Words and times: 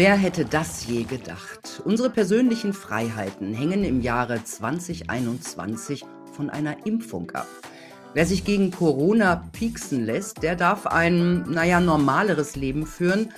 Wer 0.00 0.16
hätte 0.16 0.46
das 0.46 0.86
je 0.86 1.02
gedacht? 1.02 1.82
Unsere 1.84 2.08
persönlichen 2.08 2.72
Freiheiten 2.72 3.52
hängen 3.52 3.84
im 3.84 4.00
Jahre 4.00 4.42
2021 4.42 6.06
von 6.32 6.48
einer 6.48 6.86
Impfung 6.86 7.30
ab. 7.32 7.46
Wer 8.14 8.24
sich 8.24 8.46
gegen 8.46 8.70
Corona 8.70 9.44
pieksen 9.52 10.06
lässt, 10.06 10.42
der 10.42 10.56
darf 10.56 10.86
ein, 10.86 11.42
naja, 11.50 11.80
normaleres 11.80 12.56
Leben 12.56 12.86
führen 12.86 13.28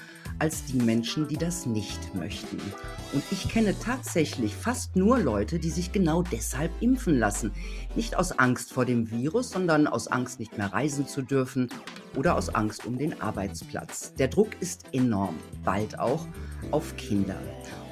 als 0.43 0.65
die 0.65 0.79
Menschen, 0.79 1.29
die 1.29 1.37
das 1.37 1.67
nicht 1.67 2.17
möchten. 2.17 2.61
Und 3.13 3.23
ich 3.31 3.49
kenne 3.49 3.77
tatsächlich 3.79 4.57
fast 4.57 4.97
nur 4.97 5.21
Leute, 5.21 5.61
die 5.61 5.71
sich 5.71 5.93
genau 5.93 6.25
deshalb 6.25 6.73
impfen 6.81 7.17
lassen. 7.17 7.53
Nicht 7.95 8.17
aus 8.17 8.37
Angst 8.41 8.73
vor 8.73 8.85
dem 8.85 9.09
Virus, 9.09 9.51
sondern 9.51 9.87
aus 9.87 10.09
Angst, 10.09 10.41
nicht 10.41 10.59
mehr 10.59 10.73
reisen 10.73 11.07
zu 11.07 11.23
dürfen 11.23 11.69
oder 12.17 12.35
aus 12.35 12.53
Angst 12.57 12.87
um 12.87 12.99
den 12.99 13.23
Arbeitsplatz. 13.23 14.15
Der 14.15 14.27
Druck 14.27 14.49
ist 14.59 14.87
enorm, 14.93 15.39
bald 15.65 16.01
auch 16.01 16.27
auf 16.73 16.97
Kinder. 16.97 17.37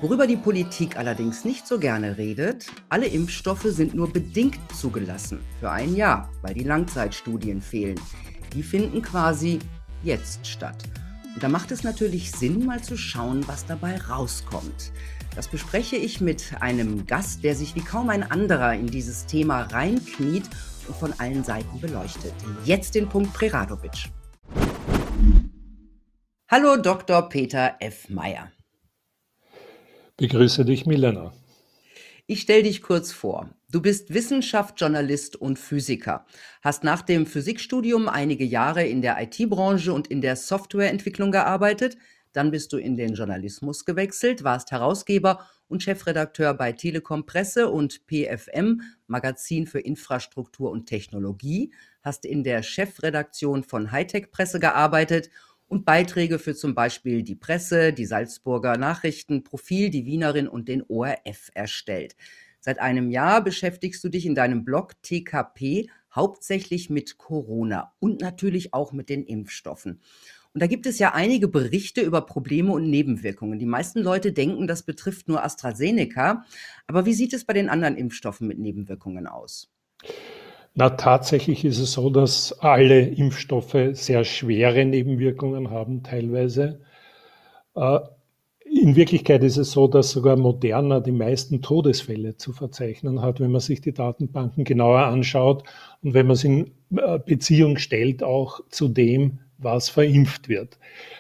Worüber 0.01 0.27
die 0.27 0.37
Politik 0.37 0.97
allerdings 0.97 1.45
nicht 1.45 1.69
so 1.69 1.79
gerne 1.79 2.19
redet, 2.19 2.67
alle 2.89 3.07
Impfstoffe 3.07 3.63
sind 3.63 3.95
nur 3.95 4.13
bedingt 4.13 4.59
zugelassen, 4.75 5.39
für 5.61 5.71
ein 5.71 5.95
Jahr, 5.95 6.29
weil 6.43 6.55
die 6.55 6.65
Langzeitstudien 6.65 7.63
fehlen. 7.63 8.01
Die 8.55 8.65
finden 8.65 9.03
quasi 9.03 9.61
jetzt 10.03 10.45
statt. 10.45 10.83
Und 11.35 11.43
da 11.43 11.49
macht 11.49 11.71
es 11.71 11.85
natürlich 11.85 12.33
Sinn, 12.33 12.67
mal 12.67 12.83
zu 12.83 12.97
schauen, 12.97 13.47
was 13.47 13.65
dabei 13.65 13.97
rauskommt. 13.97 14.93
Das 15.35 15.47
bespreche 15.47 15.97
ich 15.97 16.21
mit 16.21 16.55
einem 16.61 17.07
Gast, 17.07 17.45
der 17.45 17.55
sich 17.55 17.77
wie 17.77 17.83
kaum 17.83 18.11
ein 18.11 18.29
anderer 18.29 18.75
in 18.75 18.89
dieses 18.89 19.27
Thema 19.27 19.63
reinkniet 19.63 20.45
und 20.89 20.97
von 20.97 21.13
allen 21.19 21.45
Seiten 21.45 21.81
beleuchtet. 21.81 22.35
Jetzt 22.65 22.97
den 22.97 23.09
Punkt 23.09 23.33
Preradovic. 23.33 24.11
Hallo 26.49 26.77
Dr. 26.77 27.29
Peter 27.29 27.77
F. 27.79 28.09
Meyer. 28.09 28.51
Begrüße 30.17 30.65
dich, 30.65 30.85
Milena. 30.85 31.33
Ich 32.27 32.41
stelle 32.41 32.65
dich 32.65 32.83
kurz 32.83 33.13
vor. 33.13 33.49
Du 33.73 33.81
bist 33.81 34.13
Wissenschaftsjournalist 34.13 35.37
und 35.37 35.57
Physiker, 35.57 36.27
hast 36.61 36.83
nach 36.83 37.03
dem 37.03 37.25
Physikstudium 37.25 38.09
einige 38.09 38.45
Jahre 38.45 38.85
in 38.85 39.01
der 39.01 39.23
IT-Branche 39.23 39.93
und 39.93 40.09
in 40.09 40.21
der 40.21 40.35
Softwareentwicklung 40.35 41.31
gearbeitet, 41.31 41.97
dann 42.33 42.51
bist 42.51 42.73
du 42.73 42.79
in 42.79 42.97
den 42.97 43.15
Journalismus 43.15 43.85
gewechselt, 43.85 44.43
warst 44.43 44.73
Herausgeber 44.73 45.47
und 45.69 45.85
Chefredakteur 45.85 46.53
bei 46.55 46.73
Telekom 46.73 47.27
Presse 47.27 47.71
und 47.71 48.01
PFM, 48.09 48.81
Magazin 49.07 49.69
für 49.69 49.79
Infrastruktur 49.79 50.73
und 50.73 50.87
Technologie, 50.87 51.73
hast 52.03 52.25
in 52.25 52.43
der 52.43 52.65
Chefredaktion 52.65 53.63
von 53.63 53.93
Hightech 53.93 54.33
Presse 54.33 54.59
gearbeitet 54.59 55.31
und 55.69 55.85
Beiträge 55.85 56.41
für 56.41 56.57
zum 56.57 56.75
Beispiel 56.75 57.23
die 57.23 57.37
Presse, 57.37 57.93
die 57.93 58.07
Salzburger 58.07 58.77
Nachrichten, 58.77 59.45
Profil, 59.45 59.91
die 59.91 60.07
Wienerin 60.07 60.49
und 60.49 60.67
den 60.67 60.83
ORF 60.89 61.53
erstellt. 61.55 62.17
Seit 62.61 62.79
einem 62.79 63.11
Jahr 63.11 63.43
beschäftigst 63.43 64.05
du 64.05 64.09
dich 64.09 64.27
in 64.27 64.35
deinem 64.35 64.65
Blog 64.65 65.01
TKP 65.03 65.89
hauptsächlich 66.15 66.91
mit 66.91 67.19
Corona 67.19 67.93
und 67.99 68.21
natürlich 68.21 68.75
auch 68.75 68.93
mit 68.93 69.09
den 69.09 69.25
Impfstoffen. 69.25 70.01
Und 70.53 70.61
da 70.61 70.67
gibt 70.67 70.87
es 70.87 70.99
ja 70.99 71.15
einige 71.15 71.47
Berichte 71.49 72.01
über 72.01 72.23
Probleme 72.23 72.73
und 72.73 72.91
Nebenwirkungen. 72.91 73.59
Die 73.59 73.67
meisten 73.67 74.01
Leute 74.01 74.33
denken, 74.33 74.67
das 74.67 74.83
betrifft 74.83 75.29
nur 75.29 75.45
AstraZeneca. 75.45 76.45
Aber 76.89 77.07
wie 77.07 77.15
sieht 77.15 77.33
es 77.33 77.45
bei 77.45 77.53
den 77.53 77.69
anderen 77.69 77.97
Impfstoffen 77.97 78.49
mit 78.49 78.59
Nebenwirkungen 78.59 79.27
aus? 79.29 79.71
Na, 80.75 80.91
tatsächlich 80.91 81.65
ist 81.65 81.79
es 81.79 81.93
so, 81.93 82.11
dass 82.11 82.53
alle 82.61 83.01
Impfstoffe 83.01 83.77
sehr 83.93 84.25
schwere 84.25 84.85
Nebenwirkungen 84.85 85.71
haben, 85.71 86.03
teilweise. 86.03 86.81
Äh, 87.77 88.01
in 88.81 88.97
Wirklichkeit 88.97 89.45
ist 89.45 89.59
es 89.59 89.73
so, 89.73 89.87
dass 89.89 90.11
sogar 90.11 90.37
Moderna 90.37 91.01
die 91.01 91.13
meisten 91.13 91.61
Todesfälle 91.61 92.37
zu 92.37 92.53
verzeichnen 92.53 93.21
hat, 93.21 93.39
wenn 93.39 93.51
man 93.51 93.61
sich 93.61 93.83
die 93.83 93.93
Datenbanken 93.93 94.65
genauer 94.65 95.01
anschaut 95.01 95.65
und 96.03 96.15
wenn 96.15 96.27
man 96.27 96.35
es 96.35 96.45
in 96.45 96.71
äh, 96.97 97.19
Beziehung 97.19 97.77
stellt 97.77 98.23
auch 98.23 98.61
zu 98.71 98.89
dem, 98.89 99.41
was 99.59 99.91
verimpft 99.91 100.49
wird. 100.49 100.79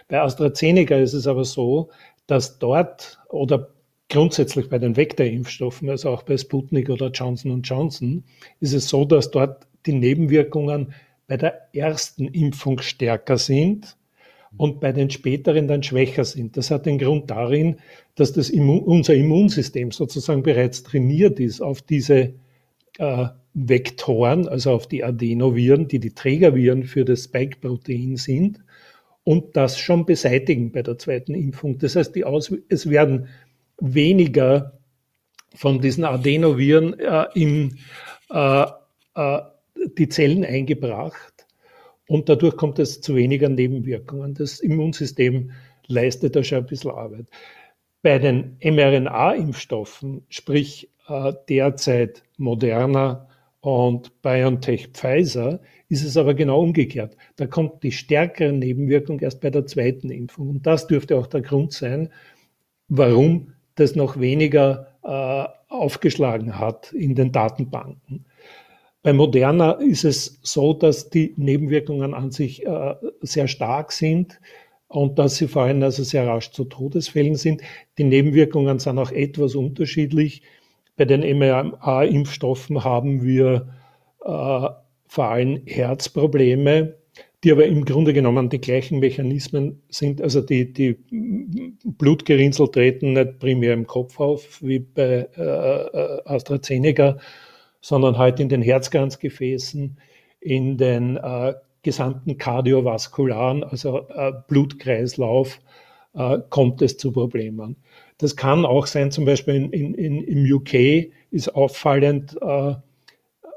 Bei 0.08 0.22
AstraZeneca 0.22 0.96
ist 0.96 1.12
es 1.12 1.26
aber 1.26 1.44
so, 1.44 1.90
dass 2.26 2.58
dort 2.58 3.20
oder 3.28 3.68
grundsätzlich 4.08 4.70
bei 4.70 4.78
den 4.78 4.96
Vektorimpfstoffen, 4.96 5.90
also 5.90 6.10
auch 6.10 6.22
bei 6.22 6.38
Sputnik 6.38 6.88
oder 6.88 7.10
Johnson 7.10 7.60
Johnson, 7.62 8.24
ist 8.60 8.72
es 8.72 8.88
so, 8.88 9.04
dass 9.04 9.30
dort 9.30 9.66
die 9.84 9.92
Nebenwirkungen 9.92 10.94
bei 11.28 11.36
der 11.36 11.74
ersten 11.74 12.26
Impfung 12.26 12.80
stärker 12.80 13.36
sind 13.36 13.96
und 14.56 14.80
bei 14.80 14.92
den 14.92 15.10
späteren 15.10 15.68
dann 15.68 15.82
schwächer 15.82 16.24
sind. 16.24 16.56
Das 16.56 16.70
hat 16.70 16.86
den 16.86 16.98
Grund 16.98 17.30
darin, 17.30 17.76
dass 18.16 18.32
das 18.32 18.50
Immun, 18.50 18.80
unser 18.80 19.14
Immunsystem 19.14 19.92
sozusagen 19.92 20.42
bereits 20.42 20.82
trainiert 20.82 21.38
ist 21.38 21.60
auf 21.60 21.82
diese 21.82 22.34
äh, 22.98 23.26
Vektoren, 23.54 24.48
also 24.48 24.72
auf 24.72 24.86
die 24.86 25.04
Adenoviren, 25.04 25.88
die 25.88 25.98
die 25.98 26.14
Trägerviren 26.14 26.84
für 26.84 27.04
das 27.04 27.24
Spike-Protein 27.24 28.16
sind 28.16 28.60
und 29.24 29.56
das 29.56 29.78
schon 29.78 30.06
beseitigen 30.06 30.72
bei 30.72 30.82
der 30.82 30.98
zweiten 30.98 31.34
Impfung. 31.34 31.78
Das 31.78 31.96
heißt, 31.96 32.14
es 32.68 32.90
werden 32.90 33.28
weniger 33.80 34.78
von 35.54 35.80
diesen 35.80 36.04
Adenoviren 36.04 36.98
äh, 36.98 37.26
in 37.34 37.78
äh, 38.30 38.66
äh, 39.14 39.40
die 39.98 40.08
Zellen 40.08 40.44
eingebracht 40.44 41.39
und 42.10 42.28
dadurch 42.28 42.56
kommt 42.56 42.80
es 42.80 43.00
zu 43.00 43.14
weniger 43.14 43.48
Nebenwirkungen. 43.48 44.34
Das 44.34 44.58
Immunsystem 44.58 45.52
leistet 45.86 46.34
da 46.34 46.42
schon 46.42 46.58
ein 46.58 46.66
bisschen 46.66 46.90
Arbeit. 46.90 47.26
Bei 48.02 48.18
den 48.18 48.56
mRNA-Impfstoffen, 48.60 50.22
sprich 50.28 50.90
äh, 51.06 51.32
derzeit 51.48 52.24
Moderna 52.36 53.28
und 53.60 54.22
BioNTech 54.22 54.88
Pfizer, 54.88 55.60
ist 55.88 56.02
es 56.02 56.16
aber 56.16 56.34
genau 56.34 56.60
umgekehrt. 56.60 57.16
Da 57.36 57.46
kommt 57.46 57.84
die 57.84 57.92
stärkere 57.92 58.52
Nebenwirkung 58.52 59.20
erst 59.20 59.40
bei 59.40 59.50
der 59.50 59.66
zweiten 59.66 60.10
Impfung. 60.10 60.48
Und 60.50 60.66
das 60.66 60.88
dürfte 60.88 61.16
auch 61.16 61.28
der 61.28 61.42
Grund 61.42 61.72
sein, 61.72 62.08
warum 62.88 63.52
das 63.76 63.94
noch 63.94 64.18
weniger 64.18 64.88
äh, 65.04 65.44
aufgeschlagen 65.72 66.58
hat 66.58 66.92
in 66.92 67.14
den 67.14 67.30
Datenbanken. 67.30 68.24
Bei 69.02 69.12
Moderna 69.12 69.72
ist 69.72 70.04
es 70.04 70.38
so, 70.42 70.74
dass 70.74 71.08
die 71.08 71.34
Nebenwirkungen 71.36 72.12
an 72.12 72.30
sich 72.30 72.66
äh, 72.66 72.94
sehr 73.22 73.48
stark 73.48 73.92
sind 73.92 74.38
und 74.88 75.18
dass 75.18 75.36
sie 75.36 75.48
vor 75.48 75.62
allem 75.62 75.82
also 75.82 76.02
sehr 76.02 76.26
rasch 76.26 76.50
zu 76.50 76.64
Todesfällen 76.64 77.36
sind. 77.36 77.62
Die 77.96 78.04
Nebenwirkungen 78.04 78.78
sind 78.78 78.98
auch 78.98 79.12
etwas 79.12 79.54
unterschiedlich. 79.54 80.42
Bei 80.96 81.06
den 81.06 81.22
mRNA-Impfstoffen 81.22 82.84
haben 82.84 83.22
wir 83.22 83.68
äh, 84.22 84.68
vor 85.06 85.24
allem 85.24 85.62
Herzprobleme, 85.64 86.96
die 87.42 87.52
aber 87.52 87.64
im 87.66 87.86
Grunde 87.86 88.12
genommen 88.12 88.50
die 88.50 88.60
gleichen 88.60 88.98
Mechanismen 88.98 89.82
sind. 89.88 90.20
Also 90.20 90.42
die, 90.42 90.72
die 90.72 90.98
Blutgerinnsel 91.84 92.68
treten 92.68 93.14
nicht 93.14 93.38
primär 93.38 93.72
im 93.72 93.86
Kopf 93.86 94.20
auf 94.20 94.60
wie 94.62 94.80
bei 94.80 95.28
äh, 95.36 95.42
äh, 95.42 96.22
AstraZeneca, 96.26 97.16
sondern 97.80 98.18
halt 98.18 98.40
in 98.40 98.48
den 98.48 98.62
Herzkranzgefäßen, 98.62 99.98
in 100.40 100.76
den 100.76 101.16
äh, 101.16 101.54
gesamten 101.82 102.38
kardiovaskularen, 102.38 103.64
also 103.64 104.06
äh, 104.08 104.32
Blutkreislauf, 104.48 105.60
äh, 106.14 106.38
kommt 106.50 106.82
es 106.82 106.96
zu 106.96 107.12
Problemen. 107.12 107.76
Das 108.18 108.36
kann 108.36 108.66
auch 108.66 108.86
sein, 108.86 109.10
zum 109.10 109.24
Beispiel 109.24 109.54
in, 109.54 109.72
in, 109.72 109.94
in, 109.94 110.24
im 110.24 110.54
UK 110.54 111.12
ist 111.30 111.54
auffallend, 111.54 112.36
äh, 112.42 112.74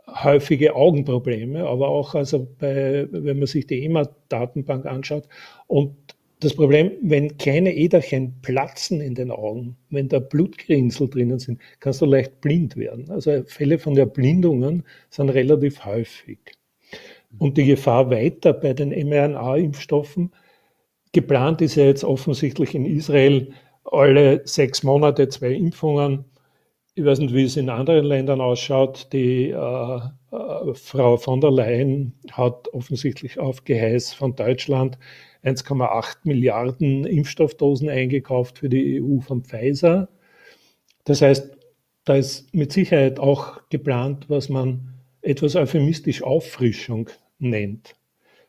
häufige 0.08 0.76
Augenprobleme, 0.76 1.66
aber 1.66 1.88
auch 1.90 2.14
also 2.14 2.48
bei, 2.60 3.08
wenn 3.12 3.40
man 3.40 3.48
sich 3.48 3.68
die 3.68 3.84
EMA-Datenbank 3.86 4.86
anschaut. 4.86 5.28
Und 5.68 5.96
das 6.44 6.56
Problem, 6.56 6.92
wenn 7.02 7.38
kleine 7.38 7.76
Äderchen 7.76 8.40
platzen 8.42 9.02
in 9.02 9.16
den 9.16 9.32
Augen, 9.32 9.78
wenn 9.90 10.10
da 10.10 10.20
Blutgrinsel 10.20 11.10
drinnen 11.10 11.40
sind, 11.40 11.60
kannst 11.80 12.02
du 12.02 12.06
leicht 12.06 12.42
blind 12.42 12.76
werden. 12.78 13.10
Also 13.10 13.44
Fälle 13.46 13.80
von 13.80 13.98
Erblindungen 13.98 14.84
sind 15.10 15.30
relativ 15.30 15.86
häufig. 15.86 16.40
Und 17.40 17.58
die 17.58 17.66
Gefahr 17.66 18.10
weiter 18.12 18.54
bei 18.54 18.74
den 18.74 18.90
mRNA-Impfstoffen, 18.90 20.32
geplant 21.12 21.62
ist 21.62 21.76
ja 21.76 21.86
jetzt 21.86 22.04
offensichtlich 22.04 22.76
in 22.76 22.86
Israel 22.86 23.54
alle 23.86 24.42
sechs 24.46 24.84
Monate 24.84 25.30
zwei 25.30 25.52
Impfungen 25.52 26.26
ich 26.96 27.06
weiß 27.06 27.20
nicht, 27.20 27.34
wie 27.34 27.44
es 27.44 27.58
in 27.58 27.70
anderen 27.70 28.06
Ländern 28.06 28.40
ausschaut. 28.40 29.08
Die 29.14 29.50
äh, 29.50 29.56
äh, 29.56 30.74
Frau 30.76 31.18
von 31.18 31.42
der 31.42 31.52
Leyen 31.52 32.14
hat 32.32 32.72
offensichtlich 32.74 33.40
auf 33.40 33.64
Geheiß 33.64 34.14
von 34.14 34.36
Deutschland 34.36 35.00
1,8 35.44 36.18
Milliarden 36.24 37.06
Impfstoffdosen 37.06 37.90
eingekauft 37.90 38.60
für 38.60 38.70
die 38.70 39.02
EU 39.02 39.20
von 39.20 39.44
Pfizer. 39.44 40.10
Das 41.04 41.22
heißt, 41.22 41.58
da 42.06 42.16
ist 42.16 42.54
mit 42.54 42.72
Sicherheit 42.72 43.20
auch 43.20 43.62
geplant, 43.70 44.26
was 44.30 44.50
man 44.50 44.94
etwas 45.22 45.56
euphemistisch 45.56 46.24
Auffrischung 46.24 47.10
nennt. 47.40 47.96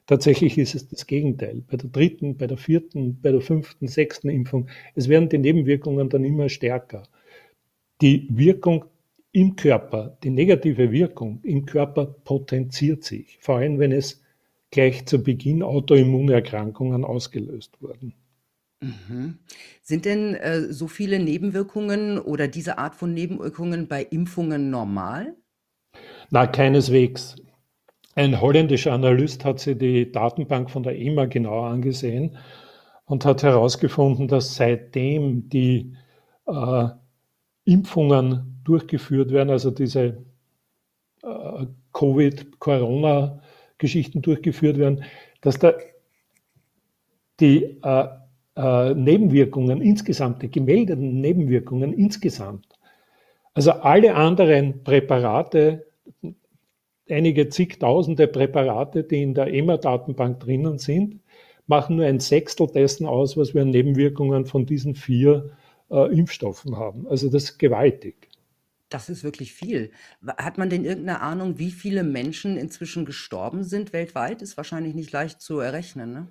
Tatsächlich 0.06 0.58
ist 0.58 0.74
es 0.74 0.88
das 0.88 1.06
Gegenteil. 1.06 1.62
Bei 1.66 1.76
der 1.76 1.88
dritten, 1.88 2.36
bei 2.36 2.46
der 2.46 2.58
vierten, 2.58 3.20
bei 3.22 3.32
der 3.32 3.40
fünften, 3.40 3.88
sechsten 3.88 4.28
Impfung, 4.28 4.68
es 4.94 5.08
werden 5.08 5.28
die 5.28 5.38
Nebenwirkungen 5.38 6.10
dann 6.10 6.24
immer 6.24 6.48
stärker. 6.48 7.04
Die 8.02 8.28
Wirkung 8.30 8.84
im 9.32 9.56
Körper, 9.56 10.18
die 10.22 10.30
negative 10.30 10.92
Wirkung 10.92 11.40
im 11.42 11.64
Körper 11.64 12.06
potenziert 12.06 13.02
sich, 13.02 13.38
vor 13.40 13.56
allem 13.56 13.78
wenn 13.78 13.92
es 13.92 14.23
gleich 14.74 15.06
zu 15.06 15.22
Beginn 15.22 15.62
Autoimmunerkrankungen 15.62 17.04
ausgelöst 17.04 17.80
wurden. 17.80 18.12
Mhm. 18.80 19.38
Sind 19.82 20.04
denn 20.04 20.34
äh, 20.34 20.72
so 20.72 20.88
viele 20.88 21.18
Nebenwirkungen 21.18 22.18
oder 22.18 22.48
diese 22.48 22.76
Art 22.76 22.96
von 22.96 23.14
Nebenwirkungen 23.14 23.86
bei 23.88 24.02
Impfungen 24.02 24.70
normal? 24.70 25.36
Na, 26.30 26.46
keineswegs. 26.46 27.36
Ein 28.16 28.40
holländischer 28.40 28.92
Analyst 28.92 29.44
hat 29.44 29.60
sich 29.60 29.78
die 29.78 30.10
Datenbank 30.10 30.70
von 30.70 30.82
der 30.82 30.98
EMA 30.98 31.26
genauer 31.26 31.68
angesehen 31.68 32.36
und 33.06 33.24
hat 33.24 33.42
herausgefunden, 33.42 34.28
dass 34.28 34.56
seitdem 34.56 35.48
die 35.48 35.96
äh, 36.46 36.88
Impfungen 37.64 38.60
durchgeführt 38.64 39.30
werden, 39.30 39.50
also 39.50 39.70
diese 39.70 40.24
äh, 41.22 41.66
Covid-Corona-Geschichten 43.78 44.22
durchgeführt 44.22 44.78
werden, 44.78 45.04
dass 45.40 45.58
da 45.58 45.74
die 47.40 47.64
äh, 47.82 48.06
äh, 48.56 48.94
Nebenwirkungen 48.94 49.80
insgesamt, 49.80 50.42
die 50.42 50.50
gemeldeten 50.50 51.20
Nebenwirkungen 51.20 51.92
insgesamt, 51.92 52.66
also 53.52 53.72
alle 53.72 54.14
anderen 54.14 54.82
Präparate 54.82 55.86
einige 57.08 57.50
zigtausende 57.50 58.26
Präparate, 58.26 59.04
die 59.04 59.22
in 59.22 59.34
der 59.34 59.52
EMA-Datenbank 59.52 60.40
drinnen 60.40 60.78
sind, 60.78 61.20
machen 61.66 61.96
nur 61.96 62.06
ein 62.06 62.18
Sechstel 62.18 62.66
dessen 62.66 63.06
aus, 63.06 63.36
was 63.36 63.54
wir 63.54 63.62
an 63.62 63.70
Nebenwirkungen 63.70 64.46
von 64.46 64.64
diesen 64.64 64.94
vier 64.94 65.50
äh, 65.90 66.16
Impfstoffen 66.16 66.76
haben. 66.76 67.06
Also 67.08 67.28
das 67.28 67.44
ist 67.44 67.58
gewaltig. 67.58 68.28
Das 68.94 69.08
ist 69.08 69.24
wirklich 69.24 69.52
viel. 69.52 69.90
Hat 70.24 70.56
man 70.56 70.70
denn 70.70 70.84
irgendeine 70.84 71.20
Ahnung, 71.20 71.58
wie 71.58 71.72
viele 71.72 72.04
Menschen 72.04 72.56
inzwischen 72.56 73.04
gestorben 73.04 73.64
sind 73.64 73.92
weltweit? 73.92 74.40
Ist 74.40 74.56
wahrscheinlich 74.56 74.94
nicht 74.94 75.10
leicht 75.10 75.40
zu 75.40 75.58
errechnen. 75.58 76.12
Ne? 76.12 76.28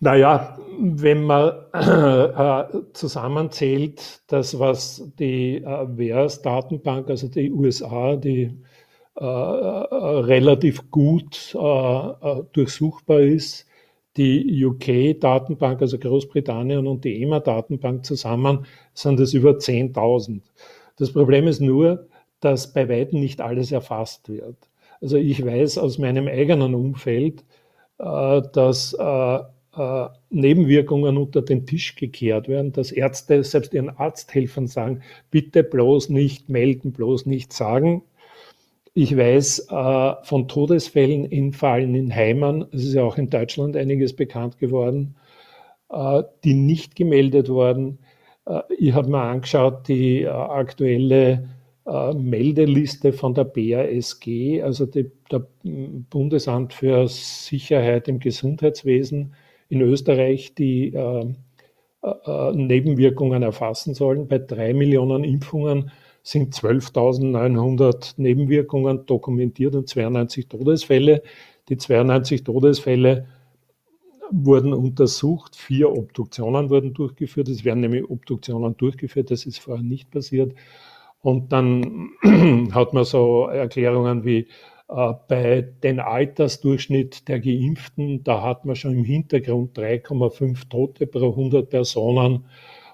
Naja, 0.00 0.58
wenn 0.76 1.22
man 1.22 1.52
äh, 1.72 2.64
zusammenzählt, 2.94 4.22
das, 4.26 4.58
was 4.58 5.08
die 5.20 5.58
äh, 5.58 5.86
VERS-Datenbank, 5.96 7.08
also 7.08 7.28
die 7.28 7.52
USA, 7.52 8.16
die 8.16 8.50
äh, 9.16 9.24
äh, 9.24 9.24
relativ 9.24 10.90
gut 10.90 11.54
äh, 11.54 12.42
durchsuchbar 12.52 13.20
ist. 13.20 13.68
Die 14.16 14.64
UK-Datenbank, 14.64 15.80
also 15.80 15.96
Großbritannien 15.96 16.88
und 16.88 17.04
die 17.04 17.22
EMA-Datenbank 17.22 18.04
zusammen 18.04 18.66
sind 18.94 19.20
es 19.20 19.32
über 19.32 19.52
10.000. 19.52 20.40
Das 21.00 21.12
Problem 21.12 21.48
ist 21.48 21.60
nur, 21.60 22.06
dass 22.40 22.72
bei 22.72 22.88
weitem 22.88 23.20
nicht 23.20 23.40
alles 23.40 23.72
erfasst 23.72 24.28
wird. 24.28 24.56
Also 25.00 25.16
ich 25.16 25.44
weiß 25.44 25.78
aus 25.78 25.98
meinem 25.98 26.28
eigenen 26.28 26.74
Umfeld, 26.74 27.42
dass 27.98 28.96
Nebenwirkungen 30.30 31.16
unter 31.16 31.42
den 31.42 31.66
Tisch 31.66 31.96
gekehrt 31.96 32.48
werden, 32.48 32.72
dass 32.72 32.92
Ärzte 32.92 33.42
selbst 33.44 33.72
ihren 33.72 33.90
Arzthelfern 33.90 34.66
sagen, 34.66 35.02
bitte 35.30 35.62
bloß 35.62 36.10
nicht 36.10 36.48
melden, 36.48 36.92
bloß 36.92 37.26
nicht 37.26 37.52
sagen. 37.52 38.02
Ich 38.92 39.16
weiß 39.16 39.68
äh, 39.70 40.14
von 40.24 40.48
Todesfällen 40.48 41.24
in 41.24 41.52
vor 41.52 41.70
allem 41.70 41.94
in 41.94 42.14
Heimen, 42.14 42.66
es 42.72 42.84
ist 42.84 42.94
ja 42.94 43.04
auch 43.04 43.16
in 43.16 43.30
Deutschland 43.30 43.76
einiges 43.76 44.14
bekannt 44.14 44.58
geworden, 44.58 45.14
äh, 45.90 46.24
die 46.42 46.54
nicht 46.54 46.96
gemeldet 46.96 47.48
wurden. 47.48 48.00
Äh, 48.46 48.62
ich 48.78 48.94
habe 48.94 49.08
mir 49.08 49.22
angeschaut, 49.22 49.88
die 49.88 50.22
äh, 50.22 50.28
aktuelle 50.28 51.48
äh, 51.86 52.14
Meldeliste 52.14 53.12
von 53.12 53.34
der 53.34 53.44
BASG, 53.44 54.62
also 54.62 54.86
die, 54.86 55.10
der 55.30 55.46
Bundesamt 55.62 56.72
für 56.72 57.08
Sicherheit 57.08 58.08
im 58.08 58.18
Gesundheitswesen 58.18 59.34
in 59.68 59.82
Österreich, 59.82 60.54
die 60.56 60.92
Nebenwirkungen 62.02 63.42
erfassen 63.44 63.94
sollen. 63.94 64.26
Bei 64.26 64.38
drei 64.38 64.72
Millionen 64.74 65.22
Impfungen 65.22 65.92
sind 66.24 66.54
12.900 66.54 68.14
Nebenwirkungen 68.16 69.06
dokumentiert 69.06 69.76
und 69.76 69.88
92 69.88 70.48
Todesfälle. 70.48 71.22
Die 71.68 71.76
92 71.76 72.42
Todesfälle 72.42 73.26
wurden 74.30 74.72
untersucht, 74.72 75.56
vier 75.56 75.90
Obduktionen 75.90 76.70
wurden 76.70 76.94
durchgeführt. 76.94 77.48
Es 77.48 77.64
werden 77.64 77.80
nämlich 77.80 78.08
Obduktionen 78.08 78.76
durchgeführt, 78.76 79.30
das 79.30 79.46
ist 79.46 79.58
vorher 79.58 79.84
nicht 79.84 80.10
passiert. 80.10 80.54
Und 81.22 81.52
dann 81.52 82.10
hat 82.72 82.92
man 82.92 83.04
so 83.04 83.46
Erklärungen 83.46 84.24
wie 84.24 84.46
äh, 84.88 85.12
bei 85.28 85.62
den 85.82 86.00
Altersdurchschnitt 86.00 87.28
der 87.28 87.40
Geimpften, 87.40 88.24
da 88.24 88.42
hat 88.42 88.64
man 88.64 88.76
schon 88.76 88.92
im 88.92 89.04
Hintergrund 89.04 89.78
3,5 89.78 90.68
Tote 90.68 91.06
pro 91.06 91.30
100 91.30 91.68
Personen. 91.68 92.46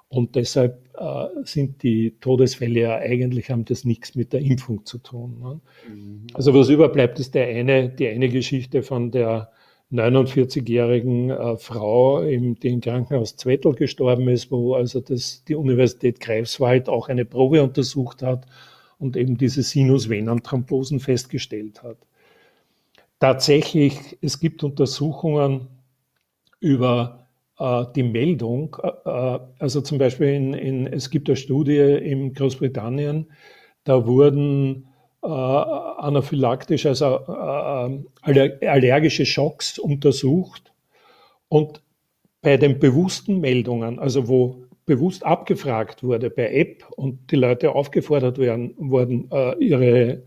Und 0.08 0.36
deshalb 0.36 0.88
äh, 0.98 1.26
sind 1.44 1.82
die 1.82 2.14
Todesfälle 2.20 2.80
ja 2.80 2.96
eigentlich, 2.96 3.50
haben 3.50 3.64
das 3.64 3.84
nichts 3.84 4.14
mit 4.14 4.32
der 4.32 4.40
Impfung 4.40 4.84
zu 4.84 4.98
tun. 4.98 5.38
Ne? 5.40 5.60
Mhm. 5.92 6.26
Also 6.34 6.54
was 6.54 6.68
überbleibt, 6.68 7.18
ist 7.18 7.34
der 7.34 7.48
eine, 7.48 7.88
die 7.88 8.08
eine 8.08 8.28
Geschichte 8.28 8.82
von 8.82 9.10
der 9.10 9.50
49-jährigen 9.92 11.30
äh, 11.30 11.56
Frau, 11.56 12.20
im, 12.22 12.58
die 12.58 12.68
im 12.68 12.80
Krankenhaus 12.80 13.36
Zwettel 13.36 13.74
gestorben 13.74 14.28
ist, 14.28 14.50
wo 14.50 14.74
also 14.74 15.00
das, 15.00 15.44
die 15.44 15.54
Universität 15.54 16.18
Greifswald 16.20 16.88
auch 16.88 17.08
eine 17.08 17.24
Probe 17.24 17.62
untersucht 17.62 18.22
hat 18.22 18.46
und 18.98 19.16
eben 19.16 19.36
diese 19.36 19.62
Sinusvenenthrombosen 19.62 20.98
festgestellt 20.98 21.82
hat. 21.82 21.98
Tatsächlich, 23.20 24.18
es 24.20 24.40
gibt 24.40 24.64
Untersuchungen 24.64 25.68
über 26.60 27.26
äh, 27.58 27.84
die 27.94 28.02
Meldung, 28.02 28.76
äh, 28.82 28.88
äh, 28.88 29.40
also 29.58 29.80
zum 29.80 29.98
Beispiel 29.98 30.28
in, 30.28 30.54
in, 30.54 30.86
es 30.86 31.10
gibt 31.10 31.28
eine 31.28 31.36
Studie 31.36 31.78
in 31.78 32.34
Großbritannien, 32.34 33.30
da 33.84 34.06
wurden 34.06 34.88
anaphylaktisch, 35.28 36.86
also 36.86 37.20
äh, 38.26 38.66
allergische 38.66 39.26
Schocks 39.26 39.78
untersucht 39.78 40.72
und 41.48 41.82
bei 42.42 42.56
den 42.56 42.78
bewussten 42.78 43.40
Meldungen, 43.40 43.98
also 43.98 44.28
wo 44.28 44.62
bewusst 44.84 45.24
abgefragt 45.24 46.04
wurde 46.04 46.30
per 46.30 46.52
App 46.52 46.84
und 46.96 47.30
die 47.30 47.36
Leute 47.36 47.74
aufgefordert 47.74 48.38
werden, 48.38 48.74
wurden, 48.78 49.28
äh, 49.32 49.56
ihre 49.58 50.22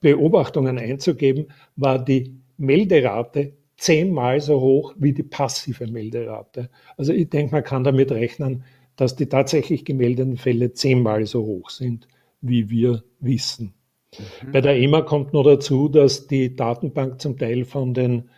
Beobachtungen 0.00 0.78
einzugeben, 0.78 1.46
war 1.76 1.98
die 2.04 2.38
Melderate 2.58 3.54
zehnmal 3.76 4.40
so 4.40 4.60
hoch 4.60 4.94
wie 4.98 5.12
die 5.12 5.22
passive 5.22 5.86
Melderate. 5.86 6.70
Also 6.96 7.12
ich 7.12 7.30
denke, 7.30 7.52
man 7.54 7.64
kann 7.64 7.84
damit 7.84 8.12
rechnen, 8.12 8.64
dass 8.96 9.16
die 9.16 9.26
tatsächlich 9.26 9.84
gemeldeten 9.84 10.36
Fälle 10.36 10.72
zehnmal 10.72 11.26
so 11.26 11.44
hoch 11.44 11.70
sind, 11.70 12.06
wie 12.40 12.70
wir 12.70 13.02
wissen. 13.20 13.74
Mhm. 14.18 14.52
Bei 14.52 14.60
der 14.60 14.76
EMA 14.76 15.02
kommt 15.02 15.32
noch 15.32 15.44
dazu, 15.44 15.88
dass 15.88 16.26
die 16.26 16.54
Datenbank 16.54 17.20
zum 17.20 17.38
Teil 17.38 17.64
von 17.64 17.94
den 17.94 18.30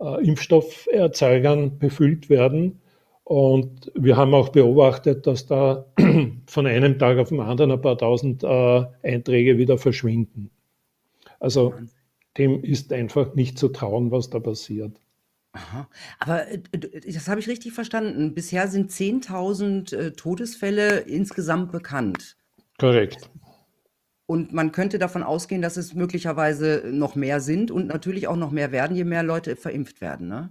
äh, 0.00 0.24
Impfstofferzeugern 0.24 1.78
befüllt 1.78 2.30
werden. 2.30 2.80
Und 3.24 3.92
wir 3.94 4.16
haben 4.16 4.32
auch 4.34 4.48
beobachtet, 4.48 5.26
dass 5.26 5.46
da 5.46 5.84
von 6.46 6.66
einem 6.66 6.98
Tag 6.98 7.18
auf 7.18 7.28
den 7.28 7.40
anderen 7.40 7.72
ein 7.72 7.80
paar 7.80 7.98
tausend 7.98 8.42
äh, 8.42 8.84
Einträge 9.02 9.58
wieder 9.58 9.76
verschwinden. 9.76 10.50
Also 11.40 11.74
dem 12.38 12.62
ist 12.62 12.92
einfach 12.92 13.34
nicht 13.34 13.58
zu 13.58 13.68
trauen, 13.68 14.10
was 14.10 14.30
da 14.30 14.40
passiert. 14.40 14.92
Aha. 15.52 15.88
Aber 16.20 16.48
äh, 16.48 16.58
das 17.12 17.28
habe 17.28 17.40
ich 17.40 17.48
richtig 17.48 17.72
verstanden. 17.72 18.34
Bisher 18.34 18.68
sind 18.68 18.90
10.000 18.90 19.96
äh, 19.96 20.12
Todesfälle 20.12 21.00
insgesamt 21.00 21.72
bekannt. 21.72 22.36
Korrekt. 22.78 23.30
Und 24.28 24.52
man 24.52 24.72
könnte 24.72 24.98
davon 24.98 25.22
ausgehen, 25.22 25.62
dass 25.62 25.78
es 25.78 25.94
möglicherweise 25.94 26.82
noch 26.92 27.14
mehr 27.14 27.40
sind 27.40 27.70
und 27.70 27.86
natürlich 27.86 28.28
auch 28.28 28.36
noch 28.36 28.50
mehr 28.50 28.72
werden, 28.72 28.94
je 28.94 29.04
mehr 29.04 29.22
Leute 29.22 29.56
verimpft 29.56 30.02
werden. 30.02 30.28
Ne? 30.28 30.50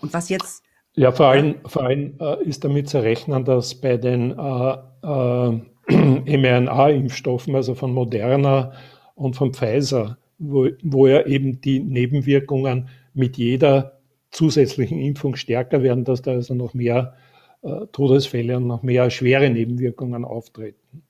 Und 0.00 0.14
was 0.14 0.28
jetzt. 0.28 0.62
Ja, 0.94 1.10
vor 1.10 1.26
allem, 1.26 1.56
vor 1.66 1.82
allem 1.82 2.14
äh, 2.20 2.44
ist 2.44 2.62
damit 2.62 2.88
zu 2.88 3.02
rechnen, 3.02 3.44
dass 3.44 3.74
bei 3.74 3.96
den 3.96 4.30
äh, 4.30 4.76
äh, 5.02 5.60
mRNA-Impfstoffen, 6.38 7.56
also 7.56 7.74
von 7.74 7.92
Moderna 7.92 8.72
und 9.16 9.34
von 9.34 9.52
Pfizer, 9.52 10.16
wo, 10.38 10.68
wo 10.84 11.08
ja 11.08 11.26
eben 11.26 11.60
die 11.60 11.80
Nebenwirkungen 11.80 12.88
mit 13.14 13.36
jeder 13.36 13.98
zusätzlichen 14.30 15.00
Impfung 15.00 15.34
stärker 15.34 15.82
werden, 15.82 16.04
dass 16.04 16.22
da 16.22 16.30
also 16.30 16.54
noch 16.54 16.72
mehr 16.72 17.16
äh, 17.62 17.86
Todesfälle 17.90 18.58
und 18.58 18.68
noch 18.68 18.84
mehr 18.84 19.10
schwere 19.10 19.50
Nebenwirkungen 19.50 20.24
auftreten. 20.24 21.02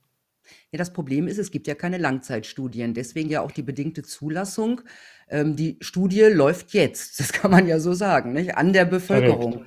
Ja, 0.72 0.78
das 0.78 0.94
Problem 0.94 1.28
ist, 1.28 1.36
es 1.36 1.50
gibt 1.50 1.66
ja 1.66 1.74
keine 1.74 1.98
Langzeitstudien, 1.98 2.94
deswegen 2.94 3.28
ja 3.28 3.42
auch 3.42 3.52
die 3.52 3.62
bedingte 3.62 4.02
Zulassung. 4.02 4.80
Ähm, 5.28 5.54
die 5.54 5.76
Studie 5.80 6.22
läuft 6.22 6.72
jetzt, 6.72 7.20
das 7.20 7.32
kann 7.32 7.50
man 7.50 7.66
ja 7.66 7.78
so 7.78 7.92
sagen, 7.92 8.32
nicht? 8.32 8.56
an 8.56 8.72
der 8.72 8.86
Bevölkerung. 8.86 9.66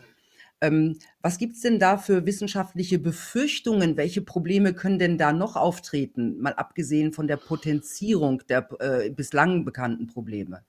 Ähm, 0.62 0.98
was 1.22 1.38
gibt 1.38 1.54
es 1.54 1.62
denn 1.62 1.78
da 1.78 1.98
für 1.98 2.26
wissenschaftliche 2.26 2.98
Befürchtungen? 2.98 3.98
Welche 3.98 4.24
Probleme 4.24 4.74
können 4.74 4.98
denn 4.98 5.20
da 5.20 5.32
noch 5.32 5.56
auftreten, 5.56 6.42
mal 6.42 6.54
abgesehen 6.54 7.14
von 7.14 7.28
der 7.28 7.38
Potenzierung 7.38 8.42
der 8.50 8.68
äh, 8.80 9.12
bislang 9.12 9.64
bekannten 9.64 10.08
Probleme? 10.08 10.64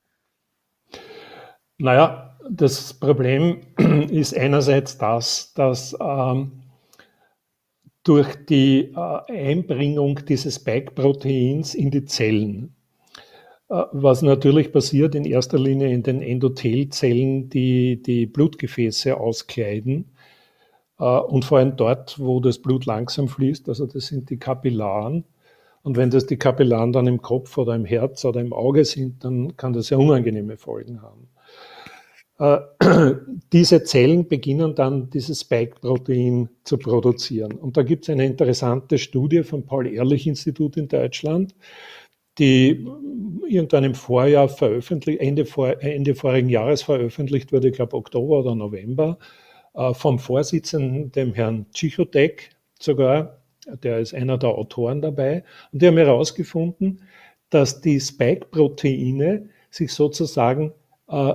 Naja, 1.79 2.37
das 2.51 2.93
Problem 2.93 3.61
ist 4.11 4.37
einerseits 4.37 4.99
das, 4.99 5.55
dass 5.55 5.97
ähm, 5.99 6.53
durch 8.07 8.37
die 8.47 8.93
äh, 8.95 9.51
Einbringung 9.51 10.25
dieses 10.27 10.57
Spike-Proteins 10.57 11.75
in 11.75 11.91
die 11.91 12.05
Zellen, 12.05 12.75
äh, 13.69 13.83
was 13.91 14.23
natürlich 14.23 14.73
passiert 14.73 15.17
in 15.17 15.25
erster 15.25 15.59
Linie 15.59 15.93
in 15.93 16.05
den 16.05 16.23
Endothelzellen, 16.23 17.51
die 17.51 18.01
die 18.01 18.27
Blutgefäße 18.27 19.17
auskleiden 19.17 20.13
äh, 21.01 21.05
und 21.05 21.45
vor 21.45 21.59
allem 21.59 21.77
dort, 21.77 22.19
wo 22.21 22.39
das 22.39 22.59
Blut 22.59 22.87
langsam 22.87 23.27
fließt, 23.29 23.69
also 23.69 23.87
das 23.87 24.07
sind 24.07 24.31
die 24.31 24.39
Kapillaren. 24.39 25.25
Und 25.83 25.97
wenn 25.97 26.11
das 26.11 26.27
die 26.27 26.37
Kapillaren 26.37 26.93
dann 26.93 27.07
im 27.07 27.23
Kopf 27.23 27.59
oder 27.59 27.75
im 27.75 27.85
Herz 27.85 28.25
oder 28.25 28.41
im 28.41 28.53
Auge 28.53 28.85
sind, 28.85 29.25
dann 29.25 29.57
kann 29.57 29.73
das 29.73 29.87
sehr 29.87 29.99
unangenehme 29.99 30.57
Folgen 30.57 31.03
haben. 31.03 31.29
Äh, 32.39 32.59
diese 33.53 33.83
Zellen 33.85 34.29
beginnen 34.29 34.75
dann 34.75 35.11
dieses 35.11 35.41
Spike-Protein 35.41 36.49
zu 36.65 36.79
produzieren. 36.79 37.53
Und 37.53 37.77
da 37.77 37.83
gibt 37.83 38.05
es 38.05 38.11
eine 38.11 38.27
interessante 38.27 38.99
Studie 38.99 39.43
vom 39.43 39.65
Paul-Ehrlich-Institut 39.65 40.77
in 40.77 40.89
Deutschland, 40.89 41.55
die 42.39 42.87
irgendwann 43.49 43.85
im 43.85 43.95
Vorjahr 43.95 44.49
veröffentlicht, 44.49 45.21
Ende, 45.21 45.47
vor, 45.47 45.81
Ende 45.83 46.15
vorigen 46.15 46.51
Jahres 46.51 46.83
veröffentlicht 46.83 47.53
wurde, 47.53 47.69
ich 47.69 47.75
glaube 47.75 47.97
Oktober 47.97 48.41
oder 48.41 48.55
November, 48.55 49.19
äh, 49.75 49.95
vom 49.95 50.19
Vorsitzenden, 50.19 51.13
dem 51.13 51.33
Herrn 51.33 51.67
Chichotek 51.73 52.51
sogar, 52.79 53.41
der 53.83 54.01
ist 54.01 54.15
einer 54.15 54.37
der 54.37 54.51
Autoren 54.51 55.01
dabei, 55.01 55.45
und 55.73 55.81
die 55.81 55.87
haben 55.87 55.97
herausgefunden, 55.97 57.03
dass 57.49 57.81
die 57.81 57.99
Spike-Proteine 57.99 59.49
sich 59.71 59.93
sozusagen 59.93 60.73
äh, 61.09 61.35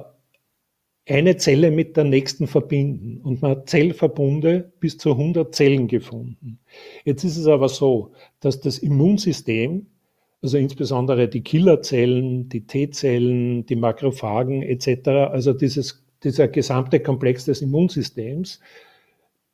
eine 1.07 1.35
Zelle 1.37 1.71
mit 1.71 1.97
der 1.97 2.03
nächsten 2.03 2.47
verbinden. 2.47 3.21
Und 3.21 3.41
man 3.41 3.51
hat 3.51 3.69
Zellverbunde 3.69 4.71
bis 4.79 4.97
zu 4.97 5.11
100 5.11 5.53
Zellen 5.53 5.87
gefunden. 5.87 6.59
Jetzt 7.05 7.23
ist 7.23 7.37
es 7.37 7.47
aber 7.47 7.69
so, 7.69 8.11
dass 8.39 8.59
das 8.59 8.77
Immunsystem, 8.77 9.87
also 10.41 10.57
insbesondere 10.57 11.27
die 11.27 11.41
Killerzellen, 11.41 12.49
die 12.49 12.65
T-Zellen, 12.65 13.65
die 13.65 13.75
Makrophagen 13.75 14.61
etc., 14.61 15.07
also 15.07 15.53
dieses, 15.53 16.03
dieser 16.23 16.47
gesamte 16.47 16.99
Komplex 16.99 17.45
des 17.45 17.61
Immunsystems, 17.61 18.59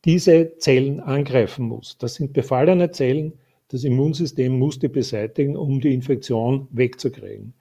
diese 0.06 0.58
Zellen 0.58 1.00
angreifen 1.00 1.66
muss. 1.66 1.98
Das 1.98 2.16
sind 2.16 2.34
befallene 2.34 2.92
Zellen. 2.92 3.34
Das 3.70 3.84
Immunsystem 3.84 4.58
muss 4.58 4.80
die 4.80 4.88
beseitigen, 4.88 5.58
um 5.58 5.82
die 5.82 5.94
Infektion 5.94 6.68
wegzukriegen. 6.72 7.54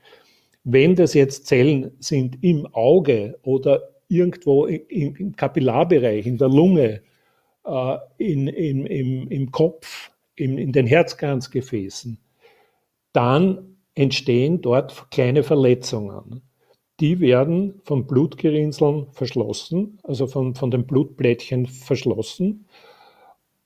Wenn 0.69 0.97
das 0.97 1.15
jetzt 1.15 1.47
Zellen 1.47 1.93
sind 2.01 2.43
im 2.43 2.67
Auge 2.73 3.39
oder 3.45 3.89
irgendwo 4.09 4.67
im, 4.67 5.15
im 5.15 5.37
Kapillarbereich, 5.37 6.27
in 6.27 6.39
der 6.39 6.49
Lunge, 6.49 7.03
äh, 7.65 7.97
in, 8.19 8.49
in, 8.49 8.85
im, 8.85 9.29
im 9.29 9.53
Kopf, 9.53 10.11
in, 10.35 10.59
in 10.59 10.73
den 10.73 10.89
Herzkranzgefäßen, 10.89 12.19
dann 13.13 13.77
entstehen 13.95 14.61
dort 14.61 15.09
kleine 15.13 15.45
Verletzungen. 15.45 16.43
Die 16.99 17.21
werden 17.21 17.81
von 17.85 18.09
Blutgerinnseln 18.09 19.07
verschlossen, 19.13 20.01
also 20.03 20.27
von, 20.27 20.57
von 20.57 20.73
den 20.73 20.85
Blutblättchen 20.85 21.67
verschlossen. 21.67 22.67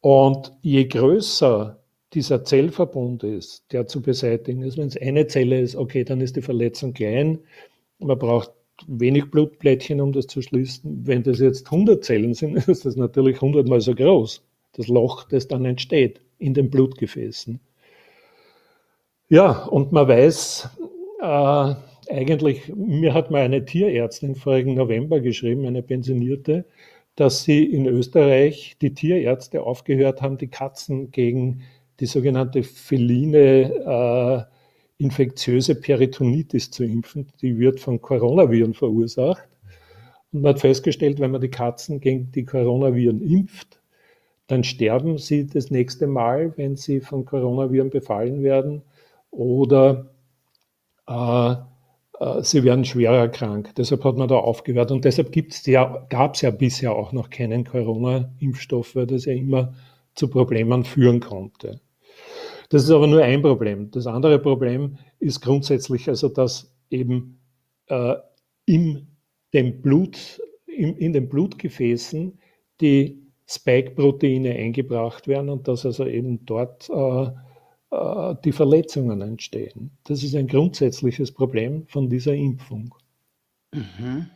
Und 0.02 0.52
je 0.60 0.84
größer 0.84 1.79
dieser 2.12 2.44
Zellverbund 2.44 3.22
ist, 3.22 3.64
der 3.72 3.86
zu 3.86 4.02
beseitigen 4.02 4.62
ist. 4.62 4.76
Wenn 4.76 4.88
es 4.88 4.96
eine 4.96 5.26
Zelle 5.26 5.60
ist, 5.60 5.76
okay, 5.76 6.04
dann 6.04 6.20
ist 6.20 6.36
die 6.36 6.42
Verletzung 6.42 6.92
klein. 6.92 7.38
Man 7.98 8.18
braucht 8.18 8.52
wenig 8.86 9.30
Blutplättchen, 9.30 10.00
um 10.00 10.12
das 10.12 10.26
zu 10.26 10.42
schließen. 10.42 11.06
Wenn 11.06 11.22
das 11.22 11.38
jetzt 11.38 11.66
100 11.66 12.04
Zellen 12.04 12.34
sind, 12.34 12.56
ist 12.68 12.84
das 12.84 12.96
natürlich 12.96 13.36
100 13.36 13.68
mal 13.68 13.80
so 13.80 13.94
groß. 13.94 14.42
Das 14.72 14.88
Loch, 14.88 15.24
das 15.24 15.48
dann 15.48 15.64
entsteht 15.64 16.20
in 16.38 16.54
den 16.54 16.70
Blutgefäßen. 16.70 17.60
Ja, 19.28 19.64
und 19.66 19.92
man 19.92 20.08
weiß 20.08 20.68
äh, 21.20 21.74
eigentlich, 22.10 22.72
mir 22.74 23.14
hat 23.14 23.30
mal 23.30 23.42
eine 23.42 23.64
Tierärztin 23.64 24.34
vorigen 24.34 24.74
November 24.74 25.20
geschrieben, 25.20 25.66
eine 25.66 25.82
pensionierte, 25.82 26.64
dass 27.14 27.44
sie 27.44 27.64
in 27.64 27.86
Österreich 27.86 28.76
die 28.80 28.94
Tierärzte 28.94 29.62
aufgehört 29.62 30.22
haben, 30.22 30.38
die 30.38 30.48
Katzen 30.48 31.10
gegen 31.12 31.62
die 32.00 32.06
sogenannte 32.06 32.62
feline 32.62 34.48
äh, 34.48 35.02
infektiöse 35.02 35.74
Peritonitis 35.74 36.70
zu 36.70 36.84
impfen. 36.84 37.28
Die 37.40 37.58
wird 37.58 37.80
von 37.80 38.00
Coronaviren 38.00 38.74
verursacht. 38.74 39.48
Und 40.32 40.42
man 40.42 40.54
hat 40.54 40.60
festgestellt, 40.60 41.20
wenn 41.20 41.30
man 41.30 41.40
die 41.40 41.48
Katzen 41.48 42.00
gegen 42.00 42.32
die 42.32 42.44
Coronaviren 42.44 43.20
impft, 43.22 43.80
dann 44.46 44.64
sterben 44.64 45.18
sie 45.18 45.46
das 45.46 45.70
nächste 45.70 46.06
Mal, 46.06 46.52
wenn 46.56 46.76
sie 46.76 47.00
von 47.00 47.24
Coronaviren 47.24 47.90
befallen 47.90 48.42
werden 48.42 48.82
oder 49.30 50.10
äh, 51.08 51.54
äh, 52.20 52.42
sie 52.42 52.62
werden 52.62 52.84
schwerer 52.84 53.28
krank. 53.28 53.72
Deshalb 53.76 54.04
hat 54.04 54.16
man 54.16 54.28
da 54.28 54.36
aufgehört. 54.36 54.90
Und 54.90 55.04
deshalb 55.04 55.34
ja, 55.66 56.06
gab 56.08 56.34
es 56.34 56.42
ja 56.42 56.50
bisher 56.50 56.94
auch 56.94 57.12
noch 57.12 57.30
keinen 57.30 57.64
Corona-Impfstoff, 57.64 58.94
weil 58.94 59.06
das 59.06 59.24
ja 59.24 59.32
immer 59.32 59.72
zu 60.14 60.28
Problemen 60.28 60.84
führen 60.84 61.20
konnte. 61.20 61.80
Das 62.70 62.84
ist 62.84 62.90
aber 62.90 63.08
nur 63.08 63.22
ein 63.22 63.42
Problem. 63.42 63.90
Das 63.90 64.06
andere 64.06 64.38
Problem 64.38 64.96
ist 65.18 65.40
grundsätzlich 65.40 66.08
also, 66.08 66.28
dass 66.28 66.72
eben 66.88 67.40
äh, 67.86 68.14
in, 68.64 69.08
dem 69.52 69.82
Blut, 69.82 70.40
in, 70.66 70.96
in 70.96 71.12
den 71.12 71.28
Blutgefäßen 71.28 72.38
die 72.80 73.20
Spike-Proteine 73.48 74.54
eingebracht 74.54 75.26
werden 75.26 75.50
und 75.50 75.66
dass 75.66 75.84
also 75.84 76.06
eben 76.06 76.46
dort 76.46 76.88
äh, 76.88 77.30
äh, 77.90 78.36
die 78.44 78.52
Verletzungen 78.52 79.20
entstehen. 79.20 79.90
Das 80.04 80.22
ist 80.22 80.36
ein 80.36 80.46
grundsätzliches 80.46 81.32
Problem 81.32 81.86
von 81.88 82.08
dieser 82.08 82.34
Impfung. 82.34 82.94
Mhm. 83.74 84.30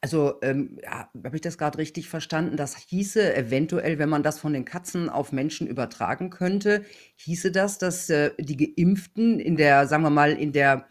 Also, 0.00 0.40
ähm, 0.42 0.78
ja, 0.82 1.10
habe 1.24 1.36
ich 1.36 1.42
das 1.42 1.58
gerade 1.58 1.78
richtig 1.78 2.08
verstanden? 2.08 2.56
Das 2.56 2.76
hieße 2.76 3.34
eventuell, 3.34 3.98
wenn 3.98 4.08
man 4.08 4.22
das 4.22 4.38
von 4.38 4.52
den 4.52 4.64
Katzen 4.64 5.08
auf 5.08 5.32
Menschen 5.32 5.66
übertragen 5.66 6.30
könnte, 6.30 6.84
hieße 7.16 7.52
das, 7.52 7.78
dass, 7.78 8.10
äh, 8.10 8.32
die 8.38 8.56
Geimpften 8.56 9.40
in 9.40 9.56
der 9.56 9.86
sagen 9.86 10.02
wir 10.02 10.10
mal, 10.10 10.32
in 10.32 10.52
der 10.52 10.86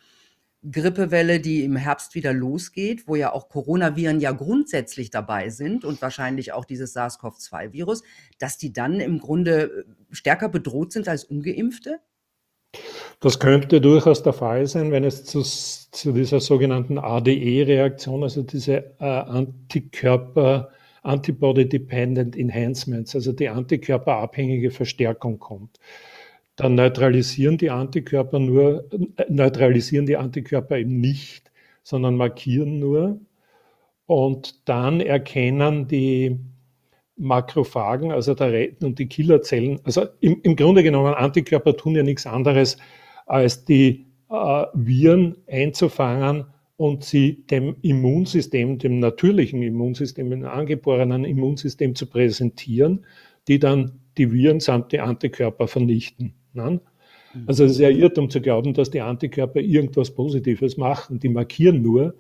Grippewelle, 0.69 1.39
die 1.39 1.63
im 1.63 1.75
Herbst 1.75 2.13
wieder 2.13 2.33
losgeht, 2.33 3.07
wo 3.07 3.15
ja 3.15 3.33
auch 3.33 3.49
Coronaviren 3.49 4.19
ja 4.19 4.31
grundsätzlich 4.31 5.09
dabei 5.09 5.49
sind 5.49 5.83
und 5.83 6.01
wahrscheinlich 6.03 6.53
auch 6.53 6.65
dieses 6.65 6.93
SARS-CoV-2-Virus, 6.95 8.03
dass 8.37 8.57
die 8.57 8.71
dann 8.71 8.99
im 8.99 9.19
Grunde, 9.19 9.85
äh, 10.11 10.15
stärker 10.15 10.49
bedroht 10.49 10.91
sind 10.91 11.07
als 11.07 11.23
Ungeimpfte? 11.23 11.99
Das 13.21 13.37
könnte 13.39 13.81
durchaus 13.81 14.23
der 14.23 14.33
Fall 14.33 14.65
sein, 14.65 14.91
wenn 14.91 15.03
es 15.03 15.25
zu, 15.25 15.43
zu 15.43 16.11
dieser 16.11 16.39
sogenannten 16.39 16.97
ADE-Reaktion, 16.97 18.23
also 18.23 18.41
diese 18.41 18.95
äh, 18.99 19.05
Antikörper, 19.05 20.71
Antibody-Dependent 21.03 22.35
Enhancements, 22.35 23.13
also 23.13 23.31
die 23.31 23.47
antikörperabhängige 23.47 24.71
Verstärkung 24.71 25.37
kommt. 25.37 25.79
Dann 26.55 26.73
neutralisieren 26.73 27.59
die 27.59 27.69
Antikörper 27.69 28.39
nur, 28.39 28.89
äh, 28.91 29.25
neutralisieren 29.29 30.07
die 30.07 30.17
Antikörper 30.17 30.79
eben 30.79 30.99
nicht, 30.99 31.51
sondern 31.83 32.15
markieren 32.15 32.79
nur. 32.79 33.19
Und 34.07 34.67
dann 34.67 34.99
erkennen 34.99 35.87
die 35.87 36.39
Makrophagen, 37.17 38.11
also 38.11 38.33
der 38.33 38.51
Retten 38.51 38.83
und 38.83 38.97
die 38.97 39.07
Killerzellen, 39.07 39.79
also 39.83 40.07
im, 40.21 40.41
im 40.41 40.55
Grunde 40.55 40.81
genommen, 40.81 41.13
Antikörper 41.13 41.77
tun 41.77 41.95
ja 41.95 42.01
nichts 42.01 42.25
anderes, 42.25 42.77
als 43.25 43.65
die 43.65 44.07
äh, 44.29 44.65
Viren 44.73 45.37
einzufangen 45.47 46.45
und 46.77 47.03
sie 47.03 47.45
dem 47.47 47.75
Immunsystem, 47.81 48.79
dem 48.79 48.99
natürlichen 48.99 49.61
Immunsystem, 49.61 50.29
dem 50.29 50.45
angeborenen 50.45 51.25
Immunsystem 51.25 51.95
zu 51.95 52.07
präsentieren, 52.07 53.05
die 53.47 53.59
dann 53.59 53.99
die 54.17 54.31
Viren 54.31 54.59
samt 54.59 54.91
die 54.91 54.99
Antikörper 54.99 55.67
vernichten. 55.67 56.33
Ne? 56.53 56.81
Also 57.45 57.65
es 57.65 57.73
ist 57.73 57.79
ja 57.79 57.89
Irrtum 57.89 58.29
zu 58.29 58.41
glauben, 58.41 58.73
dass 58.73 58.91
die 58.91 59.01
Antikörper 59.01 59.59
irgendwas 59.59 60.11
Positives 60.11 60.77
machen. 60.77 61.19
Die 61.19 61.29
markieren 61.29 61.81
nur. 61.81 62.15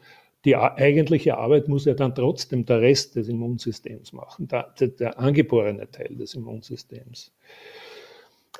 Die 0.45 0.55
eigentliche 0.55 1.37
Arbeit 1.37 1.67
muss 1.67 1.85
ja 1.85 1.93
dann 1.93 2.15
trotzdem 2.15 2.65
der 2.65 2.81
Rest 2.81 3.15
des 3.15 3.29
Immunsystems 3.29 4.11
machen, 4.11 4.47
der, 4.47 4.73
der 4.79 5.19
angeborene 5.19 5.89
Teil 5.91 6.15
des 6.15 6.33
Immunsystems. 6.33 7.31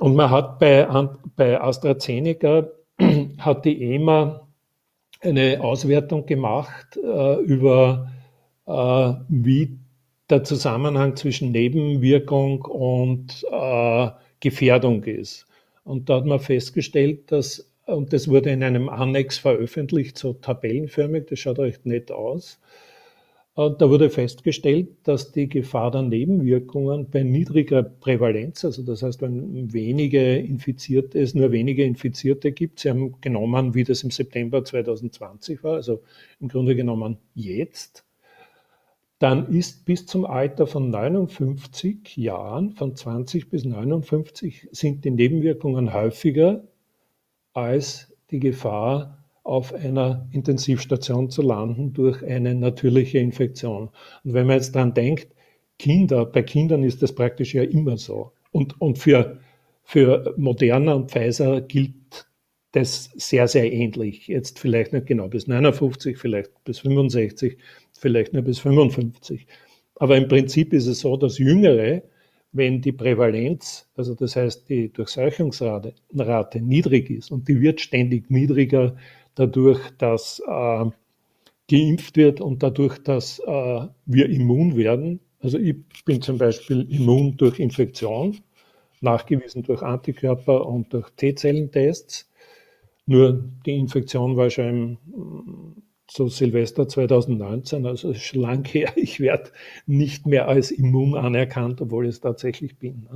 Und 0.01 0.15
man 0.15 0.31
hat 0.31 0.57
bei, 0.57 0.87
bei 1.35 1.61
AstraZeneca 1.61 2.67
hat 3.37 3.65
die 3.65 3.93
EMA 3.93 4.47
eine 5.19 5.61
Auswertung 5.61 6.25
gemacht 6.25 6.97
äh, 6.97 7.35
über 7.41 8.11
äh, 8.65 9.13
wie 9.29 9.77
der 10.27 10.43
Zusammenhang 10.43 11.15
zwischen 11.17 11.51
Nebenwirkung 11.51 12.63
und 12.63 13.45
äh, 13.51 14.09
Gefährdung 14.39 15.03
ist. 15.03 15.45
Und 15.83 16.09
da 16.09 16.15
hat 16.15 16.25
man 16.25 16.39
festgestellt, 16.39 17.31
dass, 17.31 17.71
und 17.85 18.11
das 18.11 18.27
wurde 18.27 18.49
in 18.49 18.63
einem 18.63 18.89
Annex 18.89 19.37
veröffentlicht, 19.37 20.17
so 20.17 20.33
tabellenförmig, 20.33 21.27
das 21.27 21.37
schaut 21.37 21.59
recht 21.59 21.85
nett 21.85 22.11
aus, 22.11 22.59
da 23.55 23.89
wurde 23.89 24.09
festgestellt, 24.09 24.89
dass 25.03 25.33
die 25.33 25.49
Gefahr 25.49 25.91
der 25.91 26.03
Nebenwirkungen 26.03 27.09
bei 27.09 27.23
niedriger 27.23 27.83
Prävalenz, 27.83 28.63
also 28.63 28.81
das 28.81 29.03
heißt, 29.03 29.21
wenn 29.21 29.73
wenige 29.73 30.37
Infizierte, 30.37 31.19
es 31.19 31.35
nur 31.35 31.51
wenige 31.51 31.83
Infizierte 31.83 32.53
gibt, 32.53 32.79
sie 32.79 32.89
haben 32.89 33.19
genommen, 33.19 33.73
wie 33.73 33.83
das 33.83 34.03
im 34.03 34.11
September 34.11 34.63
2020 34.63 35.63
war, 35.63 35.75
also 35.75 36.01
im 36.39 36.47
Grunde 36.47 36.77
genommen 36.77 37.17
jetzt, 37.35 38.05
dann 39.19 39.53
ist 39.53 39.85
bis 39.85 40.05
zum 40.05 40.25
Alter 40.25 40.65
von 40.65 40.89
59 40.89 42.15
Jahren, 42.17 42.71
von 42.71 42.95
20 42.95 43.49
bis 43.49 43.65
59, 43.65 44.69
sind 44.71 45.03
die 45.03 45.11
Nebenwirkungen 45.11 45.93
häufiger 45.93 46.63
als 47.53 48.15
die 48.31 48.39
Gefahr 48.39 49.20
auf 49.43 49.73
einer 49.73 50.27
Intensivstation 50.31 51.29
zu 51.29 51.41
landen 51.41 51.93
durch 51.93 52.23
eine 52.23 52.53
natürliche 52.55 53.17
Infektion. 53.17 53.89
Und 54.23 54.33
wenn 54.33 54.47
man 54.47 54.57
jetzt 54.57 54.75
daran 54.75 54.93
denkt, 54.93 55.29
Kinder, 55.79 56.25
bei 56.25 56.43
Kindern 56.43 56.83
ist 56.83 57.01
das 57.01 57.13
praktisch 57.13 57.55
ja 57.55 57.63
immer 57.63 57.97
so. 57.97 58.33
Und, 58.51 58.79
und 58.79 58.99
für, 58.99 59.39
für 59.83 60.35
Moderna 60.37 60.93
und 60.93 61.09
Pfizer 61.09 61.61
gilt 61.61 61.95
das 62.71 63.09
sehr, 63.15 63.47
sehr 63.47 63.71
ähnlich. 63.71 64.27
Jetzt 64.27 64.59
vielleicht 64.59 64.93
nicht 64.93 65.07
genau 65.07 65.27
bis 65.27 65.47
59, 65.47 66.17
vielleicht 66.17 66.63
bis 66.63 66.79
65, 66.79 67.57
vielleicht 67.91 68.33
nur 68.33 68.43
bis 68.43 68.59
55. 68.59 69.47
Aber 69.95 70.17
im 70.17 70.27
Prinzip 70.27 70.73
ist 70.73 70.87
es 70.87 70.99
so, 70.99 71.17
dass 71.17 71.37
Jüngere, 71.37 72.03
wenn 72.53 72.81
die 72.81 72.91
Prävalenz, 72.91 73.89
also 73.95 74.15
das 74.15 74.35
heißt 74.35 74.69
die 74.69 74.91
Durchseuchungsrate 74.91 75.93
Rate 76.15 76.61
niedrig 76.61 77.09
ist 77.09 77.31
und 77.31 77.47
die 77.47 77.59
wird 77.61 77.81
ständig 77.81 78.29
niedriger 78.29 78.95
dadurch, 79.41 79.79
dass 79.97 80.41
äh, 80.47 80.85
geimpft 81.69 82.17
wird 82.17 82.41
und 82.41 82.61
dadurch, 82.61 82.99
dass 82.99 83.39
äh, 83.39 83.87
wir 84.05 84.29
immun 84.29 84.77
werden. 84.77 85.19
Also 85.39 85.57
ich 85.57 85.75
bin 86.05 86.21
zum 86.21 86.37
Beispiel 86.37 86.87
immun 86.91 87.35
durch 87.37 87.59
Infektion, 87.59 88.37
nachgewiesen 89.01 89.63
durch 89.63 89.81
Antikörper 89.81 90.67
und 90.67 90.93
durch 90.93 91.09
T-Zellentests. 91.11 92.29
Nur 93.07 93.43
die 93.65 93.77
Infektion 93.77 94.37
war 94.37 94.49
schon 94.49 94.65
im, 94.69 94.97
so 96.09 96.27
Silvester 96.27 96.87
2019, 96.89 97.85
also 97.85 98.11
ist 98.11 98.21
schon 98.21 98.41
lang 98.41 98.65
her. 98.65 98.91
Ich 98.97 99.19
werde 99.21 99.49
nicht 99.87 100.27
mehr 100.27 100.47
als 100.47 100.69
immun 100.69 101.15
anerkannt, 101.15 101.81
obwohl 101.81 102.05
ich 102.05 102.15
es 102.15 102.19
tatsächlich 102.19 102.77
bin. 102.77 103.07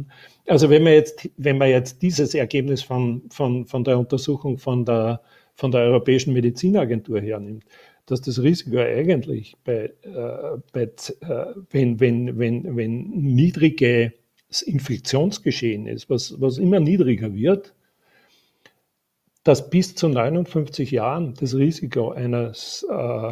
Also 0.47 0.69
wenn 0.69 0.83
man 0.83 0.93
jetzt, 0.93 1.29
wenn 1.37 1.57
man 1.57 1.69
jetzt 1.69 2.01
dieses 2.01 2.33
Ergebnis 2.33 2.81
von, 2.81 3.23
von, 3.29 3.65
von 3.65 3.83
der 3.83 3.99
Untersuchung 3.99 4.57
von 4.57 4.85
der 4.85 5.21
von 5.55 5.71
der 5.71 5.81
Europäischen 5.81 6.33
Medizinagentur 6.33 7.21
hernimmt, 7.21 7.63
dass 8.05 8.21
das 8.21 8.41
Risiko 8.41 8.77
eigentlich 8.77 9.55
bei, 9.63 9.91
äh, 10.03 10.57
bei 10.71 10.83
äh, 10.83 11.53
wenn, 11.71 11.99
wenn, 11.99 12.37
wenn, 12.37 12.75
wenn 12.75 13.09
niedriges 13.09 14.11
Infektionsgeschehen 14.63 15.87
ist, 15.87 16.09
was, 16.09 16.39
was 16.39 16.57
immer 16.57 16.79
niedriger 16.79 17.33
wird, 17.33 17.73
dass 19.43 19.69
bis 19.69 19.95
zu 19.95 20.09
59 20.09 20.91
Jahren 20.91 21.33
das 21.39 21.55
Risiko 21.55 22.11
eines 22.11 22.85
äh, 22.89 23.31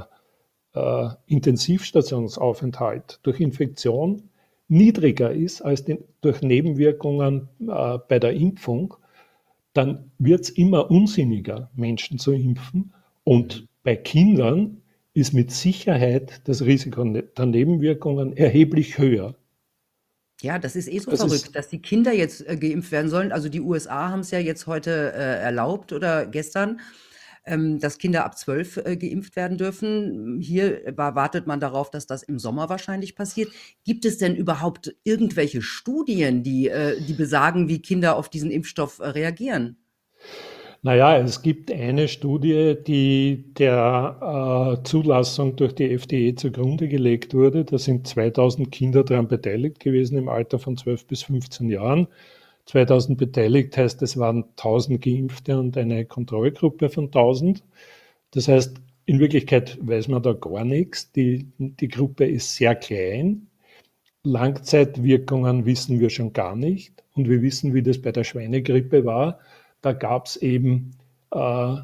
äh, 0.74 1.10
Intensivstationsaufenthalt 1.28 3.20
durch 3.24 3.40
Infektion 3.40 4.30
niedriger 4.68 5.32
ist 5.32 5.62
als 5.62 5.84
den, 5.84 6.04
durch 6.22 6.42
Nebenwirkungen 6.42 7.50
äh, 7.62 7.98
bei 8.08 8.20
der 8.20 8.34
Impfung 8.34 8.96
dann 9.74 10.12
wird 10.20 10.42
es 10.42 10.50
immer 10.50 10.90
unsinniger, 10.92 11.70
Menschen 11.76 12.20
zu 12.20 12.32
impfen. 12.32 12.94
Und 13.24 13.68
bei 13.84 13.96
Kindern 13.96 14.82
ist 15.14 15.34
mit 15.34 15.52
Sicherheit 15.52 16.42
das 16.46 16.64
Risiko 16.64 17.04
der 17.04 17.46
Nebenwirkungen 17.46 18.36
erheblich 18.36 18.98
höher. 18.98 19.36
Ja, 20.42 20.60
das 20.60 20.76
ist 20.76 20.90
eh 20.90 21.00
so 21.00 21.12
das 21.12 21.22
verrückt, 21.22 21.56
dass 21.56 21.70
die 21.70 21.82
Kinder 21.82 22.12
jetzt 22.12 22.46
äh, 22.48 22.58
geimpft 22.58 22.92
werden 22.92 23.10
sollen. 23.10 23.32
Also 23.32 23.48
die 23.48 23.62
USA 23.62 24.10
haben 24.10 24.20
es 24.20 24.32
ja 24.32 24.40
jetzt 24.40 24.68
heute 24.68 25.14
äh, 25.14 25.42
erlaubt 25.42 25.94
oder 25.94 26.26
gestern 26.26 26.82
ähm, 27.46 27.80
dass 27.80 27.98
Kinder 27.98 28.26
ab 28.26 28.38
zwölf 28.38 28.78
äh, 28.78 28.96
geimpft 28.98 29.36
werden 29.36 29.58
dürfen. 29.58 30.40
Hier 30.40 30.82
wartet 30.96 31.48
man 31.48 31.60
darauf, 31.60 31.90
dass 31.92 32.08
das 32.08 32.24
im 32.24 32.40
Sommer 32.40 32.70
wahrscheinlich 32.70 33.16
passiert. 33.16 33.50
Gibt 33.84 34.06
es 34.06 34.18
denn 34.18 34.36
überhaupt 34.36 34.96
irgendwelche 35.04 35.62
Studien, 35.62 36.44
die, 36.44 36.70
äh, 36.70 37.00
die 37.02 37.14
besagen, 37.14 37.68
wie 37.68 37.82
Kinder 37.82 38.16
auf 38.16 38.30
diesen 38.30 38.52
Impfstoff 38.52 39.00
äh, 39.00 39.08
reagieren? 39.08 39.78
Naja, 40.86 41.18
es 41.18 41.42
gibt 41.42 41.72
eine 41.72 42.10
Studie, 42.10 42.76
die 42.86 43.54
der 43.58 44.80
äh, 44.82 44.84
Zulassung 44.84 45.56
durch 45.56 45.74
die 45.76 45.90
FDA 45.92 46.36
zugrunde 46.36 46.90
gelegt 46.90 47.34
wurde. 47.34 47.64
Da 47.64 47.78
sind 47.78 48.06
2000 48.06 48.70
Kinder 48.70 49.06
daran 49.06 49.30
beteiligt 49.30 49.80
gewesen 49.80 50.18
im 50.18 50.28
Alter 50.28 50.60
von 50.60 50.76
12 50.76 51.08
bis 51.08 51.24
15 51.24 51.70
Jahren. 51.70 52.08
2000 52.66 53.18
beteiligt, 53.18 53.78
heißt 53.78 54.02
es 54.02 54.18
waren 54.18 54.46
1000 54.58 55.02
Geimpfte 55.02 55.60
und 55.60 55.78
eine 55.78 56.06
Kontrollgruppe 56.06 56.90
von 56.90 57.06
1000. 57.06 57.64
Das 58.32 58.48
heißt, 58.48 58.78
in 59.06 59.20
Wirklichkeit 59.20 59.78
weiß 59.82 60.08
man 60.08 60.24
da 60.24 60.34
gar 60.34 60.64
nichts. 60.64 61.12
Die, 61.12 61.48
die 61.58 61.88
Gruppe 61.88 62.26
ist 62.26 62.56
sehr 62.56 62.76
klein. 62.76 63.48
Langzeitwirkungen 64.24 65.66
wissen 65.66 66.00
wir 66.00 66.10
schon 66.10 66.32
gar 66.32 66.56
nicht. 66.56 67.04
Und 67.14 67.30
wir 67.30 67.42
wissen, 67.42 67.74
wie 67.74 67.84
das 67.84 68.02
bei 68.02 68.12
der 68.12 68.24
Schweinegrippe 68.24 69.04
war. 69.06 69.40
Da 69.82 69.92
gab 69.92 70.28
es 70.28 70.38
eben 70.38 70.92
äh, 71.32 71.76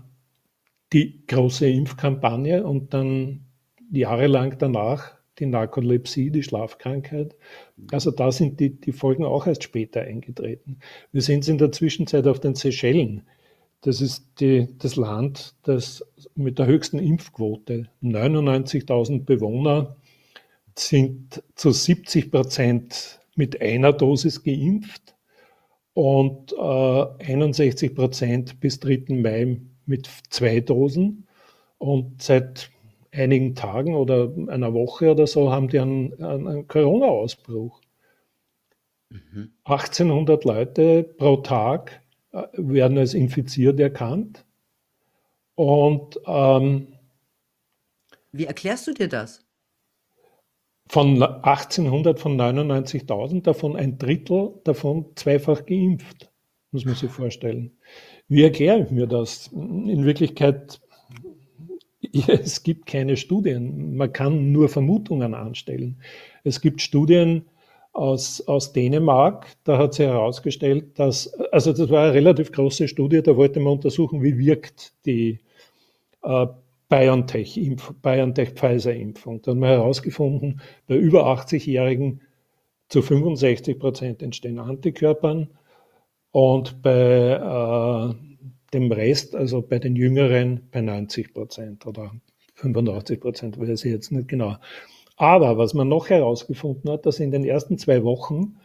die 0.94 1.26
große 1.28 1.70
Impfkampagne 1.70 2.66
und 2.66 2.94
dann 2.94 3.46
jahrelang 3.92 4.58
danach 4.58 5.19
die 5.40 5.46
Narkolepsie, 5.46 6.32
die 6.32 6.44
Schlafkrankheit. 6.44 7.36
Also 7.92 8.12
da 8.12 8.32
sind 8.32 8.60
die, 8.60 8.80
die 8.80 8.92
Folgen 8.92 9.26
auch 9.26 9.48
erst 9.48 9.64
später 9.64 10.02
eingetreten. 10.02 10.80
Wir 11.12 11.22
sind 11.22 11.48
in 11.48 11.58
der 11.58 11.72
Zwischenzeit 11.72 12.28
auf 12.28 12.40
den 12.40 12.56
Seychellen. 12.56 13.24
Das 13.82 14.02
ist 14.02 14.26
die, 14.40 14.68
das 14.78 14.96
Land, 14.98 15.56
das 15.64 16.06
mit 16.36 16.60
der 16.60 16.66
höchsten 16.66 17.00
Impfquote, 17.00 17.90
99.000 18.04 19.24
Bewohner, 19.24 19.96
sind 20.78 21.44
zu 21.56 21.72
70 21.72 22.32
Prozent 22.32 23.20
mit 23.36 23.62
einer 23.62 23.94
Dosis 23.94 24.44
geimpft 24.44 25.16
und 25.94 26.54
äh, 26.54 27.24
61 27.26 27.96
Prozent 27.96 28.60
bis 28.60 28.80
3. 28.80 29.06
Mai 29.10 29.62
mit 29.86 30.10
zwei 30.30 30.60
Dosen. 30.60 31.28
Und 31.78 32.22
seit 32.22 32.70
einigen 33.12 33.56
Tagen 33.56 33.96
oder 33.96 34.32
einer 34.48 34.74
Woche 34.74 35.12
oder 35.12 35.28
so 35.28 35.52
haben 35.52 35.68
die 35.68 35.80
einen, 35.80 36.22
einen 36.24 36.68
Corona-Ausbruch. 36.68 37.82
Mhm. 39.10 39.54
1800 39.64 40.44
Leute 40.46 41.04
pro 41.04 41.38
Tag 41.38 42.02
äh, 42.32 42.44
werden 42.54 42.98
als 42.98 43.14
infiziert 43.14 43.80
erkannt. 43.80 44.46
Und 45.56 46.20
ähm, 46.26 46.88
wie 48.32 48.46
erklärst 48.46 48.88
du 48.88 48.94
dir 48.94 49.08
das? 49.08 49.46
Von 50.88 51.22
1800 51.22 52.20
von 52.20 52.40
99.000, 52.40 53.44
davon 53.44 53.76
ein 53.76 53.98
Drittel 53.98 54.54
davon 54.64 55.06
zweifach 55.16 55.66
geimpft, 55.66 56.32
muss 56.72 56.86
man 56.86 56.96
sich 56.96 57.12
vorstellen. 57.12 57.78
Wie 58.28 58.44
erkläre 58.44 58.84
ich 58.84 58.92
mir 58.92 59.06
das? 59.06 59.48
In 59.48 60.06
Wirklichkeit 60.06 60.80
es 62.28 62.64
gibt 62.64 62.86
keine 62.86 63.18
Studien. 63.18 63.96
Man 63.96 64.14
kann 64.14 64.52
nur 64.52 64.70
Vermutungen 64.70 65.34
anstellen. 65.34 66.02
Es 66.44 66.62
gibt 66.62 66.82
Studien 66.82 67.46
aus, 67.92 68.48
aus 68.48 68.74
Dänemark, 68.74 69.48
da 69.64 69.78
hat 69.78 69.96
sich 69.96 70.06
herausgestellt, 70.06 71.00
dass, 71.00 71.34
also 71.52 71.74
das 71.74 71.90
war 71.90 72.04
eine 72.04 72.14
relativ 72.14 72.52
große 72.52 72.88
Studie, 72.88 73.22
da 73.22 73.36
wollte 73.36 73.60
man 73.60 73.74
untersuchen, 73.74 74.24
wie 74.24 74.38
wirkt 74.38 74.94
die 75.06 75.40
äh, 76.24 76.48
BioNTech-Pfizer-Impfung. 76.90 79.42
da 79.42 79.52
hat 79.52 79.58
man 79.58 79.70
herausgefunden, 79.70 80.62
bei 80.88 80.96
über 80.96 81.26
80-Jährigen 81.28 82.22
zu 82.88 83.02
65 83.02 83.78
Prozent 83.80 84.22
entstehen 84.22 84.60
Antikörpern 84.60 85.50
und 86.32 86.82
bei 86.82 86.92
äh, 86.92 88.14
dem 88.74 88.92
Rest, 88.92 89.36
also 89.36 89.62
bei 89.62 89.80
den 89.80 89.96
Jüngeren, 89.96 90.68
bei 90.72 90.82
90 90.82 91.34
Prozent 91.34 91.86
oder 91.86 92.12
85 92.56 93.20
Prozent, 93.20 93.60
weiß 93.60 93.86
ich 93.86 93.92
jetzt 93.92 94.12
nicht 94.12 94.28
genau. 94.28 94.58
Aber 95.18 95.58
was 95.58 95.74
man 95.74 95.90
noch 95.90 96.10
herausgefunden 96.10 96.90
hat, 96.92 97.06
dass 97.06 97.20
in 97.20 97.32
den 97.32 97.44
ersten 97.44 97.78
zwei 97.78 98.04
Wochen 98.04 98.56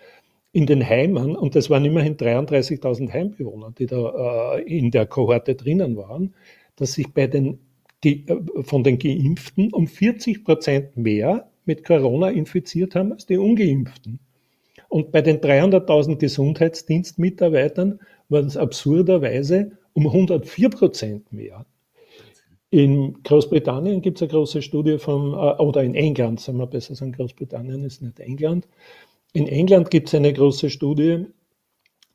in 0.53 0.67
den 0.67 0.89
Heimen, 0.89 1.35
und 1.35 1.57
das 1.57 1.69
waren 1.69 1.85
immerhin 1.85 2.17
33.000 2.17 3.13
Heimbewohner, 3.13 3.73
die 3.77 3.87
da 3.87 4.57
äh, 4.57 4.63
in 4.63 4.93
der 4.93 5.07
Kohorte 5.07 5.57
drinnen 5.57 5.97
waren, 5.97 6.33
dass 6.77 6.93
sich 6.93 7.13
bei 7.13 7.27
den, 7.27 7.59
die, 8.05 8.25
äh, 8.29 8.63
von 8.63 8.85
den 8.85 9.01
Geimpften 9.01 9.73
um 9.73 9.89
40 9.89 10.45
Prozent 10.45 10.97
mehr 10.97 11.51
mit 11.65 11.85
Corona 11.85 12.31
infiziert 12.31 12.95
haben 12.95 13.13
als 13.13 13.27
die 13.27 13.37
Ungeimpften. 13.37 14.21
Und 14.89 15.11
bei 15.11 15.23
den 15.23 15.41
300.000 15.41 16.19
Gesundheitsdienstmitarbeitern 16.19 17.99
waren 18.29 18.47
es 18.47 18.57
absurderweise 18.57 19.73
um 19.95 20.07
104 20.07 20.69
Prozent 20.71 21.33
mehr. 21.33 21.67
In 22.71 23.23
Großbritannien 23.23 24.03
gibt 24.03 24.19
es 24.19 24.23
eine 24.23 24.33
große 24.33 24.61
Studie 24.61 24.99
vom, 24.99 25.33
äh, 25.33 25.57
oder 25.63 25.83
in 25.83 25.95
England, 25.95 26.41
sagen 26.41 26.59
wir 26.59 26.67
besser 26.67 26.95
sagen, 26.95 27.13
Großbritannien 27.13 27.85
ist 27.85 28.03
nicht 28.03 28.19
England. 28.21 28.69
In 29.33 29.47
England 29.47 29.91
gibt 29.91 30.09
es 30.09 30.15
eine 30.15 30.33
große 30.33 30.71
Studie 30.71 31.27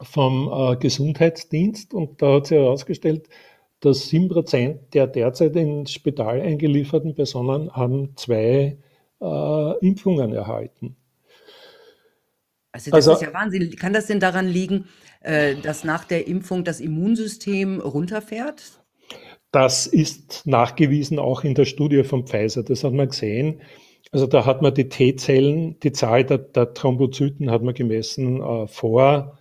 vom 0.02 0.50
äh, 0.52 0.76
Gesundheitsdienst 0.76 1.94
und 1.94 2.22
da 2.22 2.36
hat 2.36 2.48
sich 2.48 2.58
herausgestellt, 2.58 3.30
dass 3.80 4.10
7% 4.10 4.78
der 4.94 5.08
derzeit 5.08 5.56
ins 5.56 5.94
Spital 5.94 6.42
eingelieferten 6.42 7.16
Personen 7.16 7.72
haben 7.72 8.16
zwei 8.18 8.78
äh, 9.22 9.78
Impfungen 9.80 10.34
erhalten. 10.34 10.98
Also 12.72 12.92
das 12.92 13.08
also, 13.08 13.14
ist 13.14 13.22
ja 13.22 13.34
Wahnsinn. 13.34 13.76
Kann 13.78 13.94
das 13.94 14.08
denn 14.08 14.20
daran 14.20 14.48
liegen, 14.48 14.86
äh, 15.22 15.56
dass 15.56 15.84
nach 15.84 16.06
der 16.06 16.28
Impfung 16.28 16.64
das 16.64 16.80
Immunsystem 16.80 17.80
runterfährt? 17.80 18.80
Das 19.52 19.88
ist 19.88 20.46
nachgewiesen 20.46 21.18
auch 21.18 21.44
in 21.44 21.56
der 21.56 21.66
Studie 21.66 22.04
von 22.04 22.28
Pfizer. 22.28 22.64
Das 22.64 22.84
hat 22.84 22.94
man 22.94 23.10
gesehen. 23.10 23.62
Also 24.12 24.28
da 24.28 24.46
hat 24.46 24.62
man 24.62 24.74
die 24.74 24.90
T-Zellen, 24.90 25.80
die 25.82 25.92
Zahl 25.92 26.24
der, 26.24 26.40
der, 26.40 26.74
Thrombozyten 26.74 27.52
hat 27.52 27.64
man 27.64 27.74
gemessen 27.74 28.42
äh, 28.42 28.68
vor, 28.68 29.38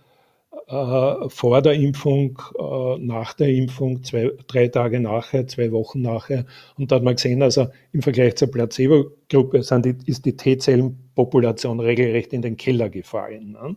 äh, 0.67 1.29
vor 1.29 1.61
der 1.61 1.73
Impfung, 1.73 2.39
äh, 2.59 2.97
nach 2.99 3.33
der 3.33 3.49
Impfung, 3.49 4.03
zwei, 4.03 4.31
drei 4.47 4.67
Tage 4.67 4.99
nachher, 4.99 5.47
zwei 5.47 5.71
Wochen 5.71 6.01
nachher. 6.01 6.45
Und 6.77 6.91
da 6.91 6.97
hat 6.97 7.03
man 7.03 7.15
gesehen, 7.15 7.41
also 7.41 7.67
im 7.93 8.01
Vergleich 8.01 8.35
zur 8.35 8.51
Placebo-Gruppe 8.51 9.57
ist 9.57 10.25
die 10.25 10.35
T-Zellenpopulation 10.35 11.79
regelrecht 11.79 12.33
in 12.33 12.41
den 12.41 12.57
Keller 12.57 12.89
gefallen. 12.89 13.51
Ne? 13.53 13.75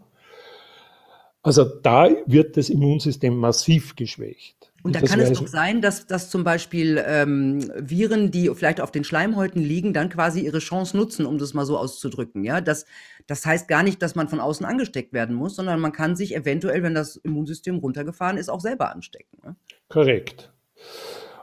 Also 1.42 1.64
da 1.64 2.08
wird 2.26 2.56
das 2.56 2.70
Immunsystem 2.70 3.36
massiv 3.36 3.96
geschwächt. 3.96 4.62
Und 4.84 4.96
da 4.96 5.00
kann 5.00 5.20
es 5.20 5.38
doch 5.38 5.46
sein, 5.46 5.80
dass, 5.80 6.06
dass 6.06 6.28
zum 6.28 6.42
Beispiel 6.42 7.02
ähm, 7.06 7.70
Viren, 7.76 8.32
die 8.32 8.50
vielleicht 8.54 8.80
auf 8.80 8.90
den 8.90 9.04
Schleimhäuten 9.04 9.62
liegen, 9.62 9.92
dann 9.92 10.08
quasi 10.08 10.40
ihre 10.40 10.58
Chance 10.58 10.96
nutzen, 10.96 11.24
um 11.24 11.38
das 11.38 11.54
mal 11.54 11.64
so 11.64 11.78
auszudrücken. 11.78 12.42
Ja, 12.42 12.60
das, 12.60 12.86
das 13.28 13.46
heißt 13.46 13.68
gar 13.68 13.84
nicht, 13.84 14.02
dass 14.02 14.16
man 14.16 14.28
von 14.28 14.40
außen 14.40 14.66
angesteckt 14.66 15.12
werden 15.12 15.36
muss, 15.36 15.54
sondern 15.54 15.78
man 15.78 15.92
kann 15.92 16.16
sich 16.16 16.34
eventuell, 16.34 16.82
wenn 16.82 16.94
das 16.94 17.16
Immunsystem 17.16 17.78
runtergefahren 17.78 18.36
ist, 18.36 18.48
auch 18.48 18.60
selber 18.60 18.92
anstecken. 18.92 19.38
Ne? 19.44 19.56
Korrekt. 19.88 20.52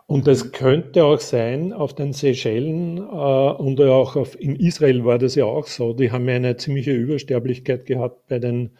Und 0.05 0.27
es 0.27 0.51
könnte 0.51 1.05
auch 1.05 1.19
sein, 1.19 1.71
auf 1.71 1.93
den 1.93 2.13
Seychellen 2.13 2.97
äh, 2.97 3.01
und 3.01 3.79
auch 3.79 4.15
auf, 4.17 4.37
in 4.39 4.55
Israel 4.55 5.05
war 5.05 5.17
das 5.17 5.35
ja 5.35 5.45
auch 5.45 5.67
so, 5.67 5.93
die 5.93 6.11
haben 6.11 6.27
ja 6.27 6.35
eine 6.35 6.57
ziemliche 6.57 6.91
Übersterblichkeit 6.91 7.85
gehabt 7.85 8.27
bei 8.27 8.39
den 8.39 8.71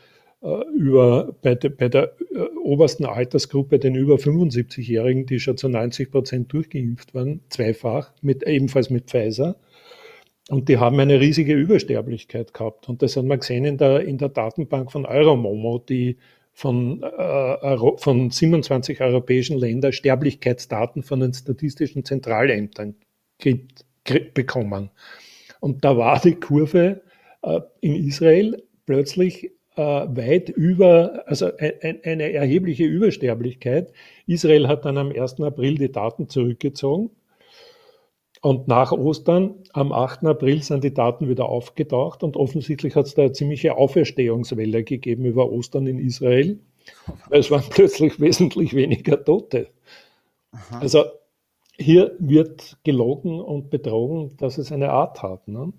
über, 0.41 1.36
bei, 1.41 1.56
de, 1.56 1.69
bei 1.69 1.89
der 1.89 2.15
äh, 2.34 2.39
obersten 2.63 3.06
Altersgruppe, 3.06 3.80
den 3.80 3.95
über 3.95 4.15
75-Jährigen, 4.15 5.25
die 5.25 5.39
schon 5.39 5.58
zu 5.58 5.67
90 5.67 6.12
Prozent 6.12 6.54
durchgeimpft 6.54 7.13
waren, 7.13 7.41
zweifach, 7.49 8.13
mit, 8.21 8.43
ebenfalls 8.43 8.89
mit 8.89 9.10
Pfizer. 9.10 9.58
Und 10.49 10.69
die 10.69 10.78
haben 10.78 10.99
eine 10.99 11.19
riesige 11.19 11.54
Übersterblichkeit 11.54 12.54
gehabt. 12.54 12.89
Und 12.89 13.02
das 13.02 13.17
hat 13.17 13.25
man 13.25 13.39
gesehen 13.39 13.65
in 13.65 13.78
der, 13.78 14.02
in 14.02 14.17
der 14.17 14.30
Datenbank 14.30 14.91
von 14.91 15.06
Euromomo, 15.06 15.78
die 15.78 16.17
von, 16.54 17.04
äh, 17.04 17.78
von 17.97 18.32
27 18.32 19.02
europäischen 19.02 19.58
Ländern 19.58 19.93
Sterblichkeitsdaten 19.93 21.04
von 21.04 21.19
den 21.19 21.34
statistischen 21.34 22.04
Zentralämtern 22.04 22.95
gibt, 23.38 23.86
bekommen. 24.34 24.89
Und 25.60 25.86
da 25.86 25.97
war 25.97 26.19
die 26.19 26.36
Kurve 26.36 27.02
äh, 27.43 27.60
in 27.82 27.95
Israel 28.08 28.63
plötzlich 28.86 29.45
äh, 29.45 29.49
weit 29.80 30.50
über, 30.50 31.24
also 31.26 31.50
ein, 31.58 32.00
eine 32.04 32.32
erhebliche 32.32 32.86
Übersterblichkeit. 32.86 33.94
Israel 34.28 34.68
hat 34.68 34.86
dann 34.86 34.98
am 34.98 35.12
1. 35.12 35.42
April 35.42 35.76
die 35.76 35.92
Daten 35.92 36.30
zurückgezogen. 36.30 37.12
Und 38.42 38.68
nach 38.70 38.94
Ostern, 38.94 39.56
am 39.74 39.92
8. 39.92 40.26
April, 40.26 40.63
sind 40.63 40.84
die 40.84 40.94
Daten 40.94 41.28
wieder 41.28 41.50
aufgetaucht 41.50 42.24
und 42.24 42.38
offensichtlich 42.38 42.96
hat 42.96 43.08
es 43.08 43.15
da 43.15 43.24
eine 43.24 43.34
ziemliche 43.34 43.76
Auferstehungswelle 43.76 44.84
gegeben 44.84 45.26
über 45.26 45.52
Ostern 45.52 45.88
in 45.88 46.00
Israel. 46.00 46.60
Es 47.30 47.52
waren 47.52 47.65
plötzlich 47.70 48.20
wesentlich 48.20 48.74
weniger 48.74 49.24
Tote. 49.24 49.68
Aha. 50.52 50.80
Also 50.80 51.04
hier 51.78 52.15
wird 52.20 52.78
gelogen 52.84 53.39
und 53.42 53.70
betrogen, 53.70 54.36
dass 54.38 54.58
es 54.58 54.72
eine 54.72 54.92
Art 54.92 55.22
hat. 55.22 55.48
Ne? 55.48 55.74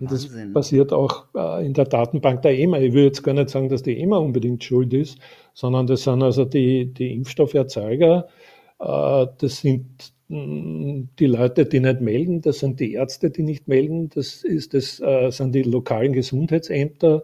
Und 0.00 0.10
das 0.10 0.28
passiert 0.52 0.92
auch 0.92 1.26
äh, 1.34 1.66
in 1.66 1.74
der 1.74 1.84
Datenbank 1.84 2.42
der 2.42 2.58
EMA. 2.58 2.78
Ich 2.78 2.94
will 2.94 3.04
jetzt 3.04 3.22
gar 3.22 3.34
nicht 3.34 3.50
sagen, 3.50 3.68
dass 3.68 3.82
die 3.82 3.98
EMA 3.98 4.16
unbedingt 4.16 4.64
schuld 4.64 4.94
ist, 4.94 5.18
sondern 5.52 5.86
das 5.86 6.04
sind 6.04 6.22
also 6.22 6.44
die, 6.44 6.86
die 6.86 7.12
Impfstofferzeuger, 7.12 8.26
äh, 8.80 9.26
das 9.38 9.60
sind 9.60 10.12
mm, 10.28 11.02
die 11.18 11.26
Leute, 11.26 11.66
die 11.66 11.80
nicht 11.80 12.00
melden, 12.00 12.40
das 12.40 12.60
sind 12.60 12.80
die 12.80 12.94
Ärzte, 12.94 13.30
die 13.30 13.42
nicht 13.42 13.68
melden, 13.68 14.08
das, 14.08 14.44
ist, 14.44 14.72
das 14.72 14.98
äh, 15.00 15.30
sind 15.30 15.54
die 15.54 15.62
lokalen 15.62 16.14
Gesundheitsämter, 16.14 17.22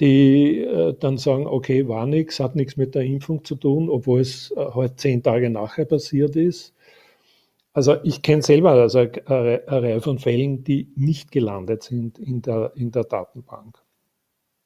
die 0.00 0.60
äh, 0.60 0.94
dann 1.00 1.18
sagen, 1.18 1.46
okay, 1.46 1.88
war 1.88 2.06
nichts, 2.06 2.38
hat 2.38 2.54
nichts 2.54 2.76
mit 2.76 2.94
der 2.94 3.02
Impfung 3.02 3.44
zu 3.44 3.56
tun, 3.56 3.88
obwohl 3.90 4.20
es 4.20 4.52
äh, 4.52 4.64
halt 4.74 5.00
zehn 5.00 5.22
Tage 5.24 5.50
nachher 5.50 5.86
passiert 5.86 6.36
ist. 6.36 6.75
Also 7.76 8.02
ich 8.04 8.22
kenne 8.22 8.40
selber 8.40 8.70
also 8.70 9.00
eine, 9.00 9.62
Reihe 9.66 10.00
von 10.00 10.18
Fällen, 10.18 10.64
die 10.64 10.90
nicht 10.96 11.30
gelandet 11.30 11.82
sind 11.82 12.18
in 12.18 12.40
der, 12.40 12.72
in 12.74 12.90
der 12.90 13.04
Datenbank. 13.04 13.76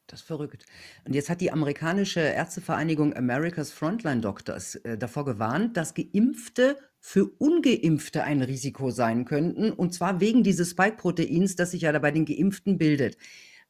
Das 0.06 0.20
ist 0.20 0.26
verrückt. 0.28 0.64
Und 1.04 1.16
jetzt 1.16 1.28
hat 1.28 1.40
die 1.40 1.50
amerikanische 1.50 2.20
Ärztevereinigung 2.20 3.12
America's 3.16 3.72
Frontline 3.72 4.20
Doctors 4.20 4.76
äh, 4.76 4.96
davor 4.96 5.24
gewarnt, 5.24 5.76
dass 5.76 5.94
Geimpfte 5.94 6.76
für 7.00 7.28
Ungeimpfte 7.38 8.22
ein 8.22 8.42
Risiko 8.42 8.90
sein 8.90 9.24
könnten, 9.24 9.72
und 9.72 9.92
zwar 9.92 10.20
wegen 10.20 10.44
dieses 10.44 10.70
Spike-Proteins, 10.70 11.56
das 11.56 11.72
sich 11.72 11.82
ja 11.82 11.98
bei 11.98 12.12
den 12.12 12.26
Geimpften 12.26 12.78
bildet. 12.78 13.16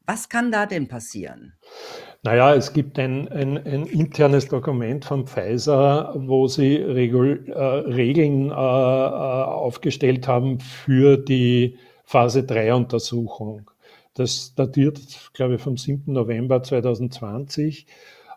Was 0.07 0.29
kann 0.29 0.51
da 0.51 0.67
denn 0.67 0.89
passieren? 0.89 1.55
Naja, 2.23 2.55
es 2.55 2.73
gibt 2.73 2.99
ein, 2.99 3.29
ein, 3.29 3.57
ein 3.57 3.87
internes 3.87 4.49
Dokument 4.49 5.05
von 5.05 5.27
Pfizer, 5.27 6.13
wo 6.17 6.49
sie 6.49 6.77
Regul, 6.77 7.49
äh, 7.49 7.59
Regeln 7.59 8.51
äh, 8.51 8.53
äh 8.53 8.55
aufgestellt 8.55 10.29
haben 10.29 10.61
für 10.61 11.17
die 11.17 11.79
Phase 12.05 12.45
3 12.45 12.75
Untersuchung. 12.75 13.71
Das 14.15 14.55
datiert, 14.55 15.01
glaube 15.33 15.55
ich, 15.55 15.63
vom 15.63 15.77
7. 15.77 16.13
November 16.13 16.63
2020. 16.63 17.87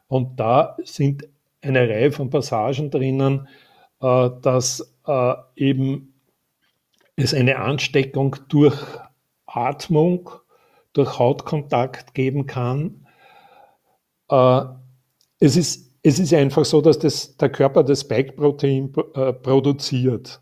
Und 0.08 0.40
da 0.40 0.78
sind 0.84 1.28
eine 1.62 1.90
Reihe 1.90 2.12
von 2.12 2.30
Passagen 2.30 2.92
drinnen, 2.92 3.48
äh, 4.02 4.30
dass 4.42 4.94
äh, 5.08 5.34
eben 5.56 6.14
es 7.16 7.34
eine 7.34 7.58
Ansteckung 7.60 8.36
durch 8.48 8.78
Atmung 9.46 10.30
durch 10.94 11.20
Hautkontakt 11.20 12.14
geben 12.14 12.46
kann. 12.46 13.06
Äh, 14.30 14.62
es, 15.40 15.58
ist, 15.58 15.92
es 16.04 16.20
ist 16.20 16.34
einfach 16.34 16.66
so, 16.66 16.82
dass 16.82 17.00
das, 17.00 17.38
der 17.38 17.50
Körper 17.50 17.84
das 17.84 18.02
Spike-Protein 18.02 18.94
äh, 19.16 19.34
produziert 19.34 20.42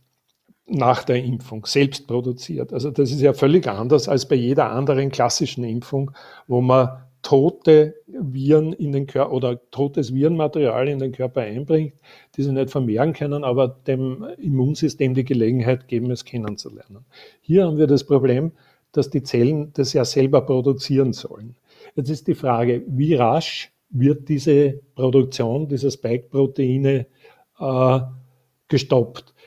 nach 0.67 1.03
der 1.03 1.23
Impfung, 1.23 1.65
selbst 1.65 2.07
produziert. 2.07 2.71
Also 2.71 2.91
das 2.91 3.11
ist 3.11 3.21
ja 3.21 3.33
völlig 3.33 3.67
anders 3.67 4.07
als 4.07 4.27
bei 4.27 4.35
jeder 4.35 4.71
anderen 4.71 5.11
klassischen 5.11 5.63
Impfung, 5.63 6.11
wo 6.47 6.61
man 6.61 7.03
tote 7.21 7.95
Viren 8.07 8.73
in 8.73 8.91
den 8.91 9.05
Körper 9.05 9.31
oder 9.31 9.69
totes 9.69 10.13
Virenmaterial 10.13 10.87
in 10.87 10.99
den 10.99 11.11
Körper 11.11 11.41
einbringt, 11.41 11.93
die 12.35 12.43
sie 12.43 12.51
nicht 12.51 12.71
vermehren 12.71 13.13
können, 13.13 13.43
aber 13.43 13.67
dem 13.67 14.25
Immunsystem 14.37 15.13
die 15.13 15.23
Gelegenheit 15.25 15.87
geben, 15.87 16.09
es 16.09 16.25
kennenzulernen. 16.25 17.05
Hier 17.41 17.65
haben 17.65 17.77
wir 17.77 17.87
das 17.87 18.05
Problem, 18.05 18.53
dass 18.91 19.10
die 19.10 19.23
Zellen 19.23 19.71
das 19.73 19.93
ja 19.93 20.06
selber 20.06 20.41
produzieren 20.41 21.13
sollen. 21.13 21.56
Jetzt 21.95 22.10
ist 22.10 22.27
die 22.27 22.36
Frage, 22.36 22.84
wie 22.88 23.15
rasch 23.15 23.71
wird 23.89 24.30
diese 24.30 24.80
Produktion 24.95 25.67
dieser 25.67 25.91
Spike-Proteine 25.91 27.08
äh, 27.60 27.99
gestoppt? 28.67 29.34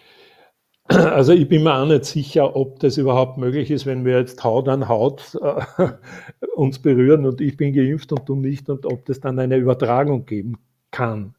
Also 0.86 1.32
ich 1.32 1.48
bin 1.48 1.62
mir 1.62 1.74
auch 1.74 1.86
nicht 1.86 2.04
sicher, 2.04 2.54
ob 2.54 2.78
das 2.80 2.98
überhaupt 2.98 3.38
möglich 3.38 3.70
ist, 3.70 3.86
wenn 3.86 4.04
wir 4.04 4.18
jetzt 4.18 4.44
Haut 4.44 4.68
an 4.68 4.86
Haut 4.86 5.34
äh, 5.40 5.92
uns 6.56 6.78
berühren 6.78 7.24
und 7.24 7.40
ich 7.40 7.56
bin 7.56 7.72
geimpft 7.72 8.12
und 8.12 8.28
du 8.28 8.36
nicht 8.36 8.68
und 8.68 8.84
ob 8.84 9.06
das 9.06 9.18
dann 9.18 9.38
eine 9.38 9.56
Übertragung 9.56 10.26
geben 10.26 10.58
kann. 10.90 11.34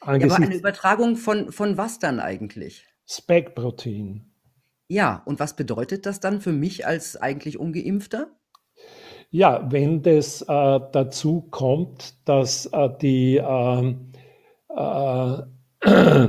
Ja, 0.00 0.14
aber 0.14 0.36
eine 0.36 0.56
Übertragung 0.56 1.16
von, 1.16 1.52
von 1.52 1.76
was 1.76 1.98
dann 1.98 2.20
eigentlich? 2.20 2.86
Spike-Protein. 3.06 4.24
Ja, 4.88 5.22
und 5.26 5.40
was 5.40 5.56
bedeutet 5.56 6.06
das 6.06 6.20
dann 6.20 6.40
für 6.40 6.52
mich 6.52 6.86
als 6.86 7.16
eigentlich 7.16 7.58
Ungeimpfter? 7.58 8.30
Ja, 9.30 9.66
wenn 9.70 10.02
das 10.02 10.42
äh, 10.42 10.46
dazu 10.46 11.42
kommt, 11.50 12.14
dass 12.28 12.66
äh, 12.66 12.88
die 13.00 13.36
ähm, 13.36 14.12
äh, 14.68 15.38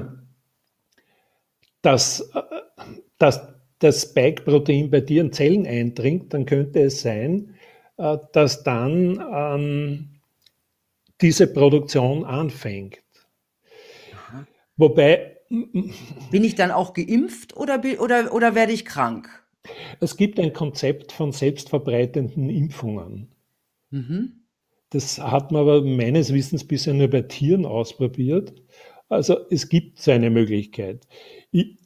dass, 1.82 2.20
äh, 2.20 2.42
dass 3.20 3.48
das 3.80 4.02
Spike-Protein 4.02 4.90
bei 4.90 5.02
dir 5.02 5.22
in 5.22 5.32
Zellen 5.32 5.68
eindringt, 5.68 6.34
dann 6.34 6.46
könnte 6.46 6.82
es 6.82 7.02
sein, 7.02 7.56
äh, 7.98 8.18
dass 8.34 8.64
dann 8.64 9.24
ähm, 9.32 10.10
diese 11.22 11.48
Produktion 11.48 12.26
anfängt. 12.26 13.00
Aha. 14.14 14.48
Wobei. 14.76 15.37
Bin 15.50 16.44
ich 16.44 16.56
dann 16.56 16.72
auch 16.72 16.94
geimpft 16.94 17.56
oder, 17.56 17.82
oder, 18.00 18.34
oder 18.34 18.56
werde 18.56 18.74
ich 18.74 18.86
krank? 18.86 19.30
Es 20.00 20.18
gibt 20.18 20.40
ein 20.40 20.54
Konzept 20.54 21.12
von 21.12 21.32
selbstverbreitenden 21.32 22.50
Impfungen. 22.50 23.30
Mhm. 23.90 24.44
Das 24.90 25.20
hat 25.20 25.52
man 25.52 25.62
aber 25.62 25.82
meines 25.82 26.34
Wissens 26.34 26.64
bisher 26.66 26.94
nur 26.94 27.10
bei 27.10 27.22
Tieren 27.22 27.66
ausprobiert. 27.66 28.54
Also 29.10 29.38
es 29.50 29.70
gibt 29.70 30.00
so 30.00 30.12
eine 30.12 30.30
Möglichkeit. 30.30 31.08
Ich, 31.52 31.78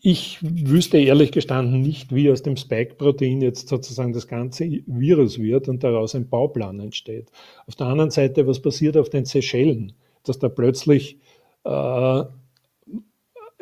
ich 0.00 0.38
wüsste 0.42 0.98
ehrlich 0.98 1.32
gestanden 1.32 1.80
nicht, 1.80 2.14
wie 2.14 2.30
aus 2.30 2.42
dem 2.42 2.56
Spike-Protein 2.56 3.40
jetzt 3.40 3.68
sozusagen 3.68 4.12
das 4.12 4.28
ganze 4.28 4.64
Virus 4.86 5.38
wird 5.38 5.68
und 5.68 5.82
daraus 5.84 6.14
ein 6.14 6.28
Bauplan 6.28 6.80
entsteht. 6.80 7.30
Auf 7.66 7.76
der 7.76 7.86
anderen 7.86 8.10
Seite, 8.10 8.46
was 8.46 8.60
passiert 8.60 8.96
auf 8.96 9.10
den 9.10 9.24
Seychellen? 9.24 9.92
Dass 10.24 10.38
da 10.38 10.48
plötzlich 10.48 11.18
äh, 11.64 12.24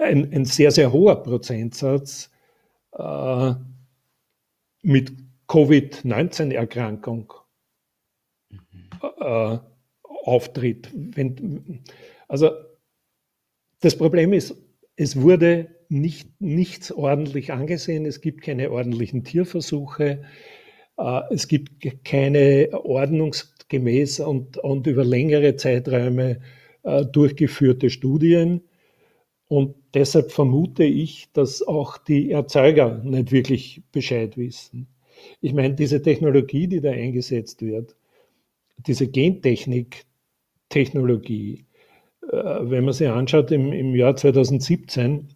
ein, 0.01 0.33
ein, 0.33 0.45
sehr, 0.45 0.71
sehr 0.71 0.93
hoher 0.93 1.23
Prozentsatz 1.23 2.31
äh, 2.93 3.53
mit 4.83 5.13
Covid-19-Erkrankung 5.47 7.33
äh, 9.21 9.59
auftritt. 10.03 10.91
Wenn, 10.95 11.83
also 12.29 12.51
das 13.81 13.97
Problem 13.97 14.33
ist, 14.33 14.55
es 14.97 15.21
wurde 15.21 15.75
nicht, 15.89 16.41
nichts 16.41 16.93
ordentlich 16.93 17.53
angesehen, 17.53 18.07
es 18.07 18.21
gibt 18.21 18.43
keine 18.43 18.71
ordentlichen 18.71 19.25
Tierversuche, 19.25 20.23
äh, 20.99 21.21
es 21.31 21.49
gibt 21.49 22.05
keine 22.05 22.69
ordnungsgemäß 22.73 24.21
und, 24.21 24.59
und 24.59 24.87
über 24.87 25.05
längere 25.05 25.57
Zeiträume 25.57 26.41
äh, 26.83 27.05
durchgeführte 27.07 27.91
Studien. 27.91 28.63
Und 29.51 29.75
deshalb 29.95 30.31
vermute 30.31 30.85
ich, 30.85 31.33
dass 31.33 31.67
auch 31.67 31.99
die 31.99 32.31
Erzeuger 32.31 33.03
nicht 33.03 33.33
wirklich 33.33 33.83
Bescheid 33.91 34.37
wissen. 34.37 34.87
Ich 35.41 35.55
meine, 35.55 35.75
diese 35.75 36.01
Technologie, 36.01 36.69
die 36.69 36.81
da 36.81 36.93
eingesetzt 36.93 37.61
wird, 37.61 37.97
diese 38.87 39.09
Gentechnik-Technologie, 39.09 41.65
äh, 42.31 42.59
wenn 42.61 42.85
man 42.85 42.95
sie 42.95 43.09
anschaut, 43.09 43.51
im, 43.51 43.73
im 43.73 43.97
Jahr 43.97 44.15
2017 44.15 45.27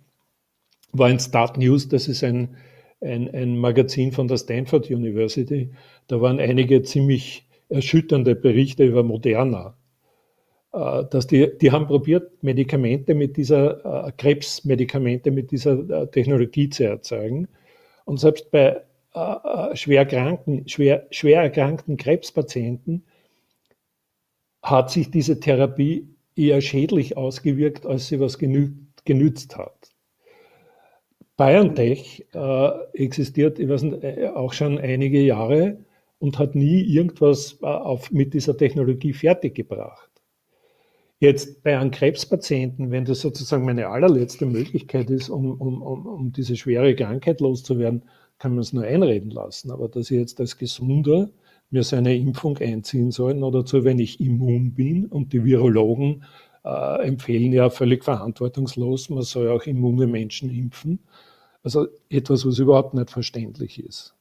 war 0.92 1.10
in 1.10 1.18
Start 1.18 1.58
News, 1.58 1.88
das 1.88 2.06
ist 2.06 2.22
ein, 2.22 2.56
ein, 3.00 3.28
ein 3.34 3.58
Magazin 3.58 4.12
von 4.12 4.28
der 4.28 4.36
Stanford 4.36 4.90
University, 4.90 5.70
da 6.06 6.20
waren 6.20 6.38
einige 6.38 6.84
ziemlich 6.84 7.48
erschütternde 7.68 8.36
Berichte 8.36 8.84
über 8.84 9.02
Moderna. 9.02 9.76
Äh, 10.74 11.04
dass 11.10 11.26
die, 11.26 11.56
die 11.58 11.70
haben 11.70 11.86
probiert, 11.86 12.42
Medikamente 12.42 13.14
mit 13.14 13.36
dieser, 13.36 14.08
äh, 14.08 14.12
Krebsmedikamente 14.16 15.30
mit 15.30 15.52
dieser 15.52 15.88
äh, 15.88 16.06
Technologie 16.08 16.68
zu 16.68 16.84
erzeugen. 16.84 17.48
Und 18.04 18.18
selbst 18.20 18.50
bei 18.50 18.82
schwer, 19.74 20.06
kranken, 20.06 20.68
schwer, 20.68 21.06
schwer 21.12 21.40
erkrankten 21.40 21.96
Krebspatienten 21.96 23.04
hat 24.60 24.90
sich 24.90 25.12
diese 25.12 25.38
Therapie 25.38 26.08
eher 26.34 26.60
schädlich 26.60 27.16
ausgewirkt, 27.16 27.86
als 27.86 28.08
sie 28.08 28.18
was 28.18 28.40
genü 28.40 28.72
genützt 29.04 29.56
hat. 29.56 29.92
BioNTech 31.36 32.26
äh, 32.34 32.68
existiert, 32.94 33.60
ich 33.60 33.68
weiß 33.68 33.82
nicht, 33.82 34.04
auch 34.34 34.52
schon 34.52 34.78
einige 34.78 35.20
Jahre 35.20 35.78
und 36.18 36.40
hat 36.40 36.56
nie 36.56 36.80
irgendwas 36.82 37.58
äh, 37.62 37.66
auf, 37.66 38.10
mit 38.10 38.34
dieser 38.34 38.56
Technologie 38.56 39.12
fertiggebracht. 39.12 40.10
Jetzt 41.20 41.62
bei 41.62 41.78
einem 41.78 41.90
Krebspatienten, 41.90 42.90
wenn 42.90 43.04
das 43.04 43.20
sozusagen 43.20 43.64
meine 43.64 43.88
allerletzte 43.88 44.46
Möglichkeit 44.46 45.10
ist, 45.10 45.28
um, 45.28 45.52
um, 45.60 45.80
um, 45.80 46.06
um 46.06 46.32
diese 46.32 46.56
schwere 46.56 46.94
Krankheit 46.94 47.40
loszuwerden, 47.40 48.02
kann 48.38 48.52
man 48.52 48.60
es 48.60 48.72
nur 48.72 48.84
einreden 48.84 49.30
lassen. 49.30 49.70
Aber 49.70 49.88
dass 49.88 50.10
ich 50.10 50.18
jetzt 50.18 50.40
als 50.40 50.58
Gesunder 50.58 51.30
mir 51.70 51.82
seine 51.82 52.16
Impfung 52.16 52.58
einziehen 52.58 53.10
soll, 53.10 53.42
oder 53.42 53.60
dazu, 53.60 53.84
wenn 53.84 53.98
ich 53.98 54.20
immun 54.20 54.74
bin 54.74 55.06
und 55.06 55.32
die 55.32 55.44
Virologen 55.44 56.24
äh, 56.64 57.06
empfehlen 57.06 57.52
ja 57.52 57.70
völlig 57.70 58.04
verantwortungslos, 58.04 59.10
man 59.10 59.22
soll 59.22 59.48
auch 59.48 59.64
immune 59.64 60.06
Menschen 60.06 60.50
impfen. 60.50 61.00
Also 61.62 61.86
etwas, 62.10 62.46
was 62.46 62.58
überhaupt 62.58 62.94
nicht 62.94 63.10
verständlich 63.10 63.82
ist. 63.82 64.13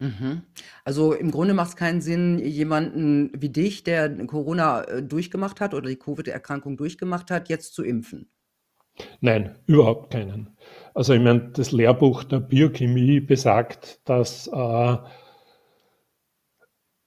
Mhm. 0.00 0.42
Also 0.82 1.12
im 1.12 1.30
Grunde 1.30 1.52
macht 1.52 1.68
es 1.68 1.76
keinen 1.76 2.00
Sinn, 2.00 2.38
jemanden 2.38 3.30
wie 3.36 3.50
dich, 3.50 3.84
der 3.84 4.26
Corona 4.26 4.82
äh, 4.82 5.02
durchgemacht 5.02 5.60
hat 5.60 5.74
oder 5.74 5.88
die 5.88 5.96
Covid-Erkrankung 5.96 6.78
durchgemacht 6.78 7.30
hat, 7.30 7.50
jetzt 7.50 7.74
zu 7.74 7.84
impfen. 7.84 8.30
Nein, 9.20 9.56
überhaupt 9.66 10.10
keinen. 10.10 10.56
Also 10.94 11.12
ich 11.12 11.20
meine, 11.20 11.50
das 11.52 11.70
Lehrbuch 11.70 12.24
der 12.24 12.40
Biochemie 12.40 13.20
besagt, 13.20 14.00
dass 14.08 14.46
äh, 14.48 14.96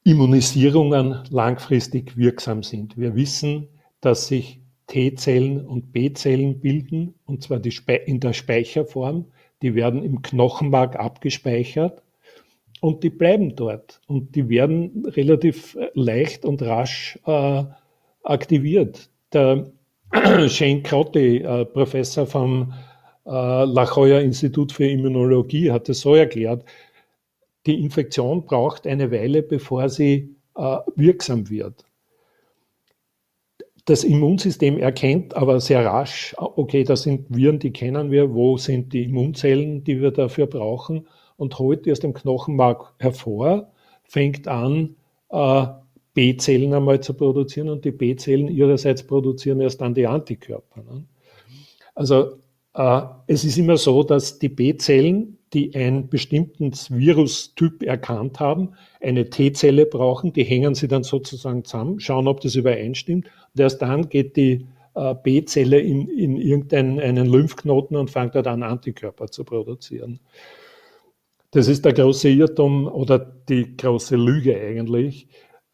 Immunisierungen 0.04 1.24
langfristig 1.30 2.16
wirksam 2.16 2.62
sind. 2.62 2.96
Wir 2.96 3.16
wissen, 3.16 3.70
dass 4.02 4.28
sich 4.28 4.62
T-Zellen 4.88 5.66
und 5.66 5.92
B-Zellen 5.94 6.60
bilden, 6.60 7.16
und 7.26 7.42
zwar 7.42 7.60
in 7.64 8.20
der 8.20 8.34
Speicherform. 8.34 9.32
Die 9.62 9.76
werden 9.76 10.04
im 10.04 10.22
Knochenmark 10.22 10.98
abgespeichert 10.98 12.04
und 12.84 13.02
die 13.02 13.10
bleiben 13.10 13.56
dort. 13.56 14.02
Und 14.08 14.36
die 14.36 14.50
werden 14.50 15.06
relativ 15.06 15.78
leicht 15.94 16.44
und 16.44 16.62
rasch 16.62 17.18
äh, 17.26 17.64
aktiviert. 18.24 19.10
Der 19.32 19.72
Shane 20.50 20.84
Crotty, 20.84 21.38
äh, 21.38 21.64
Professor 21.64 22.26
vom 22.26 22.74
äh, 23.26 23.30
La 23.30 23.86
Jolla 23.86 24.20
Institut 24.20 24.74
für 24.74 24.86
Immunologie, 24.86 25.72
hat 25.72 25.88
es 25.88 26.02
so 26.02 26.14
erklärt, 26.14 26.66
die 27.66 27.80
Infektion 27.80 28.44
braucht 28.44 28.86
eine 28.86 29.10
Weile, 29.12 29.44
bevor 29.44 29.88
sie 29.88 30.36
äh, 30.58 30.78
wirksam 30.98 31.50
wird 31.50 31.86
das 33.86 34.06
Immunsystem 34.06 34.80
erkennt 34.80 35.36
aber 35.36 35.60
sehr 35.60 35.86
rasch, 35.86 36.34
okay, 36.38 36.86
das 36.86 37.04
sind 37.04 37.26
Viren, 37.28 37.60
die 37.60 37.74
kennen 37.74 38.12
wir, 38.12 38.34
wo 38.34 38.56
sind 38.56 38.94
die 38.94 39.04
Immunzellen, 39.04 39.84
die 39.84 40.00
wir 40.00 40.12
dafür 40.12 40.48
brauchen 40.48 41.06
und 41.44 41.60
holt 41.60 41.86
die 41.86 41.92
aus 41.92 42.00
dem 42.00 42.14
Knochenmark 42.14 42.94
hervor, 43.00 43.72
fängt 44.04 44.48
an, 44.48 44.96
äh, 45.30 45.66
B-Zellen 46.14 46.74
einmal 46.74 47.02
zu 47.02 47.14
produzieren 47.14 47.70
und 47.70 47.86
die 47.86 47.92
B-Zellen 47.92 48.48
ihrerseits 48.48 49.04
produzieren 49.04 49.60
erst 49.60 49.82
dann 49.82 49.94
die 49.94 50.08
Antikörper. 50.08 50.84
Ne? 50.84 51.06
Also 51.96 52.38
äh, 52.76 53.02
es 53.28 53.44
ist 53.44 53.58
immer 53.58 53.78
so, 53.78 54.04
dass 54.04 54.40
die 54.40 54.50
B-Zellen, 54.50 55.38
die 55.54 55.76
einen 55.76 56.10
bestimmten 56.10 56.72
Virustyp 56.90 57.84
erkannt 57.84 58.40
haben, 58.40 58.74
eine 59.02 59.30
T-Zelle 59.30 59.86
brauchen, 59.86 60.34
die 60.34 60.44
hängen 60.44 60.76
sie 60.76 60.88
dann 60.88 61.04
sozusagen 61.04 61.66
zusammen, 61.66 62.00
schauen, 62.00 62.28
ob 62.28 62.42
das 62.42 62.56
übereinstimmt 62.56 63.26
und 63.26 63.60
erst 63.60 63.82
dann 63.82 64.10
geht 64.10 64.36
die 64.38 64.66
äh, 64.96 65.16
B-Zelle 65.16 65.80
in, 65.80 66.08
in 66.08 66.38
irgendeinen 66.38 67.26
Lymphknoten 67.26 67.98
und 67.98 68.12
fängt 68.12 68.36
dort 68.36 68.48
an, 68.48 68.64
Antikörper 68.64 69.28
zu 69.28 69.44
produzieren. 69.44 70.20
Das 71.54 71.68
ist 71.68 71.86
der 71.86 71.94
große 71.94 72.30
Irrtum 72.30 72.88
oder 72.88 73.20
die 73.20 73.78
große 73.78 74.16
Lüge 74.16 74.60
eigentlich, 74.60 75.28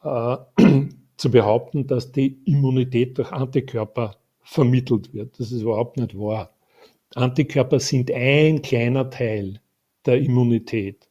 äh, 0.04 0.36
zu 1.18 1.32
behaupten, 1.32 1.88
dass 1.88 2.12
die 2.12 2.38
Immunität 2.44 3.18
durch 3.18 3.32
Antikörper 3.32 4.18
vermittelt 4.42 5.14
wird. 5.14 5.40
Das 5.40 5.54
ist 5.54 5.62
überhaupt 5.62 5.96
nicht 5.96 6.20
wahr. 6.20 6.54
Antikörper 7.16 7.80
sind 7.80 8.12
ein 8.12 8.62
kleiner 8.62 9.10
Teil 9.10 9.62
der 10.06 10.20
Immunität. 10.22 11.08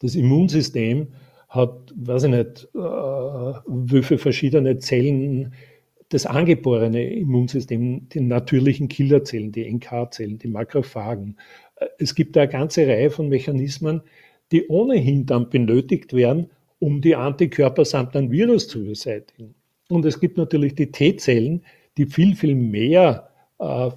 Das 0.00 0.14
Immunsystem 0.14 1.14
hat, 1.48 1.94
weiß 1.96 2.24
ich 2.24 2.30
nicht, 2.30 2.68
äh, 2.74 2.78
wie 2.78 4.02
viele 4.02 4.18
verschiedene 4.18 4.78
Zellen 4.78 5.54
das 6.10 6.26
angeborene 6.26 7.14
Immunsystem, 7.14 8.08
die 8.10 8.20
natürlichen 8.20 8.88
Killerzellen, 8.88 9.52
die 9.52 9.64
NK-Zellen, 9.72 10.38
die 10.38 10.48
Makrophagen. 10.48 11.36
Es 11.98 12.14
gibt 12.14 12.36
eine 12.36 12.48
ganze 12.48 12.86
Reihe 12.86 13.10
von 13.10 13.28
Mechanismen, 13.28 14.02
die 14.52 14.68
ohnehin 14.68 15.26
dann 15.26 15.50
benötigt 15.50 16.12
werden, 16.12 16.50
um 16.78 17.00
die 17.00 17.16
Antikörper 17.16 17.84
samt 17.84 18.16
ein 18.16 18.30
Virus 18.30 18.68
zu 18.68 18.84
beseitigen. 18.84 19.54
Und 19.88 20.04
es 20.04 20.20
gibt 20.20 20.36
natürlich 20.36 20.74
die 20.74 20.90
T-Zellen, 20.90 21.64
die 21.96 22.06
viel, 22.06 22.34
viel 22.36 22.54
mehr 22.54 23.30
äh, 23.58 23.90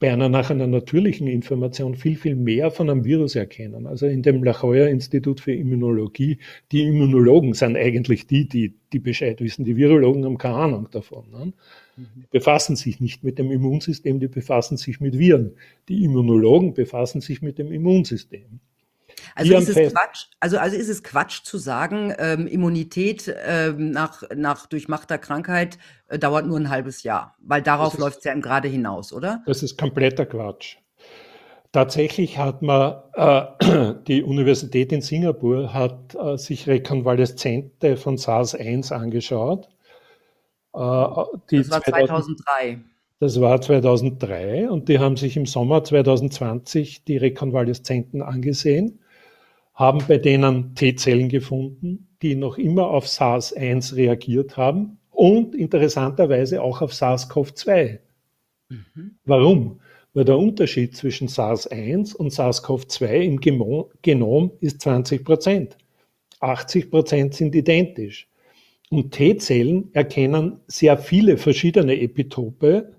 bei 0.00 0.10
einer 0.10 0.30
nach 0.30 0.48
einer 0.48 0.66
natürlichen 0.66 1.26
Information 1.26 1.94
viel, 1.94 2.16
viel 2.16 2.34
mehr 2.34 2.70
von 2.70 2.88
einem 2.88 3.04
Virus 3.04 3.36
erkennen. 3.36 3.86
Also 3.86 4.06
in 4.06 4.22
dem 4.22 4.42
Lachoyer 4.42 4.88
Institut 4.88 5.40
für 5.40 5.52
Immunologie, 5.52 6.38
die 6.72 6.84
Immunologen 6.84 7.52
sind 7.52 7.76
eigentlich 7.76 8.26
die, 8.26 8.48
die, 8.48 8.74
die 8.94 8.98
Bescheid 8.98 9.42
wissen. 9.42 9.66
Die 9.66 9.76
Virologen 9.76 10.24
haben 10.24 10.38
keine 10.38 10.56
Ahnung 10.56 10.88
davon. 10.90 11.30
Ne? 11.30 11.52
Die 11.98 12.00
mhm. 12.00 12.24
befassen 12.30 12.76
sich 12.76 12.98
nicht 12.98 13.22
mit 13.22 13.38
dem 13.38 13.50
Immunsystem, 13.50 14.20
die 14.20 14.28
befassen 14.28 14.78
sich 14.78 15.00
mit 15.00 15.18
Viren. 15.18 15.52
Die 15.90 16.02
Immunologen 16.02 16.72
befassen 16.72 17.20
sich 17.20 17.42
mit 17.42 17.58
dem 17.58 17.70
Immunsystem. 17.70 18.60
Also 19.34 19.56
ist, 19.56 19.68
es 19.68 19.92
Quatsch, 19.92 20.26
also, 20.40 20.58
also 20.58 20.76
ist 20.76 20.88
es 20.88 21.02
Quatsch 21.02 21.42
zu 21.42 21.58
sagen, 21.58 22.14
ähm, 22.18 22.46
Immunität 22.46 23.34
ähm, 23.44 23.90
nach, 23.90 24.22
nach 24.34 24.66
durchmachter 24.66 25.18
Krankheit 25.18 25.78
äh, 26.08 26.18
dauert 26.18 26.46
nur 26.46 26.58
ein 26.58 26.70
halbes 26.70 27.02
Jahr, 27.02 27.36
weil 27.40 27.62
darauf 27.62 27.98
läuft 27.98 28.18
es 28.18 28.24
ja 28.24 28.34
gerade 28.34 28.68
hinaus, 28.68 29.12
oder? 29.12 29.42
Das 29.46 29.62
ist 29.62 29.78
kompletter 29.78 30.26
Quatsch. 30.26 30.76
Tatsächlich 31.72 32.38
hat 32.38 32.62
man, 32.62 32.96
äh, 33.14 33.94
die 34.08 34.22
Universität 34.22 34.92
in 34.92 35.02
Singapur 35.02 35.72
hat 35.72 36.16
äh, 36.16 36.36
sich 36.36 36.66
Rekonvaleszente 36.66 37.96
von 37.96 38.16
SARS-1 38.16 38.92
angeschaut. 38.92 39.68
Äh, 40.74 40.78
das 40.78 41.70
war 41.70 41.82
2003. 41.82 42.80
Das 43.20 43.40
war 43.40 43.60
2003 43.60 44.70
und 44.70 44.88
die 44.88 44.98
haben 44.98 45.16
sich 45.16 45.36
im 45.36 45.46
Sommer 45.46 45.84
2020 45.84 47.04
die 47.04 47.18
Rekonvaleszenten 47.18 48.22
angesehen 48.22 48.98
haben 49.80 50.04
bei 50.06 50.18
denen 50.18 50.74
T-Zellen 50.74 51.30
gefunden, 51.30 52.06
die 52.20 52.34
noch 52.34 52.58
immer 52.58 52.88
auf 52.88 53.08
SARS-1 53.08 53.96
reagiert 53.96 54.58
haben 54.58 54.98
und 55.10 55.54
interessanterweise 55.54 56.62
auch 56.62 56.82
auf 56.82 56.92
SARS-CoV-2. 56.92 57.98
Mhm. 58.68 59.16
Warum? 59.24 59.80
Weil 60.12 60.26
der 60.26 60.36
Unterschied 60.36 60.94
zwischen 60.94 61.28
SARS-1 61.28 62.14
und 62.14 62.30
SARS-CoV-2 62.30 63.06
im 63.22 63.40
Genom 63.40 64.50
ist 64.60 64.82
20 64.82 65.24
Prozent. 65.24 65.78
80 66.40 66.90
Prozent 66.90 67.34
sind 67.34 67.54
identisch. 67.54 68.28
Und 68.90 69.12
T-Zellen 69.12 69.88
erkennen 69.94 70.60
sehr 70.66 70.98
viele 70.98 71.38
verschiedene 71.38 71.98
Epitope 71.98 72.92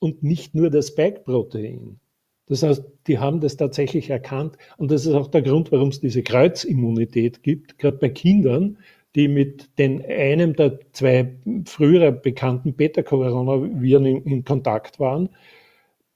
und 0.00 0.22
nicht 0.22 0.54
nur 0.54 0.70
das 0.70 0.88
Spike-Protein. 0.88 2.00
Das 2.46 2.62
heißt, 2.62 2.84
die 3.06 3.18
haben 3.18 3.40
das 3.40 3.56
tatsächlich 3.56 4.10
erkannt. 4.10 4.56
Und 4.76 4.90
das 4.90 5.06
ist 5.06 5.14
auch 5.14 5.28
der 5.28 5.42
Grund, 5.42 5.72
warum 5.72 5.88
es 5.88 6.00
diese 6.00 6.22
Kreuzimmunität 6.22 7.42
gibt, 7.42 7.78
gerade 7.78 7.98
bei 7.98 8.08
Kindern, 8.08 8.78
die 9.14 9.28
mit 9.28 9.78
den 9.78 10.04
einem 10.04 10.54
der 10.54 10.80
zwei 10.92 11.34
früher 11.66 12.12
bekannten 12.12 12.74
Beta-Coronaviren 12.74 14.06
in, 14.06 14.22
in, 14.24 14.44
Kontakt 14.44 14.98
waren. 14.98 15.28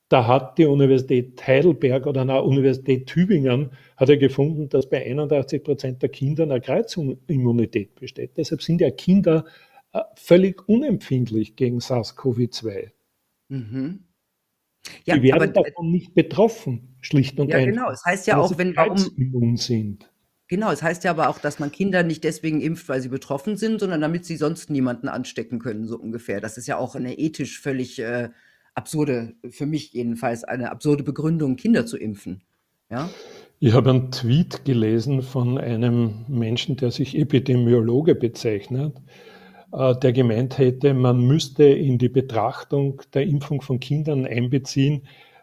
Da 0.09 0.27
hat 0.27 0.57
die 0.59 0.67
Universität 0.67 1.45
Heidelberg 1.47 2.07
oder 2.07 2.23
eine 2.23 2.43
Universität 2.43 3.07
Tübingen 3.07 3.71
hat 3.97 4.09
er 4.09 4.17
gefunden, 4.17 4.69
dass 4.69 4.89
bei 4.89 5.05
81 5.05 5.65
Prozent 5.65 6.03
der 6.03 6.11
Kinder 6.11 6.45
eine 6.45 6.61
Kreuzimmunität 6.61 7.95
besteht. 7.97 8.37
Deshalb 8.37 8.62
sind 8.62 8.81
ja 8.81 8.91
Kinder 8.91 9.45
äh, 9.93 10.01
völlig 10.15 10.69
unempfindlich 10.69 11.57
gegen 11.57 11.79
SARS-CoV-2. 11.81 12.91
Mhm. 13.49 14.06
Ja, 15.05 15.16
die 15.16 15.22
werden 15.22 15.42
aber, 15.42 15.46
davon 15.49 15.90
nicht 15.90 16.14
betroffen, 16.14 16.96
schlicht 17.01 17.38
und 17.40 17.49
ja, 17.49 17.57
einfach. 17.57 17.66
Ja, 17.66 17.72
genau. 17.72 17.90
Es 17.90 18.05
heißt 18.05 18.27
ja 18.27 18.38
auch, 18.38 18.57
wenn 18.59 18.77
warum 18.77 19.57
sind. 19.57 20.11
Genau, 20.49 20.70
es 20.70 20.83
heißt 20.83 21.03
ja 21.03 21.11
aber 21.11 21.29
auch, 21.29 21.38
dass 21.38 21.59
man 21.59 21.72
Kinder 21.72 22.05
nicht 22.05 22.22
deswegen 22.22 22.61
impft, 22.61 22.88
weil 22.88 23.01
sie 23.01 23.09
betroffen 23.09 23.57
sind, 23.57 23.81
sondern 23.81 24.01
damit 24.01 24.25
sie 24.25 24.37
sonst 24.37 24.70
niemanden 24.70 25.09
anstecken 25.09 25.59
können, 25.59 25.87
so 25.87 25.99
ungefähr. 25.99 26.40
Das 26.40 26.57
ist 26.57 26.68
ja 26.68 26.79
auch 26.79 26.94
eine 26.94 27.18
ethisch 27.18 27.61
völlig 27.61 27.99
äh, 27.99 28.29
absurde, 28.75 29.35
für 29.51 29.66
mich 29.66 29.92
jedenfalls, 29.92 30.44
eine 30.44 30.70
absurde 30.70 31.03
Begründung, 31.03 31.57
Kinder 31.57 31.85
zu 31.85 31.96
impfen. 31.96 32.44
Ja? 32.90 33.11
Ich 33.59 33.72
habe 33.72 33.90
einen 33.90 34.12
Tweet 34.12 34.64
gelesen 34.64 35.22
von 35.22 35.59
einem 35.59 36.27
Menschen, 36.29 36.77
der 36.77 36.92
sich 36.92 37.16
Epidemiologe 37.18 38.14
bezeichnet 38.14 38.96
äh, 38.96 39.36
der 39.77 40.12
gemeint 40.12 40.57
hätte, 40.57 40.95
man 40.95 41.21
müsste 41.27 41.65
in 41.65 41.99
die 41.99 42.09
Betrachtung 42.09 43.03
der 43.12 43.25
Impfung 43.25 43.61
von 43.61 43.79
Kindern 43.79 44.25
einbeziehen, 44.25 45.03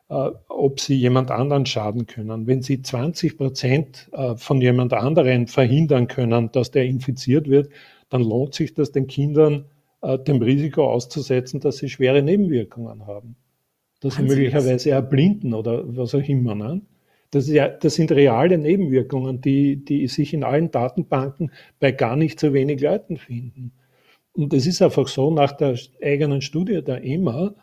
äh, 0.09 0.29
ob 0.49 0.79
sie 0.79 0.95
jemand 0.95 1.29
anderen 1.29 1.67
schaden 1.67 2.07
können. 2.07 2.47
Wenn 2.47 2.63
sie 2.63 2.81
20 2.81 3.37
Prozent 3.37 4.09
äh, 4.11 4.35
von 4.35 4.59
jemand 4.59 4.93
anderen 4.93 5.45
verhindern 5.45 6.07
können, 6.07 6.51
dass 6.51 6.71
der 6.71 6.85
infiziert 6.85 7.47
wird, 7.47 7.69
dann 8.09 8.23
lohnt 8.23 8.55
sich 8.55 8.73
das 8.73 8.91
den 8.91 9.07
Kindern 9.07 9.65
dem 10.27 10.41
Risiko 10.41 10.83
auszusetzen, 10.91 11.61
dass 11.61 11.77
sie 11.77 11.87
schwere 11.87 12.21
Nebenwirkungen 12.21 13.07
haben. 13.07 13.37
Dass 14.01 14.15
sie 14.15 14.23
möglicherweise 14.23 14.91
erblinden 14.91 15.53
oder 15.53 15.81
was 15.95 16.13
auch 16.13 16.27
immer. 16.27 16.55
Ne? 16.55 16.81
Das, 17.31 17.47
ja, 17.47 17.69
das, 17.69 17.95
sind 17.95 18.11
reale 18.11 18.57
Nebenwirkungen, 18.57 19.39
die, 19.39 19.77
die 19.85 20.05
sich 20.09 20.33
in 20.33 20.43
allen 20.43 20.71
Datenbanken 20.71 21.51
bei 21.79 21.93
gar 21.93 22.17
nicht 22.17 22.37
so 22.37 22.53
wenig 22.53 22.81
Leuten 22.81 23.15
finden. 23.15 23.71
Und 24.33 24.53
es 24.53 24.65
ist 24.65 24.81
einfach 24.81 25.07
so, 25.07 25.31
nach 25.31 25.51
der 25.51 25.77
eigenen 26.01 26.41
Studie 26.41 26.81
der 26.83 27.03
EMA 27.03 27.55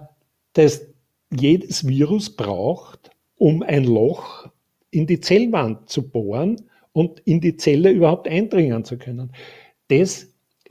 das 0.54 0.93
jedes 1.32 1.86
Virus 1.86 2.34
braucht, 2.34 3.12
um 3.36 3.62
ein 3.62 3.84
Loch 3.84 4.48
in 4.90 5.06
die 5.06 5.20
Zellwand 5.20 5.88
zu 5.88 6.08
bohren 6.08 6.68
und 6.92 7.20
in 7.20 7.40
die 7.40 7.56
Zelle 7.56 7.90
überhaupt 7.90 8.28
eindringen 8.28 8.84
zu 8.84 8.98
können. 8.98 9.32
Das, 9.88 10.28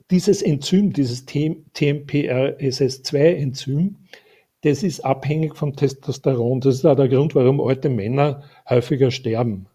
dieses 0.09 0.41
Enzym, 0.41 0.93
dieses 0.93 1.27
TMPRSS2-Enzym, 1.27 3.97
das 4.61 4.81
ist 4.81 5.01
abhängig 5.01 5.57
vom 5.57 5.75
Testosteron. 5.75 6.61
Das 6.61 6.75
ist 6.75 6.85
auch 6.85 6.95
der 6.95 7.09
Grund, 7.09 7.35
warum 7.35 7.59
alte 7.59 7.89
Männer 7.89 8.43
häufiger 8.69 9.11
sterben. 9.11 9.67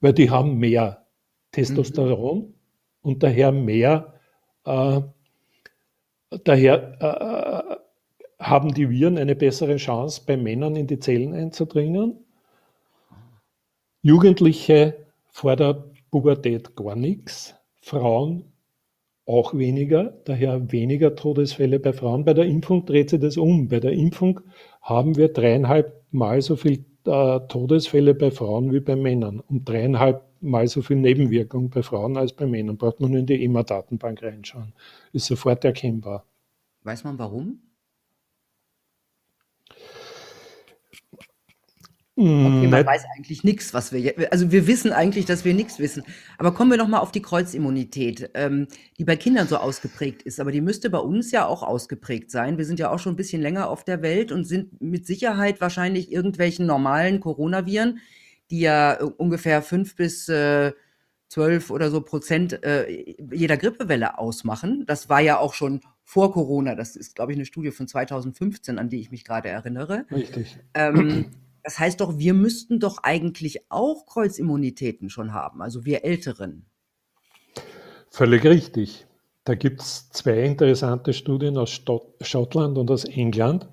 Weil 0.00 0.14
die 0.14 0.30
haben 0.30 0.56
mehr 0.58 1.04
Testosteron 1.52 2.38
mhm. 2.38 2.54
und 3.02 3.22
daher 3.22 3.52
mehr, 3.52 4.14
äh, 4.64 5.02
daher 6.44 6.96
äh, 7.00 7.73
haben 8.44 8.74
die 8.74 8.90
Viren 8.90 9.16
eine 9.18 9.34
bessere 9.34 9.76
Chance, 9.76 10.22
bei 10.26 10.36
Männern 10.36 10.76
in 10.76 10.86
die 10.86 10.98
Zellen 10.98 11.32
einzudringen. 11.32 12.18
Jugendliche 14.02 15.06
vor 15.30 15.56
der 15.56 15.84
Pubertät 16.10 16.76
gar 16.76 16.94
nichts, 16.94 17.54
Frauen 17.80 18.44
auch 19.26 19.54
weniger, 19.54 20.12
daher 20.26 20.70
weniger 20.70 21.16
Todesfälle 21.16 21.80
bei 21.80 21.94
Frauen. 21.94 22.26
Bei 22.26 22.34
der 22.34 22.44
Impfung 22.44 22.84
dreht 22.84 23.08
sich 23.08 23.20
das 23.20 23.38
um. 23.38 23.68
Bei 23.68 23.80
der 23.80 23.92
Impfung 23.92 24.40
haben 24.82 25.16
wir 25.16 25.32
dreieinhalb 25.32 26.02
Mal 26.10 26.42
so 26.42 26.56
viel 26.56 26.84
äh, 27.06 27.40
Todesfälle 27.48 28.14
bei 28.14 28.30
Frauen 28.30 28.72
wie 28.72 28.80
bei 28.80 28.96
Männern 28.96 29.40
und 29.40 29.68
dreieinhalb 29.68 30.22
Mal 30.40 30.68
so 30.68 30.82
viel 30.82 30.96
Nebenwirkungen 30.96 31.70
bei 31.70 31.82
Frauen 31.82 32.18
als 32.18 32.34
bei 32.34 32.46
Männern. 32.46 32.76
Braucht 32.76 33.00
man 33.00 33.12
nur 33.12 33.20
in 33.20 33.26
die 33.26 33.42
EMA-Datenbank 33.42 34.22
reinschauen. 34.22 34.74
Ist 35.14 35.26
sofort 35.26 35.64
erkennbar. 35.64 36.26
Weiß 36.82 37.02
man 37.04 37.18
warum? 37.18 37.60
Okay, 42.16 42.68
man 42.68 42.86
weiß 42.86 43.06
eigentlich 43.16 43.42
nichts, 43.42 43.74
was 43.74 43.92
wir 43.92 44.14
also 44.30 44.52
wir 44.52 44.68
wissen 44.68 44.92
eigentlich, 44.92 45.24
dass 45.24 45.44
wir 45.44 45.52
nichts 45.52 45.80
wissen. 45.80 46.04
Aber 46.38 46.54
kommen 46.54 46.70
wir 46.70 46.78
noch 46.78 46.86
mal 46.86 47.00
auf 47.00 47.10
die 47.10 47.22
Kreuzimmunität, 47.22 48.30
ähm, 48.34 48.68
die 48.98 49.04
bei 49.04 49.16
Kindern 49.16 49.48
so 49.48 49.56
ausgeprägt 49.56 50.22
ist, 50.22 50.38
aber 50.38 50.52
die 50.52 50.60
müsste 50.60 50.90
bei 50.90 50.98
uns 50.98 51.32
ja 51.32 51.44
auch 51.44 51.64
ausgeprägt 51.64 52.30
sein. 52.30 52.56
Wir 52.56 52.66
sind 52.66 52.78
ja 52.78 52.90
auch 52.90 53.00
schon 53.00 53.14
ein 53.14 53.16
bisschen 53.16 53.42
länger 53.42 53.68
auf 53.68 53.82
der 53.82 54.00
Welt 54.02 54.30
und 54.30 54.44
sind 54.44 54.80
mit 54.80 55.06
Sicherheit 55.06 55.60
wahrscheinlich 55.60 56.12
irgendwelchen 56.12 56.66
normalen 56.66 57.18
Coronaviren, 57.18 57.98
die 58.48 58.60
ja 58.60 58.94
äh, 58.94 59.02
ungefähr 59.02 59.60
fünf 59.60 59.96
bis 59.96 60.28
äh, 60.28 60.72
12 61.30 61.70
oder 61.70 61.90
so 61.90 62.00
Prozent 62.00 62.62
äh, 62.62 63.16
jeder 63.32 63.56
Grippewelle 63.56 64.18
ausmachen. 64.18 64.84
Das 64.86 65.08
war 65.08 65.20
ja 65.20 65.38
auch 65.38 65.52
schon 65.52 65.80
vor 66.04 66.32
Corona. 66.32 66.76
Das 66.76 66.94
ist, 66.94 67.16
glaube 67.16 67.32
ich, 67.32 67.38
eine 67.38 67.44
Studie 67.44 67.72
von 67.72 67.88
2015, 67.88 68.78
an 68.78 68.88
die 68.88 69.00
ich 69.00 69.10
mich 69.10 69.24
gerade 69.24 69.48
erinnere. 69.48 70.06
Richtig. 70.12 70.58
Ähm, 70.74 71.26
das 71.64 71.78
heißt 71.78 72.00
doch, 72.00 72.18
wir 72.18 72.34
müssten 72.34 72.78
doch 72.78 72.98
eigentlich 73.02 73.70
auch 73.70 74.06
Kreuzimmunitäten 74.06 75.08
schon 75.08 75.32
haben, 75.32 75.62
also 75.62 75.84
wir 75.84 76.04
Älteren. 76.04 76.66
Völlig 78.10 78.44
richtig. 78.44 79.06
Da 79.44 79.54
gibt 79.54 79.80
es 79.80 80.10
zwei 80.10 80.44
interessante 80.44 81.12
Studien 81.12 81.58
aus 81.58 81.70
Schottland 82.20 82.78
und 82.78 82.90
aus 82.90 83.04
England. 83.04 83.66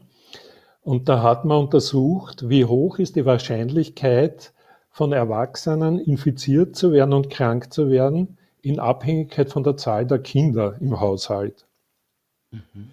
Und 0.82 1.10
da 1.10 1.22
hat 1.22 1.46
man 1.46 1.66
untersucht, 1.66 2.50
wie 2.50 2.66
hoch 2.66 2.98
ist 2.98 3.16
die 3.16 3.26
Wahrscheinlichkeit 3.26 4.54
von 4.90 5.14
Erwachsenen 5.14 6.00
infiziert 6.00 6.76
zu 6.76 6.92
werden 6.92 7.14
und 7.14 7.30
krank 7.30 7.72
zu 7.72 7.90
werden, 7.90 8.38
in 8.62 8.80
Abhängigkeit 8.80 9.50
von 9.50 9.64
der 9.64 9.78
Zahl 9.78 10.06
der 10.06 10.20
Kinder 10.20 10.76
im 10.80 11.00
Haushalt. 11.00 11.68
Mhm. 12.52 12.92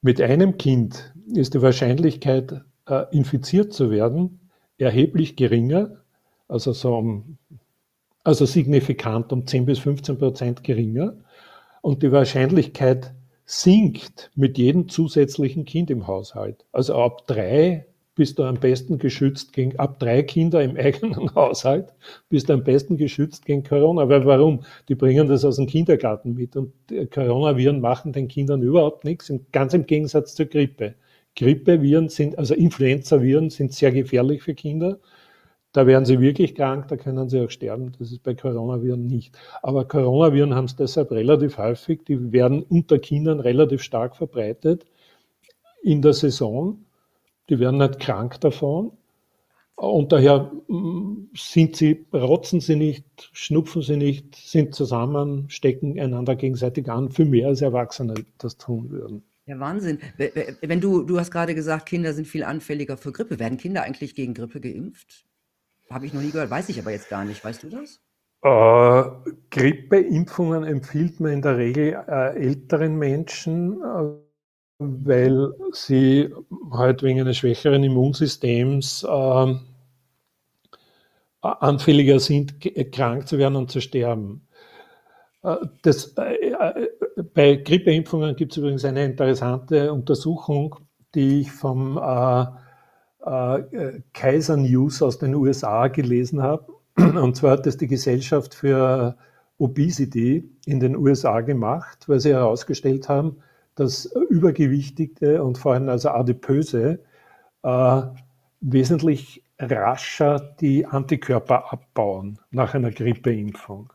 Mit 0.00 0.20
einem 0.20 0.58
Kind 0.58 1.14
ist 1.32 1.54
die 1.54 1.62
Wahrscheinlichkeit, 1.62 2.62
infiziert 3.10 3.72
zu 3.72 3.90
werden, 3.90 4.40
erheblich 4.78 5.36
geringer, 5.36 6.02
also, 6.48 6.72
so 6.72 6.96
um, 6.96 7.38
also 8.24 8.44
signifikant 8.44 9.32
um 9.32 9.46
10 9.46 9.66
bis 9.66 9.78
15 9.78 10.18
Prozent 10.18 10.64
geringer. 10.64 11.14
Und 11.80 12.02
die 12.02 12.12
Wahrscheinlichkeit 12.12 13.14
sinkt 13.44 14.30
mit 14.34 14.58
jedem 14.58 14.88
zusätzlichen 14.88 15.64
Kind 15.64 15.90
im 15.90 16.06
Haushalt. 16.06 16.64
Also 16.72 16.94
ab 16.94 17.26
drei 17.26 17.86
bist 18.14 18.38
du 18.38 18.44
am 18.44 18.56
besten 18.56 18.98
geschützt 18.98 19.52
gegen, 19.52 19.78
ab 19.78 19.98
drei 19.98 20.22
Kinder 20.22 20.62
im 20.62 20.76
eigenen 20.78 21.34
Haushalt, 21.34 21.92
bist 22.28 22.48
du 22.48 22.52
am 22.52 22.64
besten 22.64 22.96
geschützt 22.96 23.46
gegen 23.46 23.64
Corona. 23.64 24.08
Weil 24.08 24.24
warum? 24.26 24.60
Die 24.88 24.94
bringen 24.94 25.28
das 25.28 25.44
aus 25.44 25.56
dem 25.56 25.66
Kindergarten 25.66 26.34
mit 26.34 26.56
und 26.56 26.72
Coronaviren 27.10 27.80
machen 27.80 28.12
den 28.12 28.28
Kindern 28.28 28.62
überhaupt 28.62 29.04
nichts, 29.04 29.32
ganz 29.52 29.74
im 29.74 29.86
Gegensatz 29.86 30.34
zur 30.34 30.46
Grippe. 30.46 30.94
Grippeviren 31.36 32.08
sind, 32.08 32.38
also 32.38 32.54
Influenzaviren 32.54 33.50
sind 33.50 33.72
sehr 33.72 33.92
gefährlich 33.92 34.42
für 34.42 34.54
Kinder. 34.54 34.98
Da 35.72 35.86
werden 35.86 36.04
sie 36.04 36.20
wirklich 36.20 36.54
krank, 36.54 36.88
da 36.88 36.96
können 36.98 37.30
sie 37.30 37.40
auch 37.40 37.50
sterben. 37.50 37.92
Das 37.98 38.12
ist 38.12 38.22
bei 38.22 38.34
Coronaviren 38.34 39.06
nicht. 39.06 39.34
Aber 39.62 39.86
Coronaviren 39.86 40.54
haben 40.54 40.66
es 40.66 40.76
deshalb 40.76 41.10
relativ 41.10 41.56
häufig. 41.56 42.04
Die 42.04 42.32
werden 42.32 42.62
unter 42.62 42.98
Kindern 42.98 43.40
relativ 43.40 43.82
stark 43.82 44.16
verbreitet 44.16 44.84
in 45.82 46.02
der 46.02 46.12
Saison. 46.12 46.84
Die 47.48 47.58
werden 47.58 47.78
nicht 47.78 48.00
krank 48.00 48.38
davon. 48.40 48.92
Und 49.74 50.12
daher 50.12 50.52
mm, 50.68 51.30
sind 51.34 51.76
sie, 51.76 52.04
rotzen 52.12 52.60
sie 52.60 52.76
nicht, 52.76 53.30
schnupfen 53.32 53.82
sie 53.82 53.96
nicht, 53.96 54.36
sind 54.36 54.74
zusammen, 54.74 55.48
stecken 55.48 55.98
einander 55.98 56.36
gegenseitig 56.36 56.88
an, 56.90 57.10
viel 57.10 57.24
mehr 57.24 57.48
als 57.48 57.62
Erwachsene 57.62 58.14
das 58.38 58.58
tun 58.58 58.90
würden. 58.90 59.24
Ja, 59.46 59.58
Wahnsinn. 59.58 59.98
Wenn 60.60 60.80
du, 60.80 61.02
du 61.02 61.18
hast 61.18 61.30
gerade 61.32 61.54
gesagt, 61.54 61.86
Kinder 61.86 62.12
sind 62.12 62.28
viel 62.28 62.44
anfälliger 62.44 62.96
für 62.96 63.12
Grippe. 63.12 63.38
Werden 63.40 63.58
Kinder 63.58 63.82
eigentlich 63.82 64.14
gegen 64.14 64.34
Grippe 64.34 64.60
geimpft? 64.60 65.24
Habe 65.90 66.06
ich 66.06 66.14
noch 66.14 66.22
nie 66.22 66.30
gehört, 66.30 66.50
weiß 66.50 66.68
ich 66.68 66.78
aber 66.78 66.92
jetzt 66.92 67.08
gar 67.08 67.24
nicht. 67.24 67.44
Weißt 67.44 67.64
du 67.64 67.68
das? 67.68 68.00
Äh, 68.44 69.32
Grippeimpfungen 69.50 70.64
empfiehlt 70.64 71.20
man 71.20 71.32
in 71.32 71.42
der 71.42 71.56
Regel 71.56 72.04
äh, 72.08 72.36
älteren 72.36 72.96
Menschen, 72.96 73.82
äh, 73.82 74.10
weil 74.78 75.52
sie 75.72 76.32
halt 76.72 77.02
wegen 77.02 77.20
eines 77.20 77.38
schwächeren 77.38 77.84
Immunsystems 77.84 79.04
äh, 79.04 79.54
anfälliger 81.40 82.20
sind, 82.20 82.54
krank 82.92 83.28
zu 83.28 83.38
werden 83.38 83.56
und 83.56 83.70
zu 83.70 83.80
sterben. 83.80 84.46
Äh, 85.42 85.56
das, 85.82 86.14
äh, 86.16 86.88
bei 87.34 87.56
Grippeimpfungen 87.56 88.36
gibt 88.36 88.52
es 88.52 88.58
übrigens 88.58 88.84
eine 88.84 89.04
interessante 89.04 89.92
Untersuchung, 89.92 90.76
die 91.14 91.40
ich 91.40 91.52
vom 91.52 91.96
äh, 91.98 92.46
Kaiser 94.12 94.56
News 94.56 95.02
aus 95.02 95.18
den 95.18 95.34
USA 95.34 95.88
gelesen 95.88 96.42
habe. 96.42 96.72
Und 96.96 97.36
zwar 97.36 97.52
hat 97.52 97.66
das 97.66 97.76
die 97.76 97.86
Gesellschaft 97.86 98.54
für 98.54 99.16
Obesity 99.58 100.50
in 100.66 100.80
den 100.80 100.96
USA 100.96 101.40
gemacht, 101.40 102.08
weil 102.08 102.20
sie 102.20 102.32
herausgestellt 102.32 103.08
haben, 103.08 103.36
dass 103.74 104.06
Übergewichtige 104.06 105.42
und 105.42 105.56
vor 105.56 105.74
allem 105.74 105.88
also 105.88 106.10
Adipöse 106.10 106.98
äh, 107.62 108.02
wesentlich 108.60 109.44
rascher 109.58 110.54
die 110.60 110.84
Antikörper 110.86 111.72
abbauen 111.72 112.38
nach 112.50 112.74
einer 112.74 112.90
Grippeimpfung. 112.90 113.92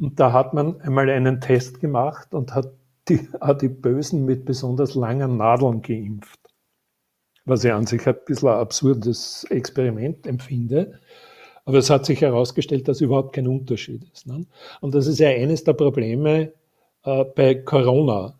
Und 0.00 0.18
da 0.18 0.32
hat 0.32 0.54
man 0.54 0.80
einmal 0.80 1.08
einen 1.10 1.40
Test 1.40 1.80
gemacht 1.80 2.34
und 2.34 2.54
hat 2.54 2.72
die 3.08 3.28
Adipösen 3.40 4.24
mit 4.24 4.44
besonders 4.44 4.94
langen 4.94 5.36
Nadeln 5.36 5.82
geimpft 5.82 6.42
was 7.44 7.64
ich 7.64 7.72
an 7.72 7.86
sich 7.86 8.06
ein 8.06 8.16
bisschen 8.24 8.48
ein 8.48 8.54
absurdes 8.54 9.44
Experiment 9.50 10.26
empfinde. 10.26 11.00
Aber 11.64 11.78
es 11.78 11.90
hat 11.90 12.06
sich 12.06 12.20
herausgestellt, 12.20 12.88
dass 12.88 13.00
überhaupt 13.00 13.34
kein 13.34 13.46
Unterschied 13.46 14.04
ist. 14.12 14.26
Ne? 14.26 14.46
Und 14.80 14.94
das 14.94 15.06
ist 15.06 15.18
ja 15.18 15.28
eines 15.28 15.64
der 15.64 15.74
Probleme 15.74 16.52
äh, 17.04 17.24
bei 17.24 17.54
Corona 17.54 18.38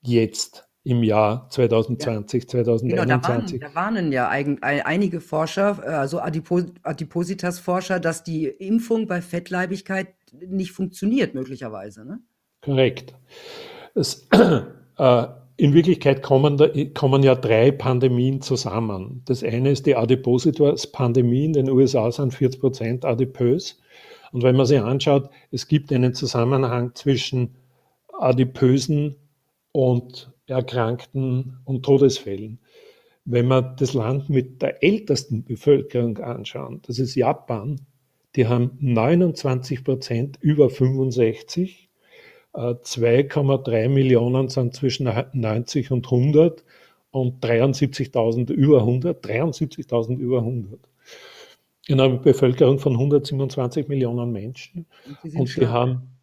jetzt 0.00 0.68
im 0.84 1.02
Jahr 1.02 1.48
2020, 1.50 2.42
ja. 2.42 2.48
2021. 2.48 2.90
Genau, 2.90 3.04
da, 3.04 3.28
warnen, 3.28 3.60
da 3.60 3.74
warnen 3.74 4.12
ja 4.12 4.28
ein, 4.28 4.62
einige 4.62 5.20
Forscher, 5.20 5.82
also 5.86 6.20
Adipos, 6.20 6.64
Adipositas-Forscher, 6.82 8.00
dass 8.00 8.24
die 8.24 8.46
Impfung 8.46 9.06
bei 9.06 9.22
Fettleibigkeit 9.22 10.08
nicht 10.32 10.72
funktioniert, 10.72 11.34
möglicherweise. 11.34 12.04
Ne? 12.04 12.20
Korrekt. 12.62 13.14
Es, 13.94 14.26
äh, 14.98 15.26
in 15.56 15.74
Wirklichkeit 15.74 16.22
kommen, 16.22 16.56
da, 16.56 16.68
kommen 16.94 17.22
ja 17.22 17.36
drei 17.36 17.70
Pandemien 17.70 18.40
zusammen. 18.40 19.22
Das 19.26 19.44
eine 19.44 19.70
ist 19.70 19.86
die 19.86 19.94
Adipositas-Pandemie. 19.94 21.44
In 21.44 21.52
den 21.52 21.70
USA 21.70 22.10
sind 22.10 22.34
40 22.34 22.60
Prozent 22.60 23.04
adipös. 23.04 23.78
Und 24.32 24.42
wenn 24.42 24.56
man 24.56 24.66
sich 24.66 24.80
anschaut, 24.80 25.28
es 25.52 25.68
gibt 25.68 25.92
einen 25.92 26.14
Zusammenhang 26.14 26.94
zwischen 26.94 27.54
Adipösen 28.18 29.16
und 29.72 30.32
Erkrankten 30.52 31.58
und 31.64 31.84
Todesfällen. 31.84 32.58
Wenn 33.24 33.48
wir 33.48 33.62
das 33.62 33.94
Land 33.94 34.28
mit 34.28 34.62
der 34.62 34.82
ältesten 34.82 35.44
Bevölkerung 35.44 36.18
anschauen, 36.18 36.80
das 36.86 36.98
ist 36.98 37.14
Japan, 37.14 37.80
die 38.36 38.46
haben 38.46 38.76
29 38.80 39.84
Prozent 39.84 40.38
über 40.40 40.70
65 40.70 41.88
2,3 42.54 43.72
äh, 43.72 43.88
Millionen 43.88 44.48
sind 44.48 44.74
zwischen 44.74 45.10
90 45.32 45.90
und 45.90 46.06
100 46.06 46.64
und 47.10 47.44
73.000 47.44 48.50
über 48.50 48.80
100, 48.80 49.24
73.000 49.24 50.18
über 50.18 50.38
100. 50.38 50.80
In 51.88 52.00
einer 52.00 52.16
Bevölkerung 52.18 52.78
von 52.78 52.92
127 52.92 53.88
Millionen 53.88 54.32
Menschen. 54.32 54.86
Und, 55.22 55.34
und 55.34 55.56
die 55.56 55.66
haben, 55.66 56.14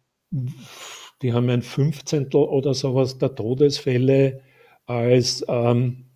die 1.22 1.32
haben 1.32 1.50
ein 1.50 1.62
Fünfzehntel 1.62 2.40
oder 2.42 2.74
sowas 2.74 3.18
der 3.18 3.34
Todesfälle 3.34 4.40
als, 4.86 5.44
ähm, 5.48 6.06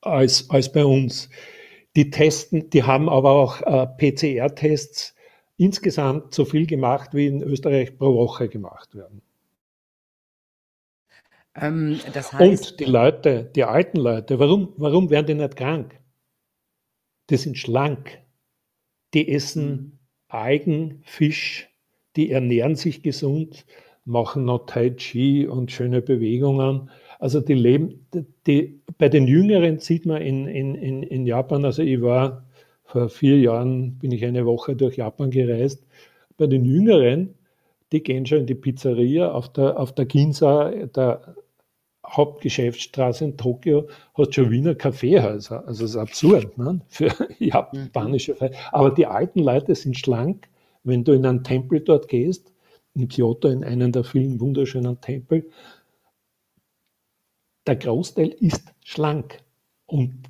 als, 0.00 0.48
als 0.48 0.72
bei 0.72 0.84
uns. 0.84 1.28
Die 1.96 2.10
testen, 2.10 2.70
die 2.70 2.82
haben 2.84 3.08
aber 3.08 3.30
auch 3.32 3.60
äh, 3.62 3.86
PCR-Tests 3.86 5.14
insgesamt 5.56 6.32
so 6.32 6.44
viel 6.44 6.66
gemacht, 6.66 7.10
wie 7.12 7.26
in 7.26 7.42
Österreich 7.42 7.96
pro 7.98 8.14
Woche 8.14 8.48
gemacht 8.48 8.94
werden. 8.94 9.20
Ähm, 11.54 12.00
das 12.14 12.32
heißt, 12.32 12.72
Und 12.72 12.80
die 12.80 12.84
Leute, 12.84 13.50
die 13.54 13.64
alten 13.64 13.98
Leute, 13.98 14.38
warum, 14.38 14.72
warum 14.76 15.10
werden 15.10 15.26
die 15.26 15.34
nicht 15.34 15.56
krank? 15.56 15.98
Die 17.28 17.36
sind 17.36 17.58
schlank. 17.58 18.18
Die 19.12 19.28
essen 19.28 19.68
mhm. 19.68 19.98
Algen, 20.28 21.02
Fisch, 21.04 21.68
die 22.16 22.30
ernähren 22.30 22.76
sich 22.76 23.02
gesund, 23.02 23.66
machen 24.10 24.44
noch 24.44 24.66
Tai 24.66 24.90
Chi 24.90 25.46
und 25.46 25.70
schöne 25.70 26.02
Bewegungen. 26.02 26.90
Also 27.18 27.40
die 27.40 27.54
leben, 27.54 28.06
die, 28.46 28.80
bei 28.98 29.08
den 29.08 29.26
Jüngeren 29.26 29.78
sieht 29.78 30.06
man 30.06 30.20
in, 30.20 30.46
in, 30.46 31.02
in 31.02 31.26
Japan, 31.26 31.64
also 31.64 31.82
ich 31.82 32.00
war 32.02 32.44
vor 32.84 33.08
vier 33.08 33.38
Jahren 33.38 33.98
bin 33.98 34.10
ich 34.10 34.24
eine 34.24 34.44
Woche 34.46 34.74
durch 34.74 34.96
Japan 34.96 35.30
gereist. 35.30 35.86
Bei 36.36 36.46
den 36.46 36.64
Jüngeren, 36.64 37.34
die 37.92 38.02
gehen 38.02 38.26
schon 38.26 38.38
in 38.38 38.46
die 38.46 38.54
Pizzeria 38.54 39.30
auf 39.30 39.52
der, 39.52 39.78
auf 39.78 39.94
der 39.94 40.06
Ginza, 40.06 40.70
der 40.70 41.36
Hauptgeschäftsstraße 42.04 43.24
in 43.24 43.36
Tokio, 43.36 43.88
hat 44.14 44.34
schon 44.34 44.50
Wiener 44.50 44.74
Kaffeehäuser. 44.74 45.66
Also 45.68 45.84
das 45.84 45.90
ist 45.92 45.96
absurd 45.96 46.58
ne? 46.58 46.80
für 46.88 47.10
japanische. 47.38 48.34
Aber 48.72 48.90
die 48.90 49.06
alten 49.06 49.40
Leute 49.40 49.74
sind 49.74 49.96
schlank. 49.96 50.48
Wenn 50.82 51.04
du 51.04 51.12
in 51.12 51.26
einen 51.26 51.44
Tempel 51.44 51.80
dort 51.80 52.08
gehst, 52.08 52.50
in 53.00 53.08
Kyoto, 53.08 53.48
in 53.48 53.64
einen 53.64 53.92
der 53.92 54.04
vielen 54.04 54.40
wunderschönen 54.40 55.00
Tempel, 55.00 55.48
der 57.66 57.76
Großteil 57.76 58.28
ist 58.28 58.72
schlank. 58.84 59.38
Und 59.86 60.24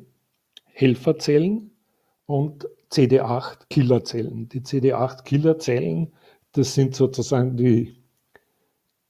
Helferzellen 0.65 1.73
und 2.27 2.69
CD8-Killerzellen. 2.91 4.49
Die 4.49 4.61
CD8-Killerzellen, 4.61 6.13
das 6.53 6.75
sind 6.75 6.95
sozusagen 6.95 7.57
die, 7.57 7.97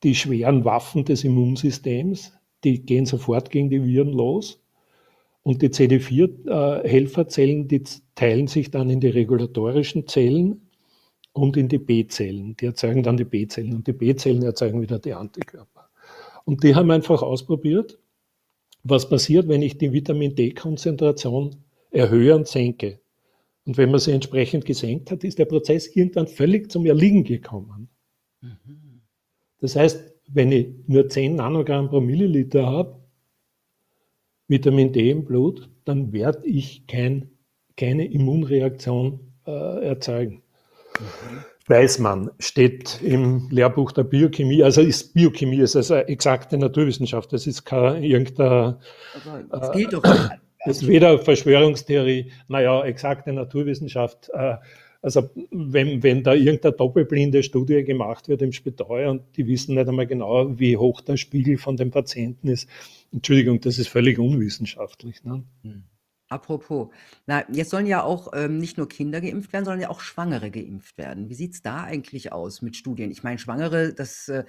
die 0.03 0.15
schweren 0.15 0.65
Waffen 0.65 1.05
des 1.05 1.25
Immunsystems. 1.25 2.33
Die 2.65 2.81
gehen 2.85 3.07
sofort 3.07 3.51
gegen 3.51 3.71
die 3.71 3.85
Viren 3.85 4.13
los. 4.13 4.61
Und 5.43 5.63
die 5.63 5.69
CD4-Helferzellen, 5.69 7.65
äh, 7.65 7.67
die 7.67 7.85
teilen 8.15 8.49
sich 8.49 8.71
dann 8.71 8.91
in 8.91 9.01
die 9.01 9.09
regulatorischen 9.09 10.07
Zellen 10.07 10.69
und 11.33 11.57
in 11.57 11.69
die 11.69 11.79
B-Zellen. 11.79 12.57
Die 12.57 12.67
erzeugen 12.67 13.03
dann 13.03 13.17
die 13.17 13.25
B-Zellen 13.25 13.75
und 13.75 13.87
die 13.87 13.93
B-Zellen 13.93 14.43
erzeugen 14.43 14.83
wieder 14.83 14.99
die 14.99 15.15
Antikörper. 15.15 15.78
Und 16.49 16.65
die 16.65 16.75
haben 16.75 16.91
einfach 16.91 17.21
ausprobiert, 17.21 17.99
was 18.83 19.11
passiert, 19.11 19.49
wenn 19.49 19.61
ich 19.61 19.77
die 19.77 19.93
Vitamin 19.93 20.35
D-Konzentration 20.35 21.57
erhöhe 21.91 22.35
und 22.35 22.49
senke. 22.49 23.01
Und 23.67 23.77
wenn 23.77 23.91
man 23.91 24.01
sie 24.01 24.13
entsprechend 24.13 24.65
gesenkt 24.65 25.11
hat, 25.11 25.25
ist 25.25 25.39
der 25.39 25.45
Prozess 25.45 25.95
irgendwann 25.95 26.27
völlig 26.27 26.71
zum 26.73 26.87
Erliegen 26.87 27.23
gekommen. 27.23 27.91
Mhm. 28.41 29.03
Das 29.61 29.77
heißt, 29.77 30.11
wenn 30.29 30.51
ich 30.51 30.69
nur 30.87 31.07
10 31.07 31.35
Nanogramm 31.35 31.91
pro 31.91 32.01
Milliliter 32.01 32.65
habe, 32.65 32.99
Vitamin 34.47 34.91
D 34.91 35.11
im 35.11 35.27
Blut, 35.27 35.69
dann 35.85 36.15
werde 36.15 36.49
ich 36.49 36.87
kein, 36.87 37.31
keine 37.77 38.11
Immunreaktion 38.11 39.21
äh, 39.47 39.85
erzeugen. 39.85 40.41
Mhm. 40.99 41.45
Weiß 41.69 41.99
man, 41.99 42.31
steht 42.39 43.01
im 43.03 43.49
Lehrbuch 43.51 43.93
der 43.93 44.05
Biochemie, 44.05 44.63
also 44.63 44.81
ist 44.81 45.13
Biochemie 45.13 45.61
ist 45.61 45.77
also 45.77 45.97
exakte 45.97 46.57
Naturwissenschaft, 46.57 47.31
das 47.33 47.47
ist 47.47 47.65
kein 47.65 48.03
irgendein. 48.03 48.77
Aber 49.51 49.63
es 49.63 49.73
gilt 49.73 49.93
doch 49.93 50.03
das 50.03 50.31
ist 50.67 50.89
weder 50.89 51.19
Verschwörungstheorie, 51.19 52.33
naja, 52.49 52.85
exakte 52.85 53.33
Naturwissenschaft. 53.35 54.31
Äh, 54.33 54.57
also 55.03 55.29
wenn, 55.51 56.03
wenn 56.03 56.23
da 56.23 56.35
irgendeine 56.35 56.75
doppelblinde 56.75 57.43
Studie 57.43 57.85
gemacht 57.85 58.29
wird 58.29 58.43
im 58.43 58.53
Spital 58.53 59.07
und 59.07 59.23
die 59.37 59.47
wissen 59.47 59.75
nicht 59.75 59.89
einmal 59.89 60.07
genau, 60.07 60.59
wie 60.59 60.77
hoch 60.77 61.03
der 61.03 61.17
Spiegel 61.17 61.59
von 61.59 61.77
dem 61.77 61.91
Patienten 61.91 62.49
ist, 62.49 62.69
Entschuldigung, 63.13 63.61
das 63.61 63.79
ist 63.79 63.89
völlig 63.89 64.19
unwissenschaftlich. 64.19 65.23
Ne? 65.23 65.45
Hm. 65.63 65.85
Apropos, 66.29 66.89
na, 67.27 67.45
jetzt 67.51 67.71
sollen 67.71 67.87
ja 67.87 68.03
auch 68.03 68.33
ähm, 68.35 68.59
nicht 68.59 68.77
nur 68.77 68.89
Kinder 68.89 69.21
geimpft 69.21 69.53
werden, 69.53 69.65
sondern 69.65 69.81
ja 69.81 69.89
auch 69.89 70.01
Schwangere 70.01 70.51
geimpft 70.51 70.99
werden. 70.99 71.29
Wie 71.29 71.35
sieht 71.35 71.55
es 71.55 71.63
da 71.63 71.85
eigentlich 71.85 72.33
aus 72.33 72.61
mit 72.61 72.77
Studien? 72.77 73.11
Ich 73.11 73.23
meine, 73.23 73.39
Schwangere, 73.39 73.95
das 73.95 74.29
äh, 74.29 74.45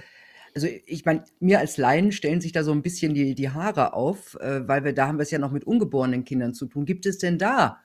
also 0.56 0.68
ich 0.86 1.06
meine, 1.06 1.24
mir 1.40 1.60
als 1.60 1.78
Laien 1.78 2.12
stellen 2.12 2.42
sich 2.42 2.52
da 2.52 2.64
so 2.64 2.72
ein 2.72 2.82
bisschen 2.82 3.14
die, 3.14 3.36
die 3.36 3.50
Haare 3.50 3.94
auf, 3.94 4.36
äh, 4.36 4.68
weil 4.68 4.84
wir 4.84 4.94
da 4.94 5.08
haben 5.08 5.18
wir 5.18 5.24
es 5.24 5.32
ja 5.32 5.40
noch 5.40 5.52
mit 5.52 5.64
ungeborenen 5.64 6.26
Kindern 6.26 6.54
zu 6.54 6.66
tun. 6.66 6.86
Gibt 6.86 7.06
es 7.06 7.18
denn 7.18 7.38
da 7.38 7.78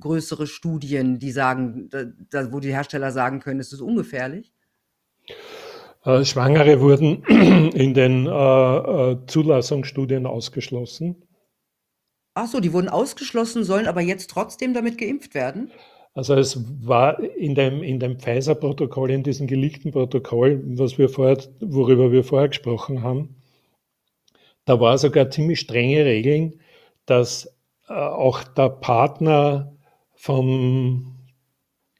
größere 0.00 0.46
Studien, 0.46 1.18
die 1.18 1.30
sagen, 1.30 1.88
da, 1.90 2.04
da, 2.30 2.52
wo 2.52 2.60
die 2.60 2.72
Hersteller 2.72 3.12
sagen 3.12 3.40
können, 3.40 3.60
es 3.60 3.72
ist 3.72 3.80
ungefährlich? 3.80 4.52
Äh, 6.04 6.24
Schwangere 6.24 6.80
wurden 6.80 7.22
in 7.72 7.94
den 7.94 8.26
äh, 8.26 8.30
äh, 8.30 9.18
Zulassungsstudien 9.26 10.26
ausgeschlossen. 10.26 11.25
Ach 12.38 12.46
so, 12.46 12.60
die 12.60 12.74
wurden 12.74 12.90
ausgeschlossen, 12.90 13.64
sollen 13.64 13.86
aber 13.86 14.02
jetzt 14.02 14.28
trotzdem 14.28 14.74
damit 14.74 14.98
geimpft 14.98 15.34
werden? 15.34 15.70
Also 16.12 16.34
es 16.34 16.62
war 16.86 17.18
in 17.18 17.54
dem, 17.54 17.82
in 17.82 17.98
dem 17.98 18.18
Pfizer-Protokoll, 18.18 19.10
in 19.10 19.22
diesem 19.22 19.46
geleakten 19.46 19.90
Protokoll, 19.90 20.62
was 20.78 20.98
wir 20.98 21.08
vorher, 21.08 21.38
worüber 21.60 22.12
wir 22.12 22.24
vorher 22.24 22.48
gesprochen 22.48 23.02
haben, 23.02 23.36
da 24.66 24.78
war 24.78 24.98
sogar 24.98 25.30
ziemlich 25.30 25.60
strenge 25.60 26.04
Regeln, 26.04 26.60
dass 27.06 27.46
äh, 27.88 27.94
auch 27.94 28.44
der 28.44 28.68
Partner 28.68 29.74
von 30.12 31.16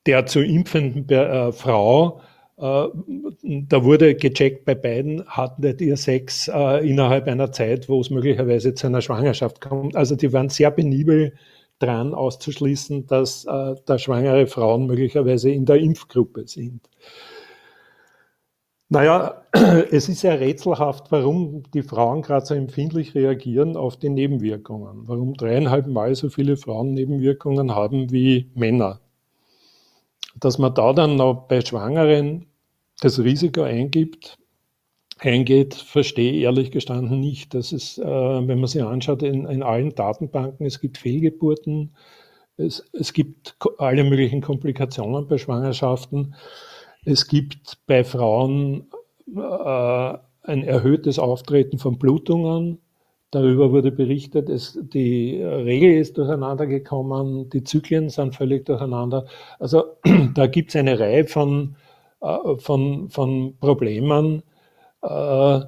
der 0.05 0.27
zu 0.27 0.41
impfenden 0.45 1.09
äh, 1.09 1.51
Frau, 1.51 2.21
da 2.59 3.85
wurde 3.85 4.15
gecheckt 4.15 4.65
bei 4.65 4.75
beiden, 4.75 5.27
hatten 5.27 5.77
ihr 5.79 5.97
Sex 5.97 6.49
äh, 6.49 6.89
innerhalb 6.89 7.27
einer 7.27 7.53
Zeit, 7.53 7.89
wo 7.89 8.01
es 8.01 8.09
möglicherweise 8.09 8.75
zu 8.75 8.87
einer 8.87 9.03
Schwangerschaft 9.03 9.61
kommt. 9.61 9.95
Also 9.95 10.17
die 10.17 10.33
waren 10.33 10.49
sehr 10.49 10.71
penibel 10.71 11.35
dran 11.79 12.15
auszuschließen, 12.15 13.07
dass 13.07 13.45
äh, 13.45 13.75
da 13.85 13.99
schwangere 13.99 14.47
Frauen 14.47 14.87
möglicherweise 14.87 15.51
in 15.51 15.67
der 15.67 15.77
Impfgruppe 15.77 16.47
sind. 16.49 16.89
Naja, 18.89 19.43
es 19.91 20.09
ist 20.09 20.23
ja 20.23 20.33
rätselhaft, 20.33 21.11
warum 21.13 21.65
die 21.75 21.83
Frauen 21.83 22.23
gerade 22.23 22.47
so 22.47 22.55
empfindlich 22.55 23.15
reagieren 23.15 23.77
auf 23.77 23.97
die 23.99 24.09
Nebenwirkungen. 24.09 25.03
Warum 25.07 25.35
dreieinhalb 25.35 25.89
Mal 25.89 26.15
so 26.15 26.31
viele 26.31 26.57
Frauen 26.57 26.95
Nebenwirkungen 26.95 27.75
haben 27.75 28.11
wie 28.13 28.51
Männer. 28.55 29.01
Dass 30.39 30.59
man 30.59 30.75
da 30.75 30.93
dann 30.93 31.17
noch 31.17 31.49
bei 31.49 31.61
Schwangeren 31.61 32.47
das 33.01 33.19
Risiko 33.19 33.63
eingibt, 33.63 34.39
eingeht, 35.19 35.75
verstehe 35.75 36.33
ich 36.33 36.43
ehrlich 36.43 36.71
gestanden 36.71 37.21
nicht. 37.21 37.55
Das 37.55 37.73
ist, 37.73 37.99
äh, 37.99 38.05
wenn 38.05 38.59
man 38.61 38.67
sich 38.67 38.83
anschaut, 38.83 39.23
in, 39.23 39.47
in, 39.47 39.63
allen 39.63 39.95
Datenbanken, 39.95 40.67
es 40.67 40.81
gibt 40.81 40.99
Fehlgeburten, 40.99 41.95
es, 42.57 42.89
es 42.93 43.13
gibt 43.13 43.57
alle 43.79 44.05
möglichen 44.05 44.41
Komplikationen 44.41 45.27
bei 45.29 45.39
Schwangerschaften. 45.39 46.35
Es 47.05 47.29
gibt 47.29 47.79
bei 47.87 48.03
Frauen 48.03 48.89
äh, 49.35 50.19
ein 50.43 50.63
erhöhtes 50.63 51.19
Auftreten 51.19 51.79
von 51.79 51.99
Blutungen. 51.99 52.79
Darüber 53.33 53.73
wurde 53.73 53.93
berichtet, 53.93 54.49
es, 54.49 54.79
die 54.83 55.43
Regel 55.43 55.93
ist 55.99 56.17
durcheinander 56.19 56.67
gekommen, 56.67 57.51
die 57.51 57.65
Zyklen 57.65 58.09
sind 58.09 58.35
völlig 58.37 58.67
durcheinander. 58.67 59.27
Also 59.59 59.97
da 60.35 60.47
gibt 60.47 60.71
es 60.71 60.77
eine 60.77 60.99
Reihe 60.99 61.25
von, 61.27 61.77
äh, 62.23 62.57
von, 62.59 63.11
von 63.11 63.57
Problemen, 63.59 64.43
Äh, 65.03 65.61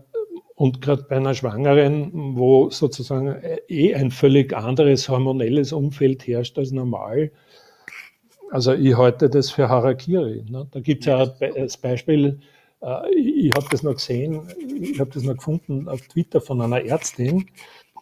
und 0.57 0.83
gerade 0.83 1.05
bei 1.05 1.17
einer 1.17 1.35
Schwangeren, 1.35 2.37
wo 2.37 2.71
sozusagen 2.71 3.37
eh 3.69 3.95
ein 3.95 4.11
völlig 4.11 4.55
anderes 4.57 5.09
hormonelles 5.09 5.73
Umfeld 5.73 6.27
herrscht 6.27 6.59
als 6.59 6.73
normal. 6.73 7.31
Also 8.51 8.73
ich 8.73 8.97
halte 8.97 9.29
das 9.31 9.51
für 9.51 9.69
Harakiri. 9.69 10.45
Ne? 10.49 10.67
Da 10.71 10.81
gibt 10.81 11.03
es 11.03 11.07
ja 11.07 11.27
das 11.27 11.77
Beispiel, 11.77 12.27
äh, 12.27 12.58
ich 13.17 13.53
habe 13.55 13.67
das 13.71 13.83
noch 13.83 13.95
gesehen, 13.95 14.43
ich 14.81 15.01
habe 15.01 15.11
das 15.11 15.23
noch 15.25 15.37
gefunden 15.37 15.89
auf 15.89 16.01
Twitter 16.03 16.41
von 16.41 16.61
einer 16.61 16.85
Ärztin, 16.85 17.47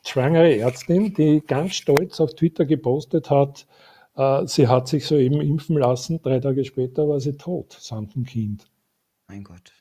schwangere 0.04 0.56
Ärztin, 0.56 1.14
die 1.14 1.42
ganz 1.46 1.74
stolz 1.74 2.20
auf 2.20 2.34
Twitter 2.34 2.66
gepostet 2.66 3.30
hat, 3.30 3.66
äh, 4.16 4.46
sie 4.46 4.68
hat 4.68 4.88
sich 4.88 5.06
soeben 5.06 5.40
impfen 5.40 5.76
lassen, 5.76 6.20
drei 6.22 6.40
Tage 6.40 6.64
später 6.64 7.08
war 7.08 7.20
sie 7.20 7.36
tot, 7.36 7.76
samt 7.78 8.14
dem 8.14 8.24
Kind. 8.24 8.66
Mein 9.28 9.44
Gott. 9.44 9.72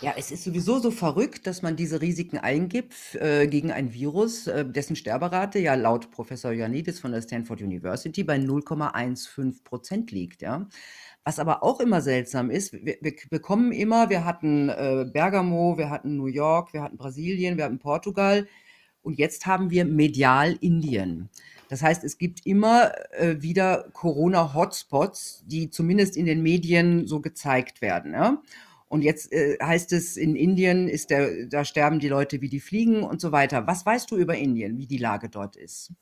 Ja, 0.00 0.14
es 0.16 0.30
ist 0.30 0.44
sowieso 0.44 0.78
so 0.78 0.92
verrückt, 0.92 1.48
dass 1.48 1.62
man 1.62 1.74
diese 1.74 2.00
Risiken 2.00 2.38
eingibt 2.38 3.16
äh, 3.16 3.48
gegen 3.48 3.72
ein 3.72 3.92
Virus, 3.92 4.46
äh, 4.46 4.64
dessen 4.64 4.94
Sterberate 4.94 5.58
ja 5.58 5.74
laut 5.74 6.12
Professor 6.12 6.52
Ioannidis 6.52 7.00
von 7.00 7.10
der 7.10 7.20
Stanford 7.20 7.62
University 7.62 8.22
bei 8.22 8.36
0,15 8.36 9.64
Prozent 9.64 10.12
liegt. 10.12 10.42
Ja. 10.42 10.68
Was 11.24 11.38
aber 11.38 11.62
auch 11.62 11.80
immer 11.80 12.00
seltsam 12.00 12.50
ist, 12.50 12.72
wir, 12.72 12.96
wir 13.00 13.14
bekommen 13.30 13.72
immer, 13.72 14.08
wir 14.08 14.24
hatten 14.24 14.70
äh, 14.70 15.04
Bergamo, 15.12 15.76
wir 15.76 15.90
hatten 15.90 16.16
New 16.16 16.26
York, 16.26 16.72
wir 16.72 16.82
hatten 16.82 16.96
Brasilien, 16.96 17.56
wir 17.56 17.64
hatten 17.64 17.78
Portugal 17.78 18.46
und 19.02 19.18
jetzt 19.18 19.46
haben 19.46 19.70
wir 19.70 19.84
medial 19.84 20.56
Indien. 20.60 21.28
Das 21.68 21.82
heißt, 21.82 22.02
es 22.02 22.16
gibt 22.16 22.46
immer 22.46 22.92
äh, 23.12 23.42
wieder 23.42 23.90
Corona-Hotspots, 23.92 25.44
die 25.46 25.70
zumindest 25.70 26.16
in 26.16 26.24
den 26.24 26.42
Medien 26.42 27.06
so 27.06 27.20
gezeigt 27.20 27.82
werden. 27.82 28.14
Ja? 28.14 28.42
Und 28.88 29.02
jetzt 29.02 29.32
äh, 29.32 29.58
heißt 29.62 29.92
es, 29.92 30.16
in 30.16 30.34
Indien 30.34 30.88
ist 30.88 31.10
der, 31.10 31.46
da 31.46 31.64
sterben 31.64 32.00
die 32.00 32.08
Leute 32.08 32.40
wie 32.40 32.48
die 32.48 32.60
Fliegen 32.60 33.02
und 33.02 33.20
so 33.20 33.32
weiter. 33.32 33.66
Was 33.66 33.84
weißt 33.84 34.10
du 34.10 34.16
über 34.16 34.36
Indien, 34.36 34.78
wie 34.78 34.86
die 34.86 34.98
Lage 34.98 35.28
dort 35.28 35.56
ist? 35.56 35.92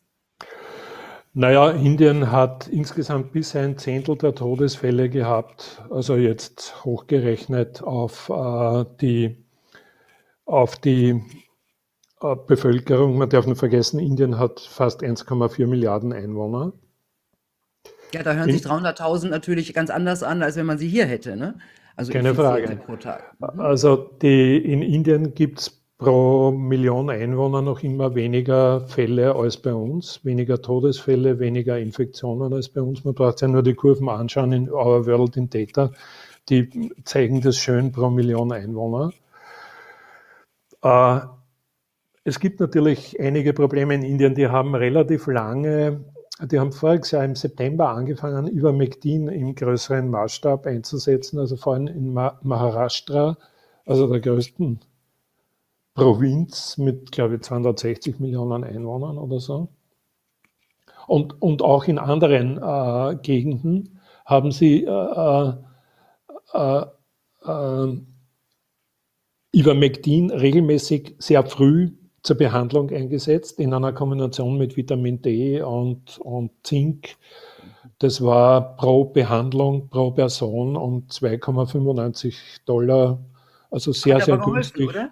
Naja, 1.39 1.68
Indien 1.70 2.32
hat 2.32 2.66
insgesamt 2.66 3.32
bis 3.32 3.55
ein 3.55 3.76
Zehntel 3.76 4.16
der 4.16 4.34
Todesfälle 4.34 5.11
gehabt, 5.11 5.82
also 5.91 6.16
jetzt 6.16 6.82
hochgerechnet 6.82 7.82
auf 7.82 8.30
äh, 8.30 8.87
die, 9.03 9.45
auf 10.47 10.76
die 10.76 11.22
äh, 12.22 12.37
Bevölkerung. 12.47 13.18
Man 13.18 13.28
darf 13.28 13.45
nicht 13.47 13.59
vergessen, 13.59 14.01
Indien 14.01 14.39
hat 14.39 14.61
fast 14.61 15.03
1,4 15.03 15.66
Milliarden 15.66 16.14
Einwohner. 16.14 16.72
Ja, 18.14 18.22
da 18.22 18.32
hören 18.32 18.49
In, 18.49 18.57
sich 18.57 18.66
300.000 18.66 19.28
natürlich 19.28 19.74
ganz 19.74 19.91
anders 19.91 20.22
an, 20.22 20.43
als 20.43 20.57
wenn 20.57 20.64
man 20.64 20.78
sie 20.78 20.89
hier 20.89 21.05
hätte, 21.05 21.37
ne? 21.37 21.59
Also 21.97 22.12
keine 22.12 22.34
Frage. 22.34 22.76
Pro 22.76 22.97
Tag. 22.97 23.34
Mhm. 23.41 23.61
Also 23.61 23.97
die, 24.22 24.57
in 24.57 24.80
Indien 24.80 25.34
gibt 25.34 25.59
es 25.61 25.86
pro 25.99 26.51
Million 26.51 27.09
Einwohner 27.09 27.62
noch 27.62 27.82
immer 27.82 28.14
weniger 28.14 28.80
Fälle 28.82 29.34
als 29.34 29.57
bei 29.57 29.72
uns, 29.72 30.24
weniger 30.24 30.61
Todesfälle, 30.61 31.38
weniger 31.38 31.78
Infektionen 31.78 32.53
als 32.53 32.68
bei 32.68 32.82
uns. 32.82 33.05
Man 33.05 33.14
braucht 33.14 33.40
ja 33.40 33.49
nur 33.49 33.62
die 33.62 33.74
Kurven 33.74 34.09
anschauen 34.09 34.53
in 34.53 34.70
Our 34.70 35.07
World 35.07 35.36
in 35.36 35.49
Data. 35.49 35.92
Die 36.49 36.92
zeigen 37.05 37.40
das 37.40 37.57
schön 37.57 37.92
pro 37.92 38.11
Million 38.11 38.53
Einwohner. 38.53 39.12
Äh, 40.82 41.20
es 42.24 42.40
gibt 42.40 42.61
natürlich 42.61 43.18
einige 43.20 43.53
Probleme 43.53 43.94
in 43.94 44.03
Indien, 44.03 44.34
die 44.34 44.49
haben 44.49 44.74
relativ 44.74 45.26
lange 45.26 46.05
die 46.42 46.59
haben 46.59 46.72
voriges 46.72 47.12
Jahr 47.12 47.24
im 47.24 47.34
September 47.34 47.88
angefangen, 47.88 48.47
Ivermectin 48.47 49.28
im 49.28 49.55
größeren 49.55 50.11
Maßstab 50.11 50.66
einzusetzen, 50.66 51.38
also 51.38 51.57
vor 51.57 51.74
allem 51.74 51.86
in 51.86 52.12
Maharashtra, 52.12 53.38
also 53.86 54.07
der 54.07 54.20
größten 54.20 54.80
Provinz 55.97 56.76
mit, 56.76 57.11
glaube 57.11 57.36
ich, 57.36 57.42
260 57.42 58.20
Millionen 58.20 58.62
Einwohnern 58.64 59.18
oder 59.18 59.40
so. 59.40 59.68
Und, 61.07 61.40
und 61.40 61.62
auch 61.62 61.84
in 61.84 61.99
anderen 61.99 62.59
äh, 62.59 63.16
Gegenden 63.22 63.99
haben 64.24 64.53
sie 64.53 64.84
äh, 64.84 65.53
äh, 66.53 66.82
äh, 67.44 67.97
Ivermectin 69.53 70.30
regelmäßig 70.30 71.16
sehr 71.18 71.44
früh 71.44 71.92
zur 72.22 72.36
Behandlung 72.36 72.90
eingesetzt 72.90 73.59
in 73.59 73.72
einer 73.72 73.92
Kombination 73.92 74.59
mit 74.59 74.76
Vitamin 74.76 75.22
D 75.22 75.62
und, 75.62 76.18
und 76.18 76.51
Zink. 76.62 77.16
Das 78.01 78.22
war 78.22 78.76
pro 78.76 79.07
Behandlung, 79.07 79.88
pro 79.88 80.11
Person 80.11 80.76
um 80.76 81.07
2,95 81.07 82.34
Dollar. 82.66 83.18
Also 83.70 83.92
sehr, 83.92 84.20
sehr 84.20 84.36
günstig. 84.36 84.88
Oder? 84.88 85.11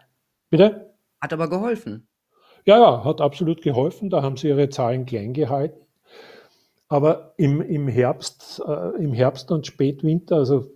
Bitte? 0.51 0.95
Hat 1.21 1.33
aber 1.33 1.49
geholfen. 1.49 2.09
Ja, 2.67 2.79
ja, 2.79 3.05
hat 3.05 3.21
absolut 3.21 3.63
geholfen. 3.63 4.11
Da 4.11 4.23
haben 4.23 4.37
sie 4.37 4.49
ihre 4.49 4.69
Zahlen 4.69 5.07
klein 5.07 5.33
gehalten. 5.33 5.81
Aber 6.89 7.35
im, 7.37 7.61
im, 7.61 7.89
Herbst, 7.89 8.63
äh, 8.67 9.03
im 9.03 9.13
Herbst 9.13 9.51
und 9.51 9.67
Spätwinter, 9.67 10.37
also 10.37 10.71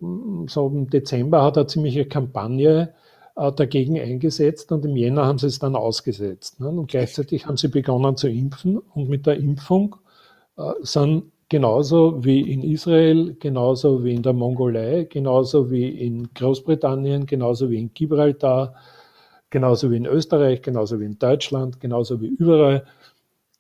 so 0.47 0.67
im 0.67 0.89
Dezember, 0.91 1.43
hat 1.43 1.57
er 1.57 1.69
ziemliche 1.69 2.07
Kampagne 2.07 2.95
äh, 3.37 3.53
dagegen 3.53 3.99
eingesetzt 3.99 4.73
und 4.73 4.85
im 4.85 4.97
Jänner 4.97 5.27
haben 5.27 5.39
sie 5.39 5.47
es 5.47 5.59
dann 5.59 5.77
ausgesetzt. 5.77 6.61
Ne? 6.61 6.69
Und 6.69 6.91
gleichzeitig 6.91 7.47
haben 7.47 7.57
sie 7.57 7.69
begonnen 7.69 8.17
zu 8.17 8.29
impfen 8.29 8.79
und 8.79 9.09
mit 9.09 9.27
der 9.27 9.37
Impfung 9.37 9.97
äh, 10.57 10.73
sind 10.81 11.31
genauso 11.49 12.25
wie 12.25 12.41
in 12.41 12.63
Israel, 12.63 13.37
genauso 13.39 14.05
wie 14.05 14.15
in 14.15 14.23
der 14.23 14.33
Mongolei, 14.33 15.05
genauso 15.05 15.71
wie 15.71 15.89
in 15.89 16.35
Großbritannien, 16.35 17.27
genauso 17.27 17.71
wie 17.71 17.79
in 17.79 17.95
Gibraltar, 17.95 18.75
genauso 19.51 19.91
wie 19.91 19.97
in 19.97 20.07
Österreich, 20.07 20.63
genauso 20.63 21.01
wie 21.01 21.05
in 21.05 21.19
Deutschland, 21.19 21.81
genauso 21.81 22.21
wie 22.21 22.29
überall, 22.29 22.85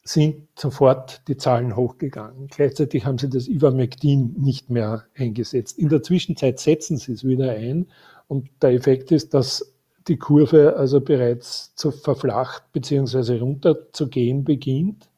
sind 0.04 0.48
sofort 0.58 1.20
die 1.28 1.36
Zahlen 1.36 1.76
hochgegangen. 1.76 2.48
Gleichzeitig 2.48 3.04
haben 3.04 3.18
sie 3.18 3.28
das 3.28 3.46
Ivermectin 3.46 4.34
nicht 4.38 4.70
mehr 4.70 5.04
eingesetzt. 5.14 5.78
In 5.78 5.90
der 5.90 6.02
Zwischenzeit 6.02 6.58
setzen 6.58 6.96
sie 6.96 7.12
es 7.12 7.24
wieder 7.24 7.52
ein 7.52 7.86
und 8.26 8.48
der 8.62 8.70
Effekt 8.70 9.12
ist, 9.12 9.34
dass 9.34 9.74
die 10.08 10.16
Kurve 10.16 10.76
also 10.76 11.00
bereits 11.00 11.74
zu 11.74 11.90
verflacht 11.90 12.64
bzw. 12.72 13.38
runterzugehen 13.38 14.44
beginnt. 14.44 15.08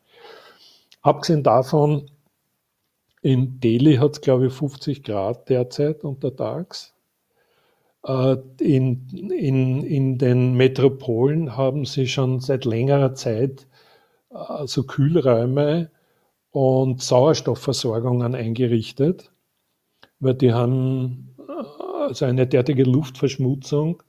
Abgesehen 1.02 1.44
davon, 1.44 2.10
in 3.22 3.60
Delhi 3.60 3.96
hat 3.96 4.12
es, 4.12 4.20
glaube 4.20 4.46
ich, 4.46 4.52
50 4.52 5.04
Grad 5.04 5.48
derzeit 5.48 6.04
untertags. 6.04 6.94
Äh, 8.04 8.36
in, 8.60 9.08
in, 9.30 9.82
in 9.84 10.18
den 10.18 10.54
Metropolen 10.54 11.56
haben 11.56 11.84
sie 11.84 12.06
schon 12.06 12.40
seit 12.40 12.64
längerer 12.64 13.14
Zeit 13.14 13.66
also 14.30 14.84
Kühlräume 14.84 15.90
und 16.52 17.02
Sauerstoffversorgungen 17.02 18.34
eingerichtet, 18.34 19.32
weil 20.20 20.34
die 20.34 20.52
haben 20.52 21.34
also 22.00 22.24
eine 22.24 22.46
derartige 22.46 22.84
Luftverschmutzung, 22.84 24.02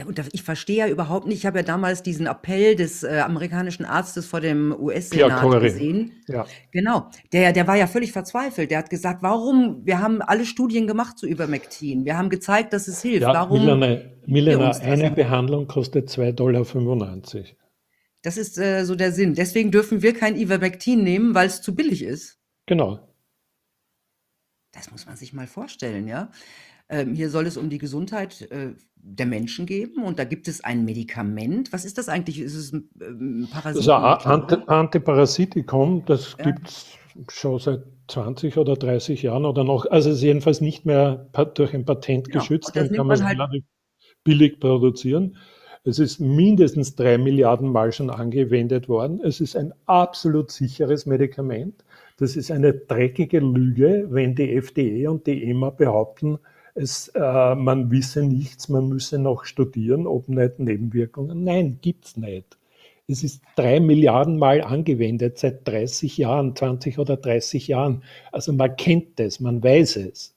Ja, 0.00 0.06
und 0.06 0.18
ich 0.32 0.42
verstehe 0.42 0.78
ja 0.78 0.88
überhaupt 0.88 1.26
nicht, 1.26 1.36
ich 1.38 1.46
habe 1.46 1.58
ja 1.58 1.62
damals 1.62 2.02
diesen 2.02 2.26
Appell 2.26 2.74
des 2.74 3.02
äh, 3.02 3.20
amerikanischen 3.22 3.84
Arztes 3.84 4.24
vor 4.24 4.40
dem 4.40 4.74
US-Senat 4.78 5.60
gesehen. 5.60 6.12
Ja. 6.26 6.46
Genau, 6.72 7.10
der, 7.34 7.52
der 7.52 7.66
war 7.66 7.76
ja 7.76 7.86
völlig 7.86 8.10
verzweifelt. 8.10 8.70
Der 8.70 8.78
hat 8.78 8.88
gesagt, 8.88 9.22
warum, 9.22 9.84
wir 9.84 10.00
haben 10.00 10.22
alle 10.22 10.46
Studien 10.46 10.86
gemacht 10.86 11.18
zu 11.18 11.26
Ivermectin. 11.26 12.06
Wir 12.06 12.16
haben 12.16 12.30
gezeigt, 12.30 12.72
dass 12.72 12.88
es 12.88 13.02
hilft. 13.02 13.22
Ja, 13.22 13.34
warum 13.34 13.66
Milena, 13.66 14.00
Milena 14.24 14.70
eine 14.70 15.10
Behandlung 15.10 15.66
kostet 15.66 16.08
2,95 16.08 16.32
Dollar. 16.32 17.18
Das 18.22 18.38
ist 18.38 18.56
äh, 18.56 18.84
so 18.84 18.94
der 18.94 19.12
Sinn. 19.12 19.34
Deswegen 19.34 19.70
dürfen 19.70 20.00
wir 20.00 20.14
kein 20.14 20.34
Ivermectin 20.34 21.04
nehmen, 21.04 21.34
weil 21.34 21.46
es 21.46 21.60
zu 21.60 21.74
billig 21.74 22.02
ist. 22.02 22.38
Genau. 22.64 23.06
Das 24.72 24.90
muss 24.90 25.04
man 25.04 25.16
sich 25.16 25.34
mal 25.34 25.46
vorstellen, 25.46 26.08
ja. 26.08 26.30
Ähm, 26.90 27.14
hier 27.14 27.30
soll 27.30 27.46
es 27.46 27.56
um 27.56 27.70
die 27.70 27.78
Gesundheit 27.78 28.42
äh, 28.50 28.74
der 28.96 29.26
Menschen 29.26 29.64
geben 29.64 30.02
und 30.02 30.18
da 30.18 30.24
gibt 30.24 30.48
es 30.48 30.62
ein 30.64 30.84
Medikament. 30.84 31.72
Was 31.72 31.84
ist 31.84 31.98
das 31.98 32.08
eigentlich? 32.08 32.40
Ist 32.40 32.56
es 32.56 32.72
ein, 32.72 32.90
ähm, 33.00 33.48
Parasit? 33.50 33.86
Das 33.86 34.26
Anti 34.26 34.56
Antiparasitikum, 34.66 36.04
das 36.04 36.34
ja. 36.38 36.46
gibt 36.46 36.68
es 36.68 36.98
schon 37.30 37.60
seit 37.60 37.84
20 38.08 38.56
oder 38.56 38.74
30 38.74 39.22
Jahren 39.22 39.44
oder 39.44 39.62
noch. 39.62 39.86
Also 39.86 40.10
es 40.10 40.16
ist 40.16 40.22
jedenfalls 40.22 40.60
nicht 40.60 40.84
mehr 40.84 41.28
durch 41.54 41.74
ein 41.74 41.84
Patent 41.84 42.28
ja, 42.28 42.40
geschützt, 42.40 42.74
dann 42.74 42.90
kann 42.92 43.06
man 43.06 43.14
es 43.14 43.22
halt 43.22 43.38
relativ 43.38 43.64
billig 44.24 44.58
produzieren. 44.58 45.36
Es 45.84 45.98
ist 45.98 46.20
mindestens 46.20 46.94
drei 46.94 47.16
Milliarden 47.16 47.70
Mal 47.70 47.92
schon 47.92 48.10
angewendet 48.10 48.88
worden. 48.88 49.20
Es 49.24 49.40
ist 49.40 49.56
ein 49.56 49.72
absolut 49.86 50.50
sicheres 50.50 51.06
Medikament. 51.06 51.84
Das 52.18 52.36
ist 52.36 52.50
eine 52.50 52.74
dreckige 52.74 53.40
Lüge, 53.40 54.06
wenn 54.10 54.34
die 54.34 54.60
FDE 54.60 55.08
und 55.10 55.26
die 55.26 55.44
EMA 55.44 55.70
behaupten, 55.70 56.38
es, 56.74 57.08
äh, 57.08 57.54
man 57.54 57.90
wisse 57.90 58.22
nichts, 58.22 58.68
man 58.68 58.88
müsse 58.88 59.18
noch 59.18 59.44
studieren, 59.44 60.06
ob 60.06 60.28
nicht 60.28 60.58
Nebenwirkungen. 60.58 61.44
Nein, 61.44 61.78
gibt's 61.82 62.16
nicht. 62.16 62.56
Es 63.08 63.24
ist 63.24 63.42
drei 63.56 63.80
Milliarden 63.80 64.38
Mal 64.38 64.62
angewendet 64.62 65.38
seit 65.38 65.66
30 65.66 66.16
Jahren, 66.16 66.54
20 66.54 66.98
oder 66.98 67.16
30 67.16 67.66
Jahren. 67.66 68.04
Also 68.30 68.52
man 68.52 68.76
kennt 68.76 69.18
es, 69.18 69.40
man 69.40 69.62
weiß 69.62 69.96
es. 69.96 70.36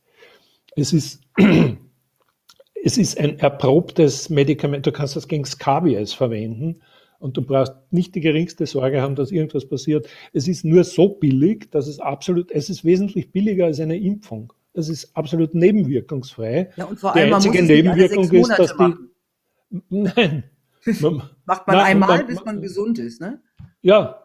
Es 0.76 0.92
ist, 0.92 1.22
es 2.84 2.98
ist 2.98 3.20
ein 3.20 3.38
erprobtes 3.38 4.32
Medikament. 4.32 4.88
Du 4.88 4.92
kannst 4.92 5.16
das 5.16 5.28
gegen 5.28 5.46
Skabies 5.46 6.14
verwenden 6.14 6.82
und 7.20 7.38
du 7.38 7.44
brauchst 7.44 7.74
nicht 7.92 8.16
die 8.16 8.22
geringste 8.22 8.66
Sorge 8.66 9.04
haben, 9.04 9.16
dass 9.16 9.32
irgendwas 9.32 9.68
passiert. 9.68 10.10
Es 10.34 10.48
ist 10.48 10.66
nur 10.66 10.84
so 10.84 11.10
billig, 11.10 11.70
dass 11.70 11.88
es 11.88 12.00
absolut, 12.00 12.52
es 12.52 12.72
ist 12.72 12.84
wesentlich 12.84 13.32
billiger 13.32 13.66
als 13.66 13.80
eine 13.80 13.98
Impfung. 13.98 14.52
Das 14.74 14.90
ist 14.90 15.16
absolut 15.16 15.54
nebenwirkungsfrei. 15.54 16.72
Ja, 16.76 16.86
und 16.86 17.00
vor 17.00 17.16
allem, 17.16 17.30
die 17.30 17.34
einzige 17.36 17.64
Nebenwirkung 17.64 18.32
ist, 18.32 18.50
dass 18.50 18.72
die. 18.72 18.78
Machen. 18.78 19.10
Nein. 19.90 20.44
Man, 21.00 21.24
Macht 21.46 21.68
man 21.68 21.78
nein, 21.78 21.86
einmal, 21.86 22.18
man, 22.18 22.28
bis 22.28 22.44
man 22.44 22.62
gesund 22.62 23.00
ist, 23.00 23.22
ne? 23.22 23.42
Ja. 23.82 24.20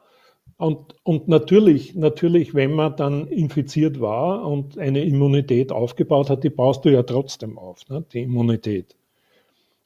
Und, 0.56 0.96
und 1.04 1.28
natürlich, 1.28 1.94
natürlich, 1.94 2.52
wenn 2.52 2.72
man 2.72 2.96
dann 2.96 3.28
infiziert 3.28 4.00
war 4.00 4.44
und 4.44 4.76
eine 4.76 5.04
Immunität 5.04 5.70
aufgebaut 5.70 6.30
hat, 6.30 6.42
die 6.42 6.50
baust 6.50 6.84
du 6.84 6.88
ja 6.88 7.04
trotzdem 7.04 7.56
auf, 7.58 7.88
ne? 7.88 8.04
die 8.12 8.22
Immunität. 8.22 8.96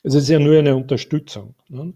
Es 0.02 0.14
ist 0.14 0.30
ja 0.30 0.38
nur 0.38 0.58
eine 0.58 0.74
Unterstützung. 0.74 1.54
Ne? 1.68 1.92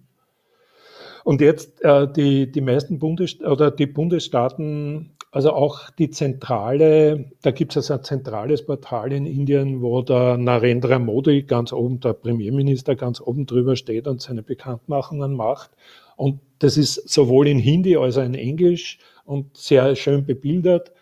Und 1.25 1.41
jetzt 1.41 1.83
äh, 1.83 2.07
die, 2.13 2.53
die 2.53 2.61
meisten 2.61 2.99
Bundes 2.99 3.41
oder 3.41 3.71
die 3.71 3.87
Bundesstaaten 3.87 5.16
also 5.31 5.53
auch 5.53 5.91
die 5.91 6.11
zentrale, 6.11 7.31
da 7.43 7.51
gibt 7.51 7.73
es 7.73 7.77
also 7.77 7.95
ein 7.95 8.05
zentrales 8.05 8.65
Portal 8.65 9.13
in 9.13 9.27
Indien, 9.27 9.83
wo 9.83 10.03
der 10.03 10.39
Narendra 10.39 10.99
Modi 10.99 11.43
ganz 11.43 11.73
oben, 11.73 12.01
der 12.01 12.15
Premierminister 12.15 12.97
ganz 12.97 13.21
oben 13.21 13.47
drüber 13.47 13.77
steht 13.77 14.07
und 14.07 14.23
seine 14.23 14.43
Bekanntmachungen 14.43 15.35
macht. 15.35 15.71
Und 16.17 16.41
das 16.61 16.77
ist 16.77 17.09
sowohl 17.09 17.49
in 17.49 17.59
Hindi 17.59 17.97
als 17.97 18.17
auch 18.17 18.25
in 18.25 18.35
Englisch 18.35 18.99
und 19.25 19.57
sehr 19.57 19.95
schön 19.97 20.25
bebildert. 20.25 20.93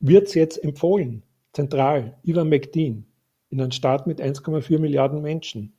Wird 0.00 0.28
es 0.28 0.34
jetzt 0.34 0.62
empfohlen, 0.62 1.22
zentral, 1.52 2.18
Ivermectin, 2.24 3.06
in 3.50 3.60
einem 3.60 3.70
Staat 3.70 4.06
mit 4.06 4.20
1,4 4.20 4.78
Milliarden 4.78 5.22
Menschen. 5.22 5.72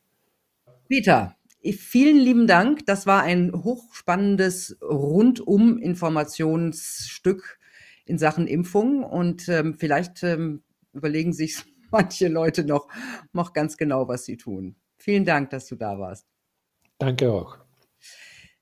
Peter, 0.87 1.35
Vielen 1.73 2.17
lieben 2.17 2.45
Dank. 2.45 2.85
Das 2.85 3.07
war 3.07 3.23
ein 3.23 3.51
hochspannendes 3.51 4.77
Rundum-Informationsstück 4.83 7.57
in 8.05 8.17
Sachen 8.17 8.47
Impfung 8.47 9.03
und 9.03 9.49
ähm, 9.49 9.75
vielleicht 9.75 10.23
ähm, 10.23 10.63
überlegen 10.93 11.33
sich 11.33 11.63
manche 11.91 12.27
Leute 12.27 12.63
noch, 12.63 12.87
noch 13.33 13.53
ganz 13.53 13.77
genau, 13.77 14.07
was 14.07 14.25
sie 14.25 14.37
tun. 14.37 14.75
Vielen 14.97 15.25
Dank, 15.25 15.49
dass 15.49 15.67
du 15.67 15.75
da 15.75 15.99
warst. 15.99 16.25
Danke 16.97 17.31
auch. 17.31 17.57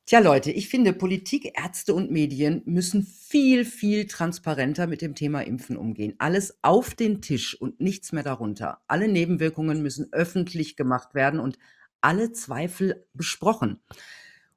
Tja, 0.05 0.19
Leute, 0.19 0.51
ich 0.51 0.67
finde, 0.67 0.91
Politik, 0.91 1.57
Ärzte 1.57 1.93
und 1.93 2.11
Medien 2.11 2.61
müssen 2.65 3.03
viel, 3.03 3.63
viel 3.63 4.05
transparenter 4.05 4.85
mit 4.85 5.01
dem 5.01 5.15
Thema 5.15 5.41
Impfen 5.41 5.77
umgehen. 5.77 6.15
Alles 6.17 6.57
auf 6.61 6.93
den 6.93 7.21
Tisch 7.21 7.59
und 7.59 7.79
nichts 7.79 8.11
mehr 8.11 8.23
darunter. 8.23 8.81
Alle 8.87 9.07
Nebenwirkungen 9.07 9.81
müssen 9.81 10.11
öffentlich 10.11 10.75
gemacht 10.75 11.15
werden 11.15 11.39
und 11.39 11.57
alle 12.01 12.33
Zweifel 12.33 13.07
besprochen. 13.13 13.79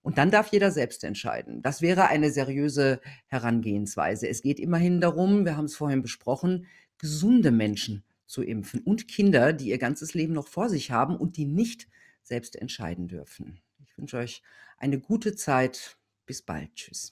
Und 0.06 0.18
dann 0.18 0.30
darf 0.30 0.52
jeder 0.52 0.70
selbst 0.70 1.02
entscheiden. 1.02 1.62
Das 1.62 1.82
wäre 1.82 2.06
eine 2.06 2.30
seriöse 2.30 3.00
Herangehensweise. 3.26 4.28
Es 4.28 4.40
geht 4.40 4.60
immerhin 4.60 5.00
darum, 5.00 5.44
wir 5.44 5.56
haben 5.56 5.64
es 5.64 5.74
vorhin 5.74 6.00
besprochen, 6.00 6.68
gesunde 6.96 7.50
Menschen 7.50 8.04
zu 8.24 8.44
impfen 8.44 8.82
und 8.82 9.08
Kinder, 9.08 9.52
die 9.52 9.70
ihr 9.70 9.78
ganzes 9.78 10.14
Leben 10.14 10.32
noch 10.32 10.46
vor 10.46 10.68
sich 10.68 10.92
haben 10.92 11.16
und 11.16 11.36
die 11.36 11.44
nicht 11.44 11.88
selbst 12.22 12.54
entscheiden 12.54 13.08
dürfen. 13.08 13.60
Ich 13.84 13.98
wünsche 13.98 14.18
euch 14.18 14.44
eine 14.78 15.00
gute 15.00 15.34
Zeit. 15.34 15.96
Bis 16.24 16.40
bald. 16.40 16.72
Tschüss. 16.76 17.10